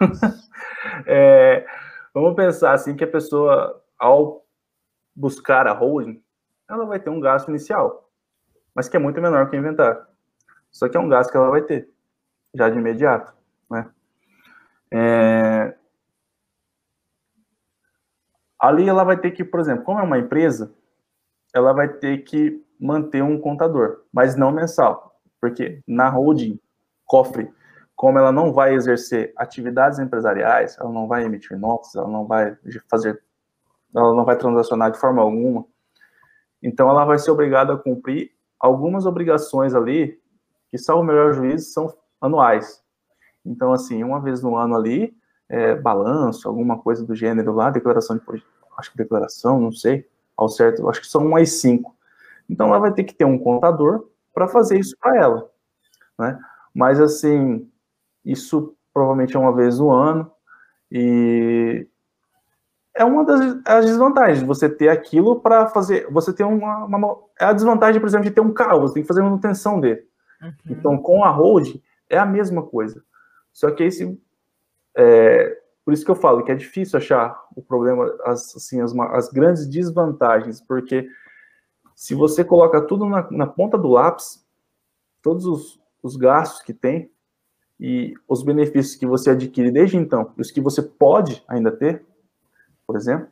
é, 1.06 1.66
vamos 2.14 2.34
pensar 2.34 2.72
assim 2.72 2.96
que 2.96 3.04
a 3.04 3.10
pessoa, 3.10 3.84
ao 3.98 4.46
buscar 5.14 5.66
a 5.66 5.72
holding, 5.72 6.22
ela 6.68 6.86
vai 6.86 6.98
ter 6.98 7.10
um 7.10 7.20
gasto 7.20 7.48
inicial, 7.48 8.10
mas 8.74 8.88
que 8.88 8.96
é 8.96 9.00
muito 9.00 9.20
menor 9.20 9.50
que 9.50 9.56
inventar. 9.56 10.08
Só 10.70 10.88
que 10.88 10.96
é 10.96 11.00
um 11.00 11.08
gasto 11.08 11.30
que 11.30 11.36
ela 11.36 11.50
vai 11.50 11.62
ter, 11.62 11.90
já 12.54 12.70
de 12.70 12.78
imediato, 12.78 13.32
né? 13.70 13.90
É... 14.92 15.74
Ali 18.58 18.88
ela 18.88 19.04
vai 19.04 19.16
ter 19.18 19.30
que, 19.30 19.44
por 19.44 19.60
exemplo, 19.60 19.84
como 19.84 20.00
é 20.00 20.02
uma 20.02 20.18
empresa, 20.18 20.74
ela 21.54 21.72
vai 21.72 21.88
ter 21.88 22.18
que 22.24 22.64
manter 22.78 23.22
um 23.22 23.40
contador, 23.40 24.04
mas 24.12 24.36
não 24.36 24.50
mensal, 24.50 25.20
porque 25.40 25.82
na 25.86 26.08
holding, 26.08 26.58
cofre, 27.04 27.52
como 27.94 28.18
ela 28.18 28.30
não 28.30 28.52
vai 28.52 28.74
exercer 28.74 29.32
atividades 29.36 29.98
empresariais, 29.98 30.76
ela 30.78 30.90
não 30.90 31.08
vai 31.08 31.24
emitir 31.24 31.58
notas, 31.58 31.94
ela 31.94 32.08
não 32.08 32.26
vai 32.26 32.56
fazer, 32.88 33.20
ela 33.94 34.14
não 34.14 34.24
vai 34.24 34.36
transacionar 34.36 34.92
de 34.92 34.98
forma 34.98 35.22
alguma, 35.22 35.64
então 36.62 36.88
ela 36.88 37.04
vai 37.04 37.18
ser 37.18 37.30
obrigada 37.30 37.74
a 37.74 37.78
cumprir 37.78 38.32
algumas 38.58 39.06
obrigações 39.06 39.74
ali 39.74 40.20
que, 40.68 40.78
salvo 40.78 41.02
o 41.02 41.06
melhor 41.06 41.32
juízo, 41.32 41.72
são 41.72 41.94
anuais. 42.20 42.82
Então, 43.48 43.72
assim, 43.72 44.04
uma 44.04 44.20
vez 44.20 44.42
no 44.42 44.56
ano 44.56 44.76
ali, 44.76 45.16
é, 45.48 45.74
balanço, 45.74 46.46
alguma 46.46 46.78
coisa 46.78 47.04
do 47.04 47.14
gênero 47.14 47.52
lá, 47.52 47.70
declaração 47.70 48.16
de 48.16 48.22
acho 48.76 48.92
que 48.92 48.98
declaração, 48.98 49.58
não 49.60 49.72
sei, 49.72 50.06
ao 50.36 50.48
certo, 50.48 50.88
acho 50.88 51.00
que 51.00 51.06
são 51.08 51.26
umas 51.26 51.50
cinco. 51.52 51.96
Então, 52.48 52.68
ela 52.68 52.78
vai 52.78 52.92
ter 52.92 53.04
que 53.04 53.14
ter 53.14 53.24
um 53.24 53.38
contador 53.38 54.08
para 54.32 54.46
fazer 54.46 54.78
isso 54.78 54.96
para 55.00 55.16
ela, 55.16 55.50
né? 56.18 56.38
Mas, 56.74 57.00
assim, 57.00 57.68
isso 58.24 58.74
provavelmente 58.92 59.34
é 59.34 59.38
uma 59.38 59.54
vez 59.54 59.78
no 59.78 59.90
ano 59.90 60.30
e 60.92 61.86
é 62.94 63.04
uma 63.04 63.24
das 63.24 63.84
desvantagens, 63.84 64.42
você 64.42 64.68
ter 64.68 64.88
aquilo 64.88 65.40
para 65.40 65.68
fazer, 65.68 66.08
você 66.10 66.32
ter 66.32 66.44
uma, 66.44 66.84
uma, 66.84 67.16
é 67.40 67.44
a 67.44 67.52
desvantagem, 67.52 68.00
por 68.00 68.08
exemplo, 68.08 68.28
de 68.28 68.32
ter 68.32 68.40
um 68.40 68.52
carro, 68.52 68.80
você 68.80 68.94
tem 68.94 69.02
que 69.02 69.08
fazer 69.08 69.22
manutenção 69.22 69.80
dele. 69.80 70.02
Uhum. 70.42 70.52
Então, 70.66 70.98
com 70.98 71.24
a 71.24 71.30
hold, 71.30 71.76
é 72.08 72.18
a 72.18 72.26
mesma 72.26 72.62
coisa. 72.62 73.02
Só 73.58 73.72
que 73.72 73.82
esse. 73.82 74.16
É, 74.96 75.60
por 75.84 75.92
isso 75.92 76.04
que 76.04 76.10
eu 76.12 76.14
falo 76.14 76.44
que 76.44 76.52
é 76.52 76.54
difícil 76.54 76.96
achar 76.96 77.44
o 77.56 77.60
problema, 77.60 78.06
as, 78.24 78.54
assim, 78.54 78.80
as, 78.80 78.96
as 78.96 79.30
grandes 79.30 79.66
desvantagens, 79.66 80.60
porque 80.60 81.08
se 81.92 82.14
você 82.14 82.44
coloca 82.44 82.80
tudo 82.80 83.04
na, 83.04 83.28
na 83.32 83.48
ponta 83.48 83.76
do 83.76 83.88
lápis, 83.88 84.46
todos 85.20 85.44
os, 85.44 85.80
os 86.00 86.14
gastos 86.14 86.62
que 86.62 86.72
tem 86.72 87.10
e 87.80 88.14
os 88.28 88.44
benefícios 88.44 88.94
que 88.94 89.06
você 89.06 89.30
adquire 89.30 89.72
desde 89.72 89.96
então, 89.96 90.32
os 90.38 90.52
que 90.52 90.60
você 90.60 90.80
pode 90.80 91.42
ainda 91.48 91.72
ter, 91.72 92.06
por 92.86 92.94
exemplo, 92.94 93.26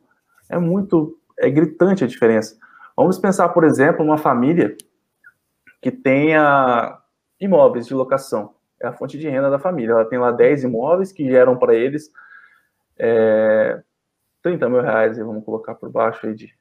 é 0.49 0.59
muito, 0.59 1.17
é 1.39 1.49
gritante 1.49 2.03
a 2.03 2.07
diferença. 2.07 2.57
Vamos 2.97 3.17
pensar, 3.17 3.47
por 3.49 3.63
exemplo, 3.63 4.03
uma 4.03 4.17
família 4.17 4.75
que 5.81 5.89
tenha 5.89 6.99
imóveis 7.39 7.87
de 7.87 7.93
locação. 7.93 8.56
É 8.79 8.87
a 8.87 8.93
fonte 8.93 9.17
de 9.17 9.27
renda 9.27 9.49
da 9.49 9.59
família. 9.59 9.93
Ela 9.93 10.05
tem 10.05 10.19
lá 10.19 10.31
10 10.31 10.63
imóveis 10.63 11.11
que 11.11 11.27
geram 11.29 11.57
para 11.57 11.73
eles 11.73 12.11
é, 12.97 13.81
30 14.41 14.69
mil 14.69 14.81
reais, 14.81 15.17
vamos 15.17 15.43
colocar 15.43 15.75
por 15.75 15.89
baixo 15.89 16.25
aí 16.25 16.33
de, 16.33 16.53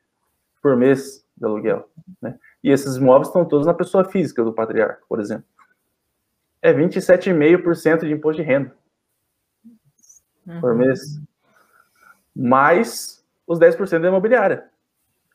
por 0.62 0.76
mês 0.76 1.24
de 1.36 1.44
aluguel. 1.44 1.88
Né? 2.20 2.38
E 2.62 2.70
esses 2.70 2.96
imóveis 2.96 3.28
estão 3.28 3.44
todos 3.44 3.66
na 3.66 3.74
pessoa 3.74 4.04
física 4.04 4.42
do 4.44 4.52
patriarca, 4.52 5.02
por 5.08 5.20
exemplo. 5.20 5.44
É 6.60 6.72
27,5% 6.72 8.00
de 8.00 8.12
imposto 8.12 8.42
de 8.42 8.48
renda 8.48 8.74
uhum. 10.46 10.60
por 10.60 10.74
mês. 10.74 11.20
Mais 12.34 13.24
os 13.46 13.58
10% 13.58 14.00
da 14.00 14.08
imobiliária. 14.08 14.68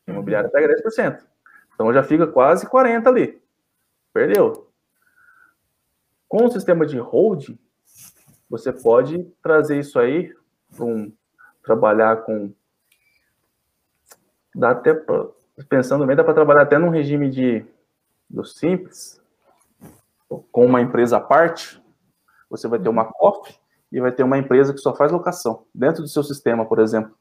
A 0.06 0.10
imobiliária 0.10 0.50
pega 0.50 0.74
10%. 0.74 1.20
Então 1.74 1.92
já 1.92 2.02
fica 2.02 2.26
quase 2.26 2.66
40 2.68 3.08
ali. 3.08 3.40
Perdeu. 4.12 4.68
Com 6.32 6.46
o 6.46 6.50
sistema 6.50 6.86
de 6.86 6.98
holding, 6.98 7.58
você 8.48 8.72
pode 8.72 9.22
trazer 9.42 9.78
isso 9.78 9.98
aí 9.98 10.34
para 10.74 10.86
um, 10.86 11.12
trabalhar 11.62 12.22
com. 12.22 12.54
Dá 14.54 14.70
até 14.70 14.94
pra, 14.94 15.26
pensando 15.68 16.06
bem, 16.06 16.16
dá 16.16 16.24
para 16.24 16.32
trabalhar 16.32 16.62
até 16.62 16.78
num 16.78 16.88
regime 16.88 17.28
de 17.28 17.66
do 18.30 18.46
simples, 18.46 19.20
com 20.50 20.64
uma 20.64 20.80
empresa 20.80 21.18
à 21.18 21.20
parte. 21.20 21.84
Você 22.48 22.66
vai 22.66 22.78
ter 22.78 22.88
uma 22.88 23.04
COF 23.04 23.54
e 23.92 24.00
vai 24.00 24.10
ter 24.10 24.22
uma 24.22 24.38
empresa 24.38 24.72
que 24.72 24.80
só 24.80 24.96
faz 24.96 25.12
locação 25.12 25.66
dentro 25.74 26.00
do 26.00 26.08
seu 26.08 26.22
sistema, 26.22 26.64
por 26.64 26.78
exemplo. 26.78 27.14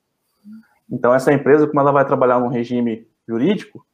Então, 0.89 1.13
essa 1.13 1.33
empresa, 1.33 1.67
como 1.67 1.81
ela 1.81 1.91
vai 1.91 2.05
trabalhar 2.05 2.39
num 2.39 2.47
regime 2.47 3.05
jurídico, 3.27 3.85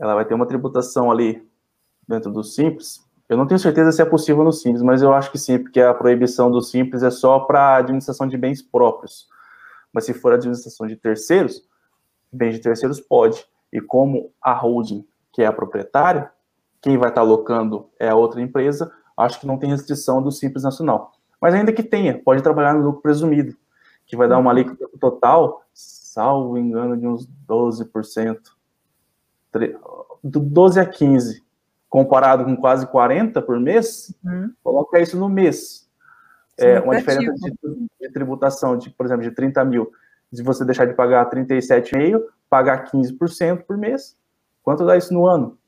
ela 0.00 0.16
vai 0.16 0.24
ter 0.24 0.34
uma 0.34 0.46
tributação 0.46 1.12
ali 1.12 1.48
dentro 2.08 2.32
do 2.32 2.42
Simples. 2.42 3.08
Eu 3.30 3.36
não 3.36 3.46
tenho 3.46 3.60
certeza 3.60 3.92
se 3.92 4.02
é 4.02 4.04
possível 4.04 4.42
no 4.42 4.52
Simples, 4.52 4.82
mas 4.82 5.02
eu 5.02 5.14
acho 5.14 5.30
que 5.30 5.38
sim, 5.38 5.56
porque 5.56 5.80
a 5.80 5.94
proibição 5.94 6.50
do 6.50 6.60
Simples 6.60 7.04
é 7.04 7.12
só 7.12 7.38
para 7.38 7.76
administração 7.76 8.26
de 8.26 8.36
bens 8.36 8.60
próprios. 8.60 9.28
Mas 9.92 10.04
se 10.04 10.12
for 10.12 10.32
administração 10.32 10.84
de 10.84 10.96
terceiros, 10.96 11.62
bens 12.32 12.54
de 12.54 12.60
terceiros 12.60 12.98
pode. 12.98 13.46
E 13.72 13.80
como 13.80 14.32
a 14.42 14.52
holding, 14.52 15.06
que 15.32 15.42
é 15.42 15.46
a 15.46 15.52
proprietária, 15.52 16.28
quem 16.80 16.98
vai 16.98 17.10
estar 17.10 17.20
alocando 17.20 17.88
é 18.00 18.08
a 18.08 18.16
outra 18.16 18.40
empresa, 18.42 18.90
acho 19.16 19.38
que 19.38 19.46
não 19.46 19.58
tem 19.58 19.70
restrição 19.70 20.20
do 20.20 20.32
Simples 20.32 20.64
Nacional. 20.64 21.12
Mas 21.40 21.54
ainda 21.54 21.72
que 21.72 21.84
tenha, 21.84 22.20
pode 22.20 22.42
trabalhar 22.42 22.74
no 22.74 22.84
lucro 22.84 23.00
presumido, 23.00 23.56
que 24.06 24.16
vai 24.16 24.26
dar 24.26 24.38
uma 24.38 24.50
alíquota 24.50 24.88
total, 24.98 25.62
salvo 25.72 26.58
engano, 26.58 26.96
de 26.96 27.06
uns 27.06 27.28
12%. 27.48 28.40
12 30.24 30.80
a 30.80 30.84
15 30.84 31.48
comparado 31.90 32.44
com 32.44 32.56
quase 32.56 32.86
40 32.86 33.42
por 33.42 33.58
mês, 33.58 34.14
uhum. 34.24 34.52
coloca 34.62 35.00
isso 35.00 35.18
no 35.18 35.28
mês. 35.28 35.90
É, 36.56 36.78
uma 36.78 36.96
diferença 36.96 37.50
de, 37.50 37.88
de, 38.00 38.12
tributação, 38.12 38.78
de, 38.78 38.90
por 38.90 39.04
exemplo, 39.06 39.22
de 39.22 39.32
30 39.32 39.64
mil, 39.64 39.90
se 40.32 40.42
você 40.42 40.64
deixar 40.64 40.84
de 40.84 40.94
pagar 40.94 41.28
37,5, 41.28 42.22
pagar 42.48 42.88
15% 42.90 43.64
por 43.64 43.76
mês, 43.76 44.16
quanto 44.62 44.86
dá 44.86 44.96
isso 44.96 45.12
no 45.12 45.26
ano? 45.26 45.58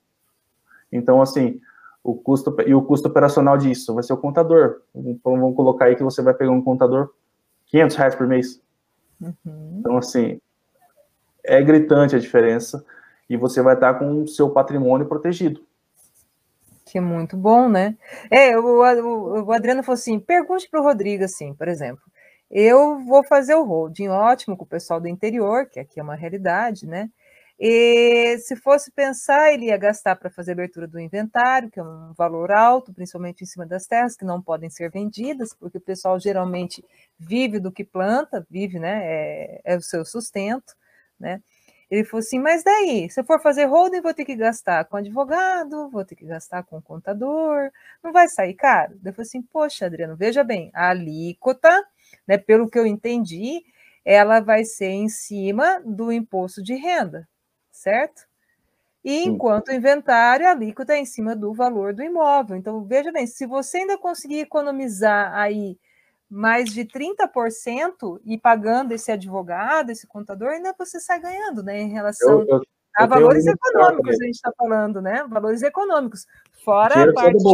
Então, 0.93 1.21
assim, 1.21 1.61
o 2.05 2.15
custo 2.15 2.55
e 2.67 2.75
o 2.75 2.83
custo 2.83 3.09
operacional 3.09 3.57
disso 3.57 3.95
vai 3.95 4.05
ser 4.05 4.13
o 4.13 4.19
contador. 4.19 4.83
Então, 4.95 5.41
vamos 5.41 5.57
colocar 5.57 5.87
aí 5.87 5.97
que 5.97 6.05
você 6.05 6.23
vai 6.23 6.35
pegar 6.35 6.53
um 6.53 6.63
contador 6.63 7.11
500 7.67 7.97
reais 7.97 8.15
por 8.15 8.27
mês. 8.29 8.61
Uhum. 9.21 9.79
Então, 9.81 9.97
assim, 9.97 10.39
é 11.43 11.61
gritante 11.63 12.15
a 12.15 12.19
diferença 12.21 12.85
e 13.29 13.37
você 13.37 13.61
vai 13.63 13.75
estar 13.75 13.95
com 13.95 14.23
o 14.23 14.29
seu 14.29 14.51
patrimônio 14.51 15.07
protegido 15.07 15.61
que 16.85 16.99
é 16.99 17.01
muito 17.01 17.37
bom, 17.37 17.69
né? 17.69 17.97
É, 18.31 18.57
o, 18.59 18.83
o, 18.83 19.45
o 19.45 19.53
Adriano 19.53 19.83
falou 19.83 19.95
assim: 19.95 20.19
pergunte 20.21 20.69
para 20.69 20.81
o 20.81 20.85
Rodrigo, 20.85 21.25
assim, 21.25 21.55
por 21.55 21.69
exemplo. 21.69 22.03
Eu 22.51 23.01
vou 23.07 23.25
fazer 23.25 23.55
o 23.55 23.65
holding 23.65 24.09
ótimo 24.09 24.57
com 24.57 24.65
o 24.65 24.69
pessoal 24.69 25.01
do 25.01 25.09
interior, 25.09 25.67
que 25.71 25.81
aqui 25.81 25.99
é 25.99 26.03
uma 26.03 26.15
realidade, 26.15 26.87
né? 26.87 27.09
E 27.59 28.39
se 28.41 28.57
fosse 28.57 28.91
pensar, 28.91 29.53
ele 29.53 29.67
ia 29.67 29.77
gastar 29.77 30.17
para 30.17 30.29
fazer 30.31 30.53
abertura 30.53 30.87
do 30.89 30.99
inventário, 31.01 31.71
que 31.71 31.79
é 31.79 31.83
um 31.83 32.13
valor 32.15 32.51
alto, 32.51 32.93
principalmente 32.93 33.43
em 33.43 33.47
cima 33.47 33.65
das 33.65 33.87
terras, 33.87 34.17
que 34.17 34.25
não 34.25 34.43
podem 34.43 34.69
ser 34.69 34.91
vendidas, 34.91 35.55
porque 35.55 35.79
o 35.79 35.81
pessoal 35.81 36.19
geralmente 36.19 36.85
vive 37.19 37.61
do 37.61 37.73
que 37.73 37.85
planta, 37.85 38.45
vive, 38.51 38.79
né? 38.79 39.01
É, 39.05 39.61
é 39.65 39.77
o 39.77 39.81
seu 39.81 40.05
sustento, 40.05 40.75
né? 41.19 41.41
Ele 41.93 42.05
falou 42.05 42.21
assim: 42.21 42.39
mas 42.39 42.65
daí, 42.65 43.11
se 43.11 43.21
eu 43.21 43.25
for 43.25 43.39
fazer 43.39 43.67
holding, 43.67 44.01
vou 44.01 44.15
ter 44.15 44.25
que 44.25 44.35
gastar 44.35 44.87
com 44.87 44.97
advogado, 44.97 45.91
vou 45.91 46.03
ter 46.03 46.17
que 46.17 46.25
gastar 46.25 46.63
com 46.63 46.81
contador, 46.81 47.71
não 48.03 48.11
vai 48.13 48.29
sair 48.29 48.55
caro? 48.55 48.95
Eu 49.05 49.13
falei 49.13 49.27
assim: 49.29 49.43
poxa, 49.43 49.85
Adriano, 49.85 50.17
veja 50.17 50.43
bem, 50.43 50.71
a 50.73 50.89
alíquota, 50.89 51.69
né, 52.27 52.39
pelo 52.39 52.71
que 52.71 52.79
eu 52.79 52.87
entendi, 52.87 53.63
ela 54.07 54.41
vai 54.41 54.65
ser 54.65 54.89
em 54.89 55.11
cima 55.11 55.83
do 55.85 56.11
imposto 56.11 56.63
de 56.63 56.75
renda, 56.75 57.29
certo? 57.71 58.27
E 59.05 59.25
enquanto 59.25 59.69
o 59.69 59.75
inventário, 59.75 60.47
a 60.47 60.53
alíquota 60.53 60.95
é 60.95 60.99
em 60.99 61.05
cima 61.05 61.37
do 61.37 61.53
valor 61.53 61.93
do 61.95 62.03
imóvel. 62.03 62.57
Então, 62.57 62.85
veja 62.85 63.13
bem, 63.13 63.27
se 63.27 63.47
você 63.47 63.79
ainda 63.79 63.99
conseguir 63.99 64.41
economizar 64.41 65.35
aí 65.35 65.79
mais 66.33 66.73
de 66.73 66.83
30% 66.83 68.19
e 68.25 68.39
pagando 68.39 68.93
esse 68.93 69.13
advogado, 69.13 69.91
esse 69.91 70.07
contador, 70.07 70.49
ainda 70.49 70.75
você 70.79 70.99
sai 70.99 71.21
ganhando, 71.21 71.63
né? 71.63 71.79
Em 71.79 71.91
relação 71.91 72.41
eu, 72.41 72.47
eu, 72.49 72.63
a 72.97 73.05
valores 73.05 73.47
econômicos, 73.47 74.19
a 74.19 74.25
gente 74.25 74.37
está 74.37 74.51
falando, 74.57 75.03
né? 75.03 75.27
Valores 75.29 75.63
econômicos. 75.63 76.27
Fora 76.65 77.11
a 77.11 77.13
parte. 77.13 77.45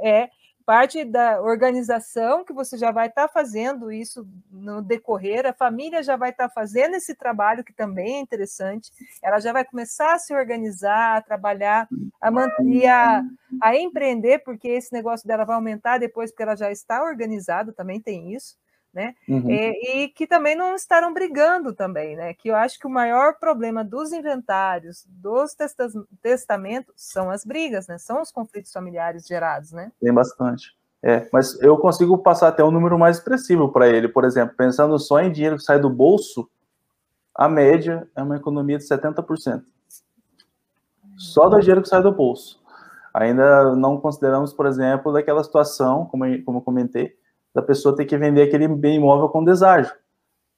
É, 0.00 0.28
parte 0.72 1.04
da 1.04 1.38
organização 1.42 2.46
que 2.46 2.52
você 2.54 2.78
já 2.78 2.90
vai 2.90 3.08
estar 3.08 3.28
tá 3.28 3.34
fazendo 3.34 3.92
isso 3.92 4.26
no 4.50 4.80
decorrer, 4.80 5.44
a 5.44 5.52
família 5.52 6.02
já 6.02 6.16
vai 6.16 6.30
estar 6.30 6.48
tá 6.48 6.54
fazendo 6.54 6.94
esse 6.94 7.14
trabalho 7.14 7.62
que 7.62 7.74
também 7.74 8.14
é 8.14 8.20
interessante, 8.20 8.90
ela 9.22 9.38
já 9.38 9.52
vai 9.52 9.66
começar 9.66 10.14
a 10.14 10.18
se 10.18 10.34
organizar, 10.34 11.18
a 11.18 11.20
trabalhar, 11.20 11.86
a 12.18 12.30
manter, 12.30 12.86
a, 12.86 13.22
a 13.60 13.76
empreender, 13.76 14.38
porque 14.38 14.66
esse 14.66 14.90
negócio 14.94 15.28
dela 15.28 15.44
vai 15.44 15.56
aumentar 15.56 15.98
depois, 15.98 16.30
porque 16.30 16.42
ela 16.42 16.56
já 16.56 16.72
está 16.72 17.04
organizada, 17.04 17.70
também 17.70 18.00
tem 18.00 18.32
isso 18.34 18.56
né? 18.92 19.14
Uhum. 19.28 19.50
E, 19.50 19.58
é, 19.58 19.96
e, 19.96 20.08
que 20.08 20.26
também 20.26 20.54
não 20.54 20.74
estarão 20.74 21.12
brigando 21.12 21.72
também, 21.72 22.16
né? 22.16 22.34
Que 22.34 22.48
eu 22.48 22.56
acho 22.56 22.78
que 22.78 22.86
o 22.86 22.90
maior 22.90 23.38
problema 23.38 23.82
dos 23.82 24.12
inventários, 24.12 25.04
dos 25.08 25.56
testamentos, 26.20 26.94
são 26.96 27.30
as 27.30 27.44
brigas, 27.44 27.86
né? 27.88 27.98
São 27.98 28.20
os 28.20 28.30
conflitos 28.30 28.72
familiares 28.72 29.26
gerados, 29.26 29.72
né? 29.72 29.90
Tem 30.00 30.12
bastante. 30.12 30.76
É, 31.02 31.28
mas 31.32 31.60
eu 31.60 31.76
consigo 31.78 32.16
passar 32.18 32.48
até 32.48 32.62
um 32.62 32.70
número 32.70 32.98
mais 32.98 33.16
expressivo 33.16 33.72
para 33.72 33.88
ele. 33.88 34.08
Por 34.08 34.24
exemplo, 34.24 34.54
pensando 34.56 34.98
só 34.98 35.20
em 35.20 35.32
dinheiro 35.32 35.56
que 35.56 35.64
sai 35.64 35.80
do 35.80 35.90
bolso, 35.90 36.48
a 37.34 37.48
média 37.48 38.08
é 38.14 38.22
uma 38.22 38.36
economia 38.36 38.78
de 38.78 38.84
70%. 38.84 39.64
Só 41.16 41.48
do 41.48 41.58
dinheiro 41.58 41.82
que 41.82 41.88
sai 41.88 42.02
do 42.02 42.12
bolso. 42.12 42.62
Ainda 43.12 43.74
não 43.74 43.98
consideramos, 43.98 44.52
por 44.52 44.66
exemplo, 44.66 45.12
daquela 45.12 45.42
situação, 45.42 46.06
como, 46.06 46.24
como 46.44 46.58
eu 46.58 46.62
comentei, 46.62 47.14
da 47.54 47.62
pessoa 47.62 47.96
ter 47.96 48.04
que 48.04 48.16
vender 48.16 48.42
aquele 48.42 48.66
bem 48.68 48.96
imóvel 48.96 49.28
com 49.28 49.44
deságio, 49.44 49.94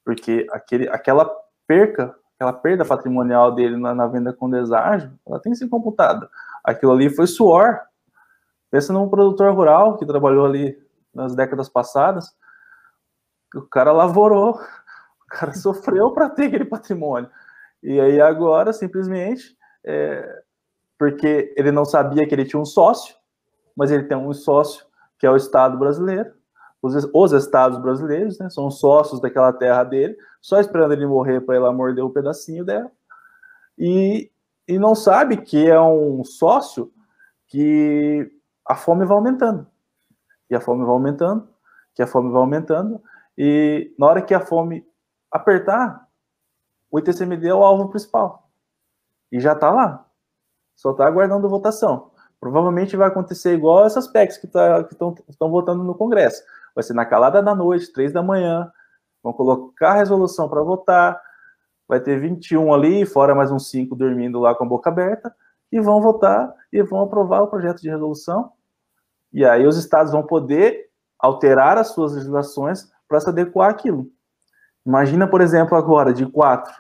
porque 0.04 0.46
aquele, 0.50 0.88
aquela 0.88 1.30
perca, 1.66 2.14
aquela 2.34 2.52
perda 2.52 2.84
patrimonial 2.84 3.54
dele 3.54 3.76
na, 3.76 3.94
na 3.94 4.06
venda 4.06 4.32
com 4.32 4.50
deságio, 4.50 5.12
ela 5.26 5.40
tem 5.40 5.52
que 5.52 5.58
ser 5.58 5.68
computada. 5.68 6.28
Aquilo 6.62 6.92
ali 6.92 7.10
foi 7.10 7.26
suor. 7.26 7.80
Pensa 8.70 8.92
num 8.92 9.08
produtor 9.08 9.54
rural 9.54 9.96
que 9.96 10.06
trabalhou 10.06 10.46
ali 10.46 10.76
nas 11.14 11.34
décadas 11.34 11.68
passadas, 11.68 12.34
o 13.54 13.62
cara 13.62 13.92
lavorou, 13.92 14.54
o 15.22 15.26
cara 15.28 15.54
sofreu 15.54 16.10
para 16.12 16.28
ter 16.28 16.46
aquele 16.46 16.64
patrimônio. 16.64 17.30
E 17.82 18.00
aí 18.00 18.20
agora, 18.20 18.72
simplesmente, 18.72 19.56
é, 19.84 20.42
porque 20.98 21.54
ele 21.56 21.70
não 21.70 21.84
sabia 21.84 22.26
que 22.26 22.34
ele 22.34 22.44
tinha 22.44 22.60
um 22.60 22.64
sócio, 22.64 23.14
mas 23.76 23.90
ele 23.90 24.04
tem 24.04 24.16
um 24.16 24.32
sócio 24.32 24.84
que 25.18 25.26
é 25.26 25.30
o 25.30 25.36
Estado 25.36 25.78
brasileiro, 25.78 26.32
os, 26.84 27.08
os 27.14 27.32
estados 27.32 27.78
brasileiros, 27.78 28.38
né, 28.38 28.50
são 28.50 28.70
sócios 28.70 29.18
daquela 29.18 29.52
terra 29.54 29.82
dele, 29.84 30.14
só 30.38 30.60
esperando 30.60 30.92
ele 30.92 31.06
morrer 31.06 31.40
para 31.40 31.58
lá 31.58 31.72
morder 31.72 32.04
um 32.04 32.10
pedacinho 32.10 32.62
dela, 32.62 32.90
e, 33.78 34.30
e 34.68 34.78
não 34.78 34.94
sabe 34.94 35.38
que 35.38 35.66
é 35.66 35.80
um 35.80 36.22
sócio 36.22 36.92
que 37.46 38.30
a 38.66 38.74
fome 38.74 39.06
vai 39.06 39.16
aumentando, 39.16 39.66
e 40.50 40.54
a 40.54 40.60
fome 40.60 40.84
vai 40.84 40.92
aumentando, 40.92 41.48
que 41.94 42.02
a 42.02 42.06
fome 42.06 42.30
vai 42.30 42.40
aumentando, 42.40 43.02
e 43.36 43.94
na 43.98 44.06
hora 44.06 44.20
que 44.20 44.34
a 44.34 44.40
fome 44.40 44.86
apertar, 45.30 46.06
o 46.90 46.98
ITCMD 46.98 47.48
é 47.48 47.54
o 47.54 47.64
alvo 47.64 47.88
principal, 47.88 48.50
e 49.32 49.40
já 49.40 49.54
está 49.54 49.70
lá, 49.70 50.06
só 50.76 50.90
está 50.90 51.06
aguardando 51.06 51.48
votação. 51.48 52.10
Provavelmente 52.38 52.94
vai 52.94 53.08
acontecer 53.08 53.54
igual 53.54 53.86
essas 53.86 54.06
PECs 54.06 54.36
que 54.36 54.46
tá, 54.46 54.86
estão 55.30 55.50
votando 55.50 55.82
no 55.82 55.94
Congresso 55.94 56.42
vai 56.74 56.82
ser 56.82 56.94
na 56.94 57.06
calada 57.06 57.42
da 57.42 57.54
noite, 57.54 57.92
três 57.92 58.12
da 58.12 58.22
manhã, 58.22 58.70
vão 59.22 59.32
colocar 59.32 59.92
a 59.92 59.94
resolução 59.94 60.48
para 60.48 60.62
votar, 60.62 61.20
vai 61.88 62.00
ter 62.00 62.18
21 62.18 62.72
ali, 62.72 63.06
fora 63.06 63.34
mais 63.34 63.50
uns 63.50 63.70
5 63.70 63.94
dormindo 63.94 64.40
lá 64.40 64.54
com 64.54 64.64
a 64.64 64.68
boca 64.68 64.90
aberta, 64.90 65.34
e 65.70 65.80
vão 65.80 66.00
votar 66.00 66.54
e 66.72 66.82
vão 66.82 67.02
aprovar 67.02 67.42
o 67.42 67.48
projeto 67.48 67.80
de 67.80 67.88
resolução. 67.88 68.52
E 69.32 69.44
aí 69.44 69.66
os 69.66 69.76
estados 69.76 70.12
vão 70.12 70.22
poder 70.22 70.88
alterar 71.18 71.78
as 71.78 71.88
suas 71.88 72.14
legislações 72.14 72.92
para 73.08 73.20
se 73.20 73.28
adequar 73.28 73.70
àquilo. 73.70 74.10
Imagina, 74.86 75.26
por 75.26 75.40
exemplo, 75.40 75.76
agora, 75.76 76.12
de 76.12 76.26
4, 76.26 76.72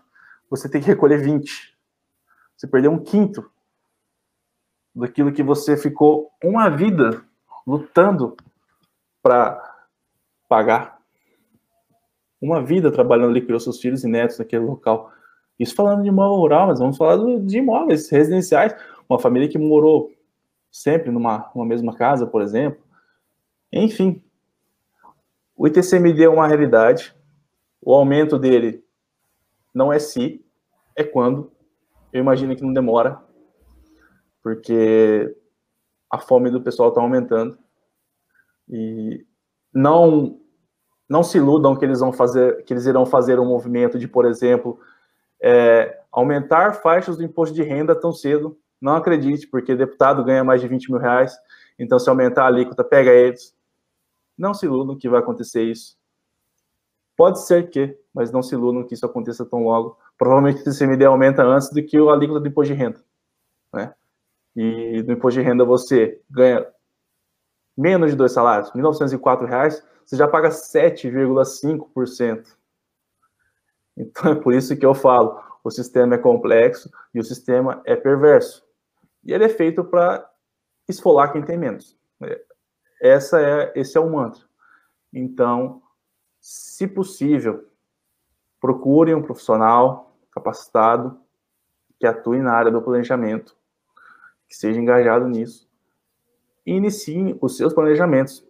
você 0.50 0.68
tem 0.68 0.80
que 0.80 0.86
recolher 0.86 1.18
20. 1.18 1.76
Você 2.56 2.66
perdeu 2.66 2.92
um 2.92 3.02
quinto 3.02 3.50
daquilo 4.94 5.32
que 5.32 5.42
você 5.42 5.76
ficou 5.76 6.30
uma 6.42 6.68
vida 6.68 7.24
lutando 7.66 8.36
para 9.22 9.73
pagar 10.48 10.98
uma 12.40 12.62
vida 12.62 12.92
trabalhando 12.92 13.30
ali, 13.30 13.40
criou 13.40 13.58
seus 13.58 13.80
filhos 13.80 14.04
e 14.04 14.08
netos 14.08 14.38
naquele 14.38 14.64
local. 14.64 15.10
Isso 15.58 15.74
falando 15.74 16.02
de 16.02 16.08
imóvel 16.08 16.36
rural, 16.36 16.66
mas 16.66 16.78
vamos 16.78 16.96
falar 16.96 17.16
de 17.40 17.58
imóveis 17.58 18.10
residenciais. 18.10 18.74
Uma 19.08 19.18
família 19.18 19.48
que 19.48 19.58
morou 19.58 20.12
sempre 20.70 21.10
numa, 21.10 21.50
numa 21.54 21.64
mesma 21.64 21.94
casa, 21.94 22.26
por 22.26 22.42
exemplo. 22.42 22.82
Enfim, 23.72 24.22
o 25.56 25.66
ITCMD 25.66 26.24
é 26.24 26.28
uma 26.28 26.46
realidade. 26.46 27.14
O 27.80 27.94
aumento 27.94 28.38
dele 28.38 28.84
não 29.72 29.92
é 29.92 29.98
se, 29.98 30.44
é 30.96 31.04
quando. 31.04 31.50
Eu 32.12 32.20
imagino 32.20 32.54
que 32.54 32.62
não 32.62 32.72
demora, 32.72 33.20
porque 34.42 35.34
a 36.10 36.18
fome 36.18 36.50
do 36.50 36.60
pessoal 36.62 36.90
está 36.90 37.00
aumentando. 37.00 37.58
E 38.68 39.24
não 39.74 40.40
não 41.08 41.22
se 41.22 41.36
iludam 41.36 41.76
que 41.76 41.84
eles 41.84 42.00
vão 42.00 42.12
fazer, 42.12 42.64
que 42.64 42.72
eles 42.72 42.86
irão 42.86 43.04
fazer 43.04 43.38
um 43.38 43.44
movimento 43.44 43.98
de, 43.98 44.08
por 44.08 44.24
exemplo, 44.24 44.80
é, 45.40 46.00
aumentar 46.10 46.72
faixas 46.74 47.16
do 47.18 47.22
imposto 47.22 47.54
de 47.54 47.62
renda 47.62 47.94
tão 47.94 48.10
cedo. 48.12 48.58
Não 48.80 48.96
acredite, 48.96 49.46
porque 49.46 49.76
deputado 49.76 50.24
ganha 50.24 50.42
mais 50.42 50.60
de 50.60 50.68
20 50.68 50.90
mil 50.90 50.98
reais, 50.98 51.36
então 51.78 51.98
se 51.98 52.08
aumentar 52.08 52.44
a 52.44 52.46
alíquota, 52.46 52.82
pega 52.82 53.12
eles. 53.12 53.54
Não 54.36 54.54
se 54.54 54.66
iludam 54.66 54.96
que 54.96 55.08
vai 55.08 55.20
acontecer 55.20 55.62
isso. 55.62 55.96
Pode 57.16 57.40
ser 57.46 57.70
que, 57.70 57.96
mas 58.12 58.32
não 58.32 58.42
se 58.42 58.54
iludam 58.54 58.84
que 58.84 58.94
isso 58.94 59.06
aconteça 59.06 59.44
tão 59.44 59.62
logo. 59.62 59.96
Provavelmente 60.18 60.68
o 60.68 60.76
CMD 60.76 61.04
aumenta 61.04 61.44
antes 61.44 61.70
do 61.70 61.82
que 61.82 61.96
a 61.96 62.12
alíquota 62.12 62.40
do 62.40 62.48
imposto 62.48 62.74
de 62.74 62.78
renda. 62.78 63.04
Né? 63.72 63.94
E 64.56 65.02
no 65.06 65.12
imposto 65.12 65.40
de 65.40 65.46
renda 65.46 65.64
você 65.64 66.20
ganha 66.28 66.66
menos 67.76 68.10
de 68.10 68.16
dois 68.16 68.32
salários, 68.32 68.70
R$ 68.70 68.80
1.904, 68.80 69.82
você 70.04 70.16
já 70.16 70.28
paga 70.28 70.50
7,5%. 70.50 72.46
Então 73.96 74.32
é 74.32 74.34
por 74.34 74.52
isso 74.52 74.76
que 74.76 74.84
eu 74.84 74.94
falo, 74.94 75.40
o 75.62 75.70
sistema 75.70 76.16
é 76.16 76.18
complexo 76.18 76.90
e 77.12 77.20
o 77.20 77.24
sistema 77.24 77.80
é 77.84 77.94
perverso. 77.96 78.64
E 79.24 79.32
ele 79.32 79.44
é 79.44 79.48
feito 79.48 79.82
para 79.84 80.28
esfolar 80.88 81.32
quem 81.32 81.42
tem 81.42 81.56
menos. 81.56 81.96
Essa 83.00 83.40
é, 83.40 83.72
esse 83.74 83.96
é 83.96 84.00
o 84.00 84.10
mantra. 84.10 84.42
Então, 85.12 85.82
se 86.40 86.86
possível, 86.86 87.68
procure 88.60 89.14
um 89.14 89.22
profissional 89.22 90.16
capacitado 90.30 91.18
que 91.98 92.06
atue 92.06 92.40
na 92.40 92.52
área 92.52 92.70
do 92.70 92.82
planejamento, 92.82 93.56
que 94.48 94.56
seja 94.56 94.80
engajado 94.80 95.28
nisso, 95.28 95.63
e 96.66 96.72
inicie 96.72 97.36
os 97.40 97.56
seus 97.56 97.72
planejamentos. 97.72 98.46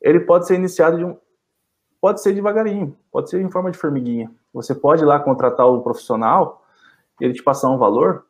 Ele 0.00 0.20
pode 0.20 0.46
ser 0.46 0.54
iniciado 0.54 0.98
de 0.98 1.04
um. 1.04 1.16
Pode 2.00 2.20
ser 2.20 2.32
devagarinho, 2.32 2.96
pode 3.10 3.28
ser 3.28 3.40
em 3.40 3.50
forma 3.50 3.70
de 3.70 3.78
formiguinha. 3.78 4.30
Você 4.52 4.74
pode 4.74 5.02
ir 5.02 5.06
lá 5.06 5.18
contratar 5.18 5.66
o 5.66 5.82
profissional, 5.82 6.64
ele 7.20 7.34
te 7.34 7.42
passar 7.42 7.70
um 7.70 7.78
valor, 7.78 8.26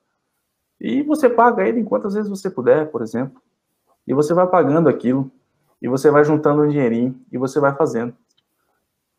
e 0.81 1.03
você 1.03 1.29
paga 1.29 1.67
ele 1.69 1.81
em 1.81 1.85
quantas 1.85 2.15
vezes 2.15 2.31
você 2.31 2.49
puder, 2.49 2.91
por 2.91 3.03
exemplo. 3.03 3.43
E 4.07 4.15
você 4.15 4.33
vai 4.33 4.47
pagando 4.47 4.89
aquilo, 4.89 5.31
e 5.83 5.89
você 5.89 6.11
vai 6.11 6.25
juntando 6.25 6.63
um 6.63 6.69
dinheirinho, 6.69 7.21
e 7.31 7.37
você 7.37 7.61
vai 7.61 7.75
fazendo. 7.75 8.17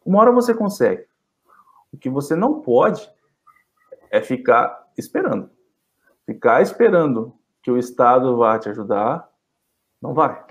Uma 0.03 0.21
hora 0.21 0.31
você 0.31 0.53
consegue. 0.53 1.05
O 1.91 1.97
que 1.97 2.09
você 2.09 2.35
não 2.35 2.61
pode 2.61 3.07
é 4.09 4.21
ficar 4.21 4.87
esperando. 4.97 5.49
Ficar 6.25 6.61
esperando 6.61 7.33
que 7.61 7.69
o 7.69 7.77
Estado 7.77 8.37
vá 8.37 8.57
te 8.57 8.69
ajudar, 8.69 9.29
não 10.01 10.13
vai. 10.13 10.43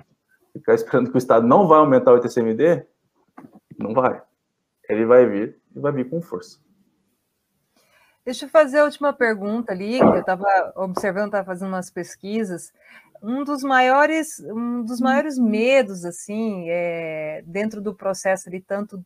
Ficar 0.53 0.73
esperando 0.73 1.09
que 1.09 1.17
o 1.17 1.19
Estado 1.19 1.45
não 1.45 1.67
vai 1.67 1.79
aumentar 1.79 2.13
o 2.13 2.17
ITCMD, 2.17 2.85
não 3.77 3.93
vai. 3.93 4.21
Ele 4.87 5.05
vai 5.05 5.25
vir 5.25 5.61
e 5.75 5.79
vai 5.79 5.91
vir 5.91 6.09
com 6.09 6.21
força. 6.21 6.59
Deixa 8.25 8.45
eu 8.45 8.49
fazer 8.49 8.79
a 8.79 8.83
última 8.83 9.13
pergunta 9.13 9.71
ali, 9.71 9.97
que 9.97 10.03
eu 10.03 10.19
estava 10.19 10.73
observando, 10.75 11.27
estava 11.27 11.45
fazendo 11.45 11.69
umas 11.69 11.89
pesquisas. 11.89 12.71
Um 13.21 13.43
dos 13.43 13.63
maiores, 13.63 14.39
um 14.39 14.83
dos 14.83 14.99
maiores 14.99 15.37
medos, 15.37 16.05
assim, 16.05 16.65
é, 16.69 17.43
dentro 17.45 17.81
do 17.81 17.93
processo 17.93 18.47
ali, 18.47 18.61
tanto 18.61 19.03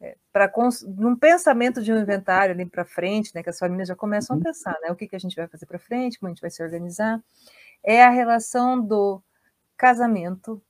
é, 0.00 0.16
para 0.32 0.50
num 0.96 1.16
pensamento 1.16 1.82
de 1.82 1.92
um 1.92 1.98
inventário 1.98 2.54
ali 2.54 2.66
para 2.66 2.84
frente, 2.84 3.34
né, 3.34 3.42
que 3.42 3.50
as 3.50 3.58
famílias 3.58 3.88
já 3.88 3.96
começam 3.96 4.34
a 4.34 4.36
uhum. 4.36 4.42
pensar, 4.44 4.76
né, 4.82 4.90
o 4.90 4.96
que, 4.96 5.08
que 5.08 5.16
a 5.16 5.18
gente 5.20 5.36
vai 5.36 5.48
fazer 5.48 5.66
para 5.66 5.78
frente, 5.78 6.18
como 6.18 6.28
a 6.28 6.32
gente 6.32 6.40
vai 6.40 6.50
se 6.50 6.62
organizar, 6.62 7.20
é 7.82 8.04
a 8.04 8.10
relação 8.10 8.80
do 8.80 9.22
casamento 9.76 10.62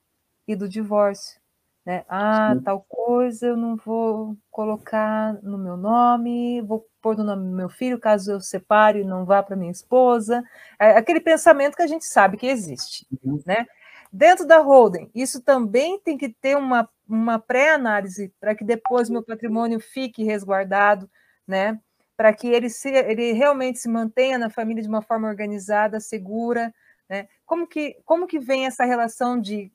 e 0.46 0.54
do 0.54 0.68
divórcio. 0.68 1.40
Né? 1.84 2.02
Ah, 2.08 2.54
Sim. 2.54 2.62
tal 2.62 2.80
coisa 2.88 3.46
eu 3.46 3.56
não 3.56 3.76
vou 3.76 4.36
colocar 4.50 5.34
no 5.42 5.58
meu 5.58 5.76
nome, 5.76 6.62
vou 6.62 6.86
pôr 7.02 7.16
no 7.16 7.24
nome 7.24 7.46
do 7.46 7.54
meu 7.54 7.68
filho, 7.68 8.00
caso 8.00 8.32
eu 8.32 8.40
separe 8.40 9.00
e 9.00 9.04
não 9.04 9.26
vá 9.26 9.42
para 9.42 9.54
minha 9.54 9.70
esposa. 9.70 10.42
É 10.78 10.96
aquele 10.96 11.20
pensamento 11.20 11.76
que 11.76 11.82
a 11.82 11.86
gente 11.86 12.06
sabe 12.06 12.38
que 12.38 12.46
existe, 12.46 13.06
uhum. 13.22 13.42
né? 13.44 13.66
Dentro 14.10 14.46
da 14.46 14.58
holding, 14.60 15.10
isso 15.14 15.42
também 15.42 15.98
tem 16.00 16.16
que 16.16 16.28
ter 16.28 16.56
uma, 16.56 16.88
uma 17.06 17.38
pré-análise 17.38 18.32
para 18.40 18.54
que 18.54 18.64
depois 18.64 19.10
meu 19.10 19.22
patrimônio 19.22 19.80
fique 19.80 20.22
resguardado, 20.22 21.10
né? 21.46 21.78
Para 22.16 22.32
que 22.32 22.46
ele, 22.46 22.70
se, 22.70 22.88
ele 22.90 23.32
realmente 23.32 23.80
se 23.80 23.88
mantenha 23.88 24.38
na 24.38 24.48
família 24.48 24.82
de 24.82 24.88
uma 24.88 25.02
forma 25.02 25.28
organizada, 25.28 25.98
segura, 25.98 26.72
né? 27.08 27.28
Como 27.44 27.66
que, 27.66 27.96
como 28.04 28.26
que 28.26 28.38
vem 28.38 28.66
essa 28.66 28.84
relação 28.84 29.40
de 29.40 29.72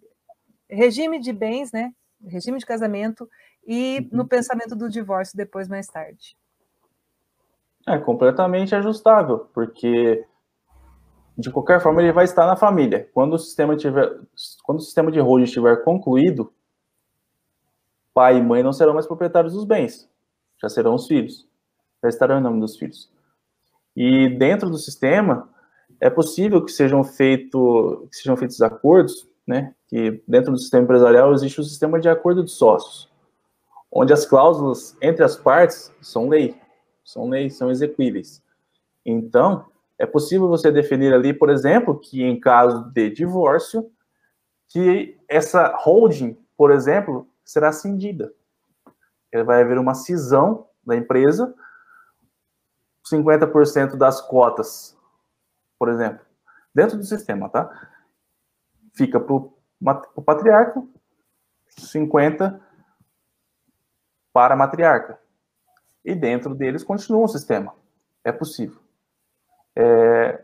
regime 0.69 1.19
de 1.19 1.33
bens, 1.33 1.71
né? 1.71 1.93
regime 2.27 2.57
de 2.57 2.65
casamento 2.65 3.29
e 3.65 4.07
no 4.11 4.23
uhum. 4.23 4.27
pensamento 4.27 4.75
do 4.75 4.89
divórcio 4.89 5.37
depois, 5.37 5.67
mais 5.67 5.87
tarde. 5.87 6.35
É 7.87 7.97
completamente 7.97 8.75
ajustável, 8.75 9.49
porque 9.53 10.25
de 11.37 11.49
qualquer 11.49 11.81
forma 11.81 12.01
ele 12.01 12.11
vai 12.11 12.25
estar 12.25 12.45
na 12.45 12.57
família. 12.57 13.09
Quando 13.13 13.33
o 13.33 13.39
sistema 13.39 13.75
tiver, 13.75 14.19
quando 14.63 14.79
o 14.79 14.83
sistema 14.83 15.11
de 15.11 15.19
holding 15.19 15.45
estiver 15.45 15.83
concluído, 15.83 16.53
pai 18.13 18.37
e 18.37 18.41
mãe 18.41 18.61
não 18.61 18.73
serão 18.73 18.93
mais 18.93 19.07
proprietários 19.07 19.53
dos 19.53 19.63
bens, 19.63 20.09
já 20.61 20.67
serão 20.67 20.95
os 20.95 21.07
filhos, 21.07 21.47
já 22.03 22.09
estarão 22.09 22.39
em 22.39 22.43
nome 22.43 22.59
dos 22.59 22.77
filhos. 22.77 23.11
E 23.95 24.29
dentro 24.37 24.69
do 24.69 24.77
sistema 24.77 25.49
é 25.99 26.09
possível 26.09 26.63
que 26.63 26.71
sejam, 26.71 27.03
feito, 27.03 28.07
que 28.09 28.17
sejam 28.17 28.37
feitos 28.37 28.61
acordos 28.61 29.29
né, 29.49 29.73
que 29.87 30.21
dentro 30.27 30.51
do 30.51 30.59
sistema 30.59 30.83
empresarial 30.83 31.33
existe 31.33 31.59
o 31.59 31.63
sistema 31.63 31.99
de 31.99 32.07
acordo 32.07 32.43
de 32.43 32.51
sócios, 32.51 33.09
onde 33.91 34.13
as 34.13 34.23
cláusulas 34.23 34.95
entre 35.01 35.23
as 35.23 35.35
partes 35.35 35.91
são 35.99 36.29
lei, 36.29 36.55
são 37.03 37.27
leis, 37.27 37.57
são 37.57 37.71
execuíveis. 37.71 38.43
Então, 39.03 39.65
é 39.97 40.05
possível 40.05 40.47
você 40.47 40.71
definir 40.71 41.11
ali, 41.11 41.33
por 41.33 41.49
exemplo, 41.49 41.99
que 41.99 42.23
em 42.23 42.39
caso 42.39 42.91
de 42.91 43.09
divórcio, 43.09 43.91
que 44.67 45.17
essa 45.27 45.75
holding, 45.77 46.37
por 46.55 46.69
exemplo, 46.69 47.27
será 47.43 47.71
cindida. 47.71 48.31
Vai 49.47 49.63
haver 49.63 49.79
uma 49.79 49.95
cisão 49.95 50.67
da 50.85 50.95
empresa, 50.95 51.55
50% 53.11 53.95
das 53.95 54.21
cotas, 54.21 54.95
por 55.79 55.89
exemplo, 55.89 56.23
dentro 56.75 56.97
do 56.97 57.03
sistema, 57.03 57.49
tá? 57.49 57.71
fica 58.99 59.17
para 59.17 59.33
o 59.33 60.21
patriarca, 60.21 60.83
50 61.69 62.61
para 64.33 64.53
a 64.53 64.57
matriarca. 64.57 65.17
E 66.03 66.13
dentro 66.13 66.53
deles 66.53 66.83
continua 66.83 67.23
o 67.23 67.27
sistema. 67.29 67.73
É 68.23 68.31
possível. 68.31 68.79
É, 69.73 70.43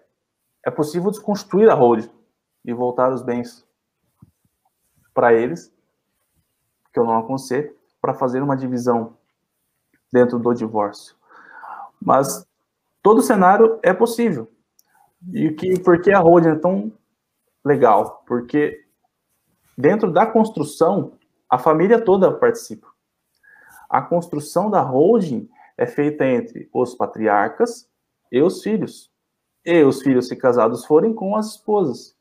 é 0.65 0.71
possível 0.71 1.11
desconstruir 1.11 1.69
a 1.69 1.73
holding 1.73 2.09
e 2.63 2.73
voltar 2.73 3.11
os 3.11 3.21
bens 3.21 3.67
para 5.13 5.33
eles, 5.33 5.73
que 6.93 6.99
eu 6.99 7.03
não 7.03 7.17
aconselho, 7.17 7.75
para 8.01 8.13
fazer 8.13 8.41
uma 8.41 8.55
divisão 8.55 9.17
dentro 10.11 10.39
do 10.39 10.53
divórcio. 10.53 11.15
Mas 12.01 12.47
todo 13.01 13.21
cenário 13.21 13.79
é 13.83 13.93
possível. 13.93 14.49
E 15.33 15.51
que, 15.51 15.79
porque 15.79 16.11
a 16.11 16.19
holding 16.19 16.49
é 16.49 16.55
tão 16.55 16.91
legal, 17.63 18.23
porque 18.27 18.85
dentro 19.77 20.11
da 20.11 20.25
construção, 20.25 21.13
a 21.49 21.57
família 21.57 21.99
toda 21.99 22.31
participa. 22.31 22.87
A 23.89 24.01
construção 24.01 24.69
da 24.69 24.81
holding 24.81 25.49
é 25.77 25.85
feita 25.85 26.25
entre 26.25 26.69
os 26.73 26.95
patriarcas 26.95 27.89
e 28.31 28.41
os 28.41 28.61
filhos. 28.61 29.11
E 29.65 29.83
os 29.83 30.01
filhos, 30.01 30.27
se 30.27 30.35
casados 30.35 30.85
forem, 30.85 31.13
com 31.13 31.35
as 31.35 31.51
esposas. 31.51 32.15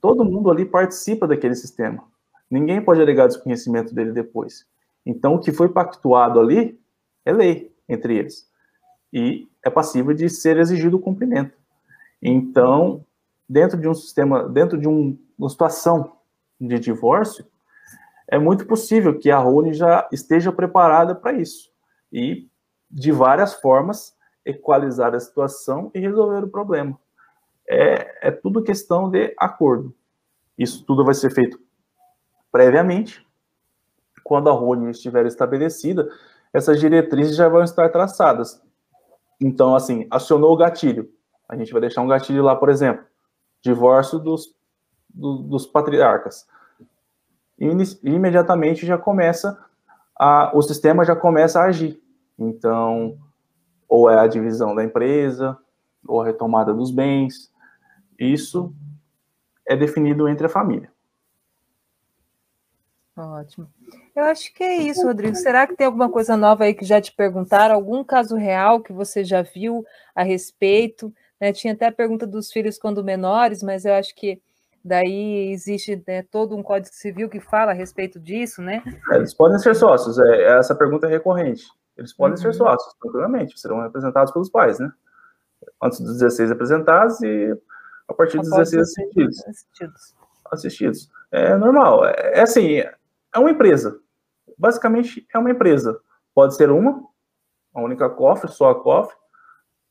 Todo 0.00 0.24
mundo 0.24 0.50
ali 0.50 0.64
participa 0.64 1.26
daquele 1.26 1.54
sistema. 1.54 2.04
Ninguém 2.50 2.82
pode 2.82 3.00
alegar 3.00 3.26
desconhecimento 3.26 3.94
dele 3.94 4.12
depois. 4.12 4.66
Então, 5.04 5.34
o 5.34 5.38
que 5.38 5.52
foi 5.52 5.68
pactuado 5.68 6.40
ali 6.40 6.80
é 7.24 7.32
lei 7.32 7.74
entre 7.88 8.16
eles. 8.16 8.48
E 9.12 9.48
é 9.64 9.70
passível 9.70 10.14
de 10.14 10.28
ser 10.28 10.56
exigido 10.58 10.96
o 10.96 11.00
cumprimento. 11.00 11.57
Então, 12.22 13.04
dentro 13.48 13.78
de 13.78 13.88
um 13.88 13.94
sistema, 13.94 14.48
dentro 14.48 14.78
de 14.78 14.88
um, 14.88 15.18
uma 15.38 15.48
situação 15.48 16.16
de 16.60 16.78
divórcio, 16.78 17.46
é 18.26 18.38
muito 18.38 18.66
possível 18.66 19.18
que 19.18 19.30
a 19.30 19.38
Rony 19.38 19.72
já 19.72 20.06
esteja 20.12 20.52
preparada 20.52 21.14
para 21.14 21.32
isso 21.32 21.72
e, 22.12 22.46
de 22.90 23.10
várias 23.10 23.54
formas, 23.54 24.14
equalizar 24.44 25.14
a 25.14 25.20
situação 25.20 25.90
e 25.94 26.00
resolver 26.00 26.44
o 26.44 26.48
problema. 26.50 26.98
É, 27.66 28.28
é 28.28 28.30
tudo 28.30 28.62
questão 28.62 29.10
de 29.10 29.34
acordo. 29.38 29.94
Isso 30.56 30.84
tudo 30.84 31.04
vai 31.04 31.14
ser 31.14 31.30
feito 31.30 31.60
previamente. 32.50 33.26
Quando 34.24 34.50
a 34.50 34.52
Rony 34.52 34.90
estiver 34.90 35.24
estabelecida, 35.26 36.08
essas 36.52 36.80
diretrizes 36.80 37.36
já 37.36 37.48
vão 37.48 37.62
estar 37.62 37.88
traçadas. 37.90 38.60
Então, 39.40 39.74
assim, 39.74 40.06
acionou 40.10 40.52
o 40.52 40.56
gatilho. 40.56 41.10
A 41.48 41.56
gente 41.56 41.72
vai 41.72 41.80
deixar 41.80 42.02
um 42.02 42.08
gatilho 42.08 42.42
lá, 42.42 42.54
por 42.54 42.68
exemplo 42.68 43.04
divórcio 43.60 44.18
dos, 44.18 44.54
do, 45.08 45.38
dos 45.38 45.66
patriarcas. 45.66 46.46
E 47.58 47.66
imediatamente 48.04 48.86
já 48.86 48.96
começa 48.96 49.58
a, 50.16 50.52
o 50.54 50.62
sistema 50.62 51.04
já 51.04 51.16
começa 51.16 51.60
a 51.60 51.64
agir. 51.64 52.00
Então, 52.38 53.18
ou 53.88 54.08
é 54.08 54.18
a 54.18 54.26
divisão 54.26 54.74
da 54.74 54.84
empresa, 54.84 55.58
ou 56.06 56.22
a 56.22 56.26
retomada 56.26 56.72
dos 56.72 56.90
bens. 56.90 57.52
Isso 58.18 58.72
é 59.66 59.76
definido 59.76 60.28
entre 60.28 60.46
a 60.46 60.50
família. 60.50 60.90
Ótimo. 63.16 63.68
Eu 64.14 64.24
acho 64.24 64.54
que 64.54 64.62
é 64.62 64.76
isso, 64.76 65.04
Rodrigo. 65.04 65.34
Será 65.34 65.66
que 65.66 65.74
tem 65.74 65.86
alguma 65.86 66.08
coisa 66.08 66.36
nova 66.36 66.62
aí 66.64 66.74
que 66.74 66.84
já 66.84 67.00
te 67.00 67.12
perguntaram? 67.12 67.74
Algum 67.74 68.04
caso 68.04 68.36
real 68.36 68.80
que 68.80 68.92
você 68.92 69.24
já 69.24 69.42
viu 69.42 69.84
a 70.14 70.22
respeito? 70.22 71.12
Né? 71.40 71.52
Tinha 71.52 71.72
até 71.72 71.86
a 71.86 71.92
pergunta 71.92 72.26
dos 72.26 72.50
filhos 72.50 72.78
quando 72.78 73.04
menores, 73.04 73.62
mas 73.62 73.84
eu 73.84 73.94
acho 73.94 74.14
que 74.14 74.40
daí 74.84 75.50
existe 75.52 76.02
né, 76.06 76.22
todo 76.22 76.56
um 76.56 76.62
código 76.62 76.94
civil 76.94 77.28
que 77.28 77.40
fala 77.40 77.72
a 77.72 77.74
respeito 77.74 78.18
disso, 78.18 78.62
né? 78.62 78.82
É, 79.10 79.16
eles 79.16 79.34
podem 79.34 79.58
ser 79.58 79.74
sócios, 79.74 80.18
é, 80.18 80.42
é 80.42 80.58
essa 80.58 80.74
pergunta 80.74 81.06
é 81.06 81.10
recorrente. 81.10 81.64
Eles 81.96 82.12
podem 82.12 82.36
uhum. 82.36 82.42
ser 82.42 82.54
sócios, 82.54 82.94
tranquilamente, 83.00 83.58
serão 83.58 83.82
representados 83.82 84.32
pelos 84.32 84.48
pais, 84.48 84.78
né? 84.78 84.90
Antes 85.82 86.00
dos 86.00 86.18
16 86.18 86.50
representados 86.50 87.20
e 87.22 87.56
a 88.06 88.14
partir 88.14 88.38
dos 88.38 88.50
16 88.50 88.82
assistidos. 88.82 89.46
assistidos. 89.46 90.14
Assistidos. 90.50 91.10
É 91.30 91.56
normal. 91.56 92.06
É, 92.06 92.38
é 92.38 92.40
assim, 92.42 92.78
é 92.78 93.38
uma 93.38 93.50
empresa. 93.50 94.00
Basicamente, 94.56 95.26
é 95.34 95.38
uma 95.38 95.50
empresa. 95.50 96.00
Pode 96.34 96.54
ser 96.56 96.70
uma, 96.70 97.04
a 97.74 97.82
única 97.82 98.08
cofre, 98.08 98.50
só 98.50 98.70
a 98.70 98.80
cofre. 98.80 99.16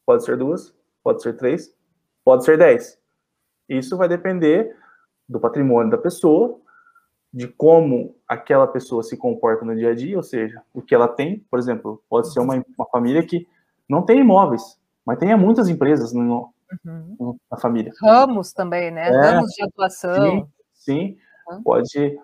Pode 0.06 0.24
ser 0.24 0.38
duas, 0.38 0.74
pode 1.08 1.22
ser 1.22 1.38
três, 1.38 1.74
pode 2.26 2.43
ser 2.43 2.58
dez. 2.58 2.99
Isso 3.70 3.95
vai 3.95 4.10
depender 4.10 4.76
do 5.28 5.39
patrimônio 5.39 5.89
da 5.89 5.97
pessoa, 5.97 6.60
de 7.32 7.47
como 7.47 8.14
aquela 8.28 8.68
pessoa 8.68 9.01
se 9.01 9.16
comporta 9.16 9.64
no 9.64 9.74
dia 9.74 9.91
a 9.91 9.95
dia, 9.95 10.18
ou 10.18 10.24
seja, 10.24 10.62
o 10.74 10.82
que 10.82 10.93
ela 10.93 11.08
tem, 11.08 11.39
por 11.49 11.60
exemplo, 11.60 12.03
pode 12.10 12.34
ser 12.34 12.41
uma, 12.41 12.62
uma 12.78 12.88
família 12.91 13.26
que 13.26 13.47
não 13.88 14.01
tem 14.01 14.20
imóveis, 14.20 14.78
mas 15.05 15.18
tenha 15.18 15.38
muitas 15.38 15.70
empresas 15.70 16.12
no, 16.12 16.53
uhum. 16.86 17.38
na 17.49 17.58
família. 17.58 17.93
Ramos 18.01 18.51
também, 18.51 18.91
né? 18.91 19.08
É, 19.08 19.32
Ramos 19.32 19.51
de 19.51 19.64
atuação. 19.64 20.26
Sim, 20.26 20.47
sim. 20.74 21.18
Uhum. 21.49 21.64
Pode, 21.64 22.20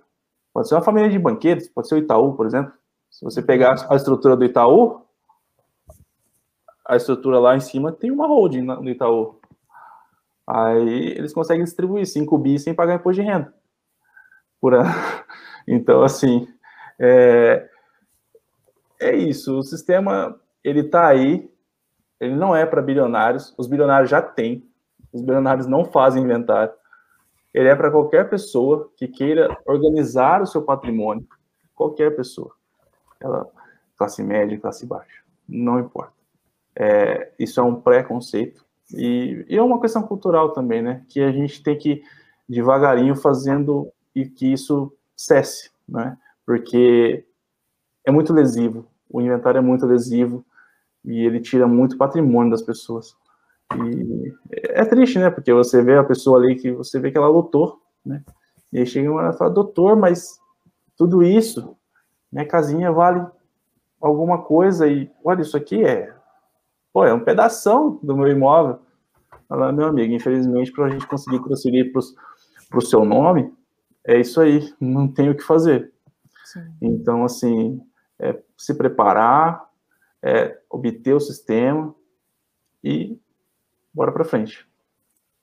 pode 0.54 0.68
ser 0.68 0.76
uma 0.76 0.84
família 0.84 1.10
de 1.10 1.18
banqueiros, 1.18 1.70
pode 1.70 1.88
ser 1.88 1.96
o 1.96 2.00
Itaú, 2.00 2.36
por 2.36 2.46
exemplo. 2.46 2.74
Se 3.10 3.24
você 3.24 3.42
pegar 3.42 3.88
a 3.90 3.96
estrutura 3.96 4.36
do 4.36 4.44
Itaú, 4.44 5.06
a 6.86 6.96
estrutura 6.96 7.40
lá 7.40 7.56
em 7.56 7.60
cima 7.60 7.92
tem 7.92 8.12
uma 8.12 8.28
holding 8.28 8.62
no 8.62 8.90
Itaú. 8.90 9.40
Aí 10.46 11.14
eles 11.18 11.34
conseguem 11.34 11.64
distribuir 11.64 12.06
5 12.06 12.38
bi 12.38 12.60
sem 12.60 12.74
pagar 12.74 12.96
imposto 12.96 13.22
de 13.22 13.28
renda. 13.28 13.54
Por 14.60 14.74
ano. 14.74 14.90
Então, 15.66 16.04
assim, 16.04 16.46
é, 17.00 17.70
é 19.00 19.16
isso. 19.16 19.60
O 19.60 19.64
sistema, 19.64 20.38
ele 20.62 20.82
está 20.82 21.08
aí, 21.08 21.50
ele 22.20 22.36
não 22.36 22.54
é 22.54 22.66
para 22.66 22.82
bilionários. 22.82 23.56
Os 23.58 23.66
bilionários 23.66 24.10
já 24.10 24.22
têm. 24.22 24.70
Os 25.14 25.22
bilionários 25.22 25.66
não 25.66 25.86
fazem 25.86 26.22
inventário. 26.22 26.74
Ele 27.54 27.70
é 27.70 27.76
para 27.78 27.90
qualquer 27.90 28.30
pessoa 28.30 28.92
que 28.98 29.08
queira 29.08 29.56
organizar 29.66 30.42
o 30.42 30.46
seu 30.46 30.62
patrimônio. 30.64 31.26
Qualquer 31.74 32.14
pessoa. 32.14 32.54
ela 33.22 33.50
classe 33.98 34.22
média, 34.22 34.60
classe 34.60 34.86
baixa, 34.86 35.24
não 35.48 35.80
importa. 35.80 36.23
É, 36.76 37.32
isso 37.38 37.60
é 37.60 37.64
um 37.64 37.76
preconceito 37.76 38.66
e, 38.92 39.46
e, 39.48 39.58
é 39.58 39.62
uma 39.62 39.80
questão 39.80 40.04
cultural 40.04 40.52
também, 40.52 40.82
né? 40.82 41.04
Que 41.10 41.22
a 41.22 41.32
gente 41.32 41.62
tem 41.64 41.78
que 41.78 42.04
devagarinho 42.48 43.16
fazendo 43.16 43.92
e 44.16 44.26
que 44.26 44.52
isso 44.52 44.92
cesse, 45.16 45.72
né? 45.88 46.18
Porque 46.46 47.26
é 48.06 48.12
muito 48.12 48.34
lesivo, 48.34 48.86
o 49.10 49.22
inventário 49.22 49.60
é 49.60 49.62
muito 49.62 49.86
lesivo 49.86 50.46
e 51.04 51.26
ele 51.26 51.40
tira 51.40 51.68
muito 51.68 51.98
patrimônio 51.98 52.52
das 52.52 52.62
pessoas. 52.62 53.16
E 53.76 54.34
é 54.52 54.86
triste, 54.86 55.18
né? 55.18 55.30
Porque 55.30 55.54
você 55.54 55.82
vê 55.82 55.98
a 55.98 56.04
pessoa 56.04 56.38
ali 56.38 56.56
que 56.56 56.72
você 56.72 57.00
vê 57.00 57.12
que 57.12 57.18
ela 57.18 57.28
lutou, 57.28 57.82
né? 58.06 58.24
E 58.72 58.80
aí 58.80 58.86
chega 58.86 59.12
uma 59.12 59.30
e 59.30 59.34
fala, 59.34 59.52
doutor, 59.52 59.96
mas 59.96 60.40
tudo 60.98 61.24
isso, 61.24 61.76
minha 62.32 62.46
casinha 62.46 62.92
vale 62.92 63.26
alguma 64.02 64.42
coisa 64.42 64.88
e 64.88 65.10
olha, 65.24 65.42
isso 65.42 65.56
aqui 65.56 65.84
é, 65.84 66.14
pô, 66.94 67.04
é 67.04 67.14
um 67.14 67.24
pedação 67.24 68.00
do 68.04 68.16
meu 68.16 68.28
imóvel. 68.28 68.80
Fala, 69.50 69.72
meu 69.72 69.88
amigo, 69.88 70.14
infelizmente, 70.14 70.72
para 70.72 70.86
a 70.86 70.90
gente 70.90 71.08
conseguir 71.08 71.44
transferir 71.44 71.92
para 71.92 72.78
o 72.78 72.82
seu 72.82 73.04
nome, 73.04 73.54
é 74.06 74.20
isso 74.20 74.40
aí, 74.40 74.74
não 74.80 75.08
tem 75.08 75.30
o 75.30 75.36
que 75.36 75.44
fazer. 75.44 75.92
Sim. 76.46 76.72
Então, 76.82 77.26
assim, 77.26 77.82
é 78.20 78.40
se 78.56 78.74
preparar, 78.76 79.68
é 80.22 80.58
obter 80.70 81.14
o 81.14 81.20
sistema 81.20 81.94
e 82.84 83.20
bora 83.94 84.12
para 84.12 84.24
frente. 84.24 84.68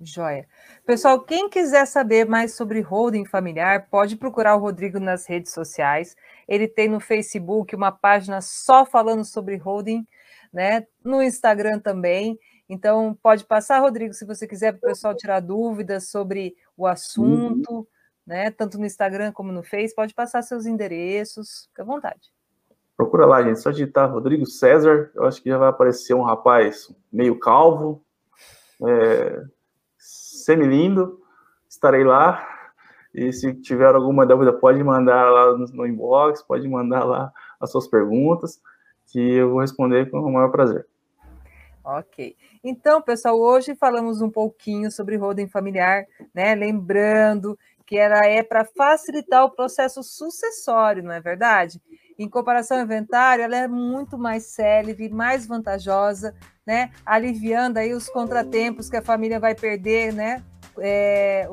Joia. 0.02 0.46
Pessoal, 0.86 1.20
quem 1.20 1.50
quiser 1.50 1.86
saber 1.86 2.24
mais 2.24 2.54
sobre 2.54 2.80
holding 2.80 3.26
familiar, 3.26 3.88
pode 3.90 4.16
procurar 4.16 4.56
o 4.56 4.58
Rodrigo 4.58 4.98
nas 4.98 5.26
redes 5.26 5.52
sociais. 5.52 6.16
Ele 6.48 6.66
tem 6.66 6.88
no 6.88 7.00
Facebook 7.00 7.76
uma 7.76 7.92
página 7.92 8.40
só 8.40 8.86
falando 8.86 9.24
sobre 9.26 9.56
holding, 9.56 10.06
né? 10.52 10.86
No 11.04 11.22
Instagram 11.22 11.78
também. 11.78 12.38
Então, 12.68 13.18
pode 13.22 13.44
passar, 13.44 13.80
Rodrigo, 13.80 14.14
se 14.14 14.24
você 14.24 14.46
quiser, 14.46 14.72
para 14.72 14.78
o 14.78 14.90
pessoal 14.90 15.14
tirar 15.16 15.40
dúvidas 15.40 16.08
sobre 16.08 16.54
o 16.76 16.86
assunto, 16.86 17.72
uhum. 17.72 17.86
né? 18.26 18.50
Tanto 18.50 18.78
no 18.78 18.86
Instagram 18.86 19.32
como 19.32 19.50
no 19.50 19.62
Face, 19.62 19.94
pode 19.94 20.14
passar 20.14 20.42
seus 20.42 20.66
endereços, 20.66 21.66
fica 21.68 21.82
à 21.82 21.86
vontade. 21.86 22.32
Procura 22.96 23.26
lá, 23.26 23.42
gente. 23.42 23.60
Só 23.60 23.70
digitar 23.70 24.12
Rodrigo 24.12 24.46
César, 24.46 25.10
eu 25.14 25.24
acho 25.24 25.42
que 25.42 25.48
já 25.48 25.58
vai 25.58 25.68
aparecer 25.68 26.14
um 26.14 26.22
rapaz 26.22 26.94
meio 27.10 27.38
calvo, 27.38 28.04
é, 28.86 29.42
semi-lindo, 29.98 31.18
estarei 31.68 32.04
lá. 32.04 32.46
E 33.14 33.32
se 33.32 33.52
tiver 33.54 33.94
alguma 33.94 34.24
dúvida, 34.24 34.52
pode 34.52 34.84
mandar 34.84 35.30
lá 35.30 35.56
no 35.56 35.86
inbox, 35.86 36.42
pode 36.42 36.68
mandar 36.68 37.04
lá 37.04 37.32
as 37.58 37.72
suas 37.72 37.88
perguntas, 37.88 38.60
que 39.10 39.18
eu 39.18 39.50
vou 39.50 39.60
responder 39.60 40.10
com 40.10 40.18
o 40.18 40.32
maior 40.32 40.50
prazer. 40.50 40.86
Ok. 41.82 42.36
Então, 42.62 43.00
pessoal, 43.00 43.40
hoje 43.40 43.74
falamos 43.74 44.20
um 44.20 44.30
pouquinho 44.30 44.90
sobre 44.90 45.16
holding 45.16 45.48
familiar, 45.48 46.06
né? 46.34 46.54
Lembrando 46.54 47.58
que 47.86 47.96
ela 47.96 48.24
é 48.24 48.42
para 48.42 48.64
facilitar 48.64 49.44
o 49.44 49.50
processo 49.50 50.02
sucessório, 50.02 51.02
não 51.02 51.10
é 51.10 51.20
verdade? 51.20 51.80
Em 52.16 52.28
comparação 52.28 52.76
ao 52.76 52.84
inventário, 52.84 53.42
ela 53.42 53.56
é 53.56 53.66
muito 53.66 54.16
mais 54.16 54.44
célere, 54.44 55.08
mais 55.08 55.46
vantajosa, 55.46 56.34
né? 56.64 56.90
Aliviando 57.04 57.78
aí 57.78 57.92
os 57.92 58.08
contratempos 58.08 58.88
que 58.88 58.96
a 58.96 59.02
família 59.02 59.40
vai 59.40 59.54
perder, 59.54 60.12
né? 60.12 60.44
É, 60.78 61.48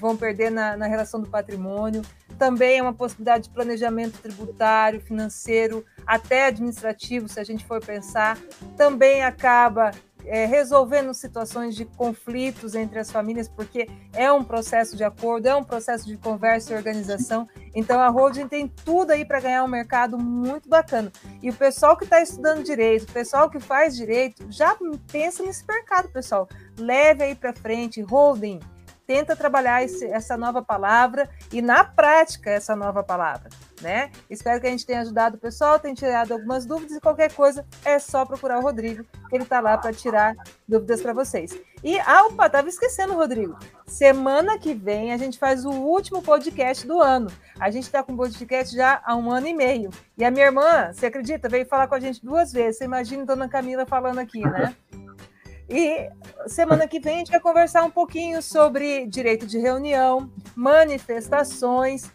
vão 0.00 0.16
perder 0.16 0.50
na, 0.50 0.76
na 0.76 0.86
relação 0.86 1.20
do 1.20 1.28
patrimônio. 1.28 2.02
Também 2.38 2.78
é 2.78 2.82
uma 2.82 2.92
possibilidade 2.92 3.44
de 3.44 3.54
planejamento 3.54 4.18
tributário, 4.20 5.00
financeiro, 5.00 5.84
até 6.06 6.46
administrativo, 6.46 7.28
se 7.28 7.40
a 7.40 7.44
gente 7.44 7.64
for 7.64 7.84
pensar. 7.84 8.38
Também 8.76 9.22
acaba 9.22 9.92
é, 10.24 10.46
resolvendo 10.46 11.12
situações 11.14 11.74
de 11.74 11.84
conflitos 11.84 12.74
entre 12.74 12.98
as 12.98 13.10
famílias, 13.10 13.48
porque 13.48 13.88
é 14.12 14.30
um 14.32 14.44
processo 14.44 14.96
de 14.96 15.04
acordo, 15.04 15.46
é 15.46 15.54
um 15.54 15.64
processo 15.64 16.06
de 16.06 16.16
conversa 16.16 16.72
e 16.72 16.76
organização. 16.76 17.48
Então 17.74 18.00
a 18.00 18.08
holding 18.08 18.48
tem 18.48 18.68
tudo 18.68 19.10
aí 19.10 19.24
para 19.24 19.40
ganhar 19.40 19.64
um 19.64 19.68
mercado 19.68 20.18
muito 20.18 20.68
bacana. 20.68 21.10
E 21.42 21.50
o 21.50 21.54
pessoal 21.54 21.96
que 21.96 22.04
está 22.04 22.20
estudando 22.20 22.62
direito, 22.62 23.04
o 23.04 23.12
pessoal 23.12 23.50
que 23.50 23.58
faz 23.58 23.96
direito, 23.96 24.46
já 24.50 24.76
pensa 25.10 25.42
nesse 25.42 25.66
mercado, 25.66 26.08
pessoal. 26.08 26.48
Leve 26.78 27.24
aí 27.24 27.34
para 27.34 27.52
frente, 27.52 28.00
holding 28.02 28.60
tenta 29.06 29.36
trabalhar 29.36 29.82
esse, 29.82 30.06
essa 30.06 30.36
nova 30.36 30.62
palavra 30.62 31.28
e 31.52 31.60
na 31.60 31.84
prática 31.84 32.50
essa 32.50 32.74
nova 32.76 33.02
palavra, 33.02 33.50
né? 33.80 34.10
Espero 34.30 34.60
que 34.60 34.66
a 34.66 34.70
gente 34.70 34.86
tenha 34.86 35.00
ajudado 35.00 35.36
o 35.36 35.40
pessoal, 35.40 35.78
tenha 35.78 35.94
tirado 35.94 36.32
algumas 36.32 36.64
dúvidas 36.66 36.96
e 36.96 37.00
qualquer 37.00 37.32
coisa 37.32 37.66
é 37.84 37.98
só 37.98 38.24
procurar 38.24 38.58
o 38.58 38.62
Rodrigo, 38.62 39.04
ele 39.30 39.42
está 39.42 39.60
lá 39.60 39.76
para 39.76 39.92
tirar 39.92 40.34
dúvidas 40.68 41.02
para 41.02 41.12
vocês. 41.12 41.58
E, 41.82 41.98
ah, 41.98 42.26
opa, 42.26 42.48
tava 42.48 42.68
esquecendo, 42.68 43.14
Rodrigo. 43.14 43.58
Semana 43.86 44.56
que 44.56 44.72
vem 44.72 45.12
a 45.12 45.16
gente 45.16 45.36
faz 45.36 45.64
o 45.64 45.70
último 45.70 46.22
podcast 46.22 46.86
do 46.86 47.00
ano. 47.00 47.28
A 47.58 47.70
gente 47.70 47.84
está 47.84 48.04
com 48.04 48.16
podcast 48.16 48.74
já 48.74 49.02
há 49.04 49.16
um 49.16 49.32
ano 49.32 49.48
e 49.48 49.54
meio. 49.54 49.90
E 50.16 50.24
a 50.24 50.30
minha 50.30 50.46
irmã, 50.46 50.92
você 50.92 51.06
acredita, 51.06 51.48
veio 51.48 51.66
falar 51.66 51.88
com 51.88 51.96
a 51.96 52.00
gente 52.00 52.24
duas 52.24 52.52
vezes. 52.52 52.78
Você 52.78 52.84
imagina 52.84 53.24
a 53.24 53.26
dona 53.26 53.48
Camila 53.48 53.84
falando 53.84 54.18
aqui, 54.18 54.40
né? 54.40 54.76
E 55.72 56.10
semana 56.48 56.86
que 56.86 57.00
vem 57.00 57.14
a 57.14 57.18
gente 57.20 57.30
vai 57.30 57.40
conversar 57.40 57.82
um 57.82 57.90
pouquinho 57.90 58.42
sobre 58.42 59.06
direito 59.06 59.46
de 59.46 59.58
reunião, 59.58 60.30
manifestações, 60.54 62.12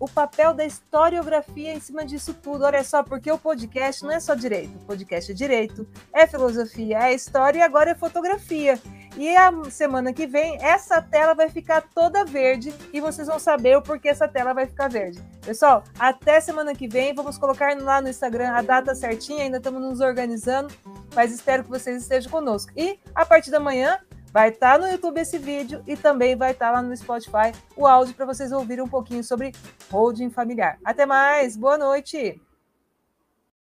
o 0.00 0.08
papel 0.08 0.54
da 0.54 0.64
historiografia 0.64 1.74
em 1.74 1.78
cima 1.78 2.04
disso 2.04 2.34
tudo. 2.34 2.64
Olha 2.64 2.82
só, 2.82 3.02
porque 3.02 3.30
o 3.30 3.38
podcast 3.38 4.02
não 4.02 4.10
é 4.10 4.18
só 4.18 4.34
direito, 4.34 4.74
o 4.76 4.86
podcast 4.86 5.30
é 5.30 5.34
direito, 5.34 5.86
é 6.12 6.26
filosofia, 6.26 6.98
é 7.06 7.14
história 7.14 7.58
e 7.58 7.62
agora 7.62 7.90
é 7.90 7.94
fotografia. 7.94 8.80
E 9.16 9.36
a 9.36 9.52
semana 9.70 10.12
que 10.12 10.26
vem, 10.26 10.56
essa 10.62 11.02
tela 11.02 11.34
vai 11.34 11.50
ficar 11.50 11.82
toda 11.94 12.24
verde 12.24 12.72
e 12.92 13.00
vocês 13.00 13.26
vão 13.26 13.38
saber 13.38 13.76
o 13.76 13.82
porquê 13.82 14.08
essa 14.08 14.26
tela 14.26 14.54
vai 14.54 14.66
ficar 14.66 14.88
verde. 14.88 15.20
Pessoal, 15.44 15.84
até 15.98 16.40
semana 16.40 16.74
que 16.74 16.88
vem, 16.88 17.12
vamos 17.12 17.36
colocar 17.36 17.76
lá 17.76 18.00
no 18.00 18.08
Instagram 18.08 18.52
a 18.52 18.62
data 18.62 18.94
certinha, 18.94 19.42
ainda 19.42 19.58
estamos 19.58 19.82
nos 19.82 20.00
organizando, 20.00 20.72
mas 21.14 21.32
espero 21.32 21.64
que 21.64 21.70
vocês 21.70 22.02
estejam 22.02 22.30
conosco. 22.30 22.72
E 22.76 22.98
a 23.14 23.26
partir 23.26 23.50
da 23.50 23.58
manhã, 23.58 23.98
vai 24.32 24.50
estar 24.50 24.78
no 24.78 24.86
YouTube 24.86 25.20
esse 25.20 25.38
vídeo 25.38 25.82
e 25.86 25.96
também 25.96 26.36
vai 26.36 26.52
estar 26.52 26.70
lá 26.70 26.82
no 26.82 26.96
Spotify 26.96 27.52
o 27.76 27.86
áudio 27.86 28.14
para 28.14 28.26
vocês 28.26 28.52
ouvirem 28.52 28.84
um 28.84 28.88
pouquinho 28.88 29.24
sobre 29.24 29.52
holding 29.90 30.30
familiar. 30.30 30.78
Até 30.84 31.06
mais, 31.06 31.56
boa 31.56 31.76
noite! 31.76 32.40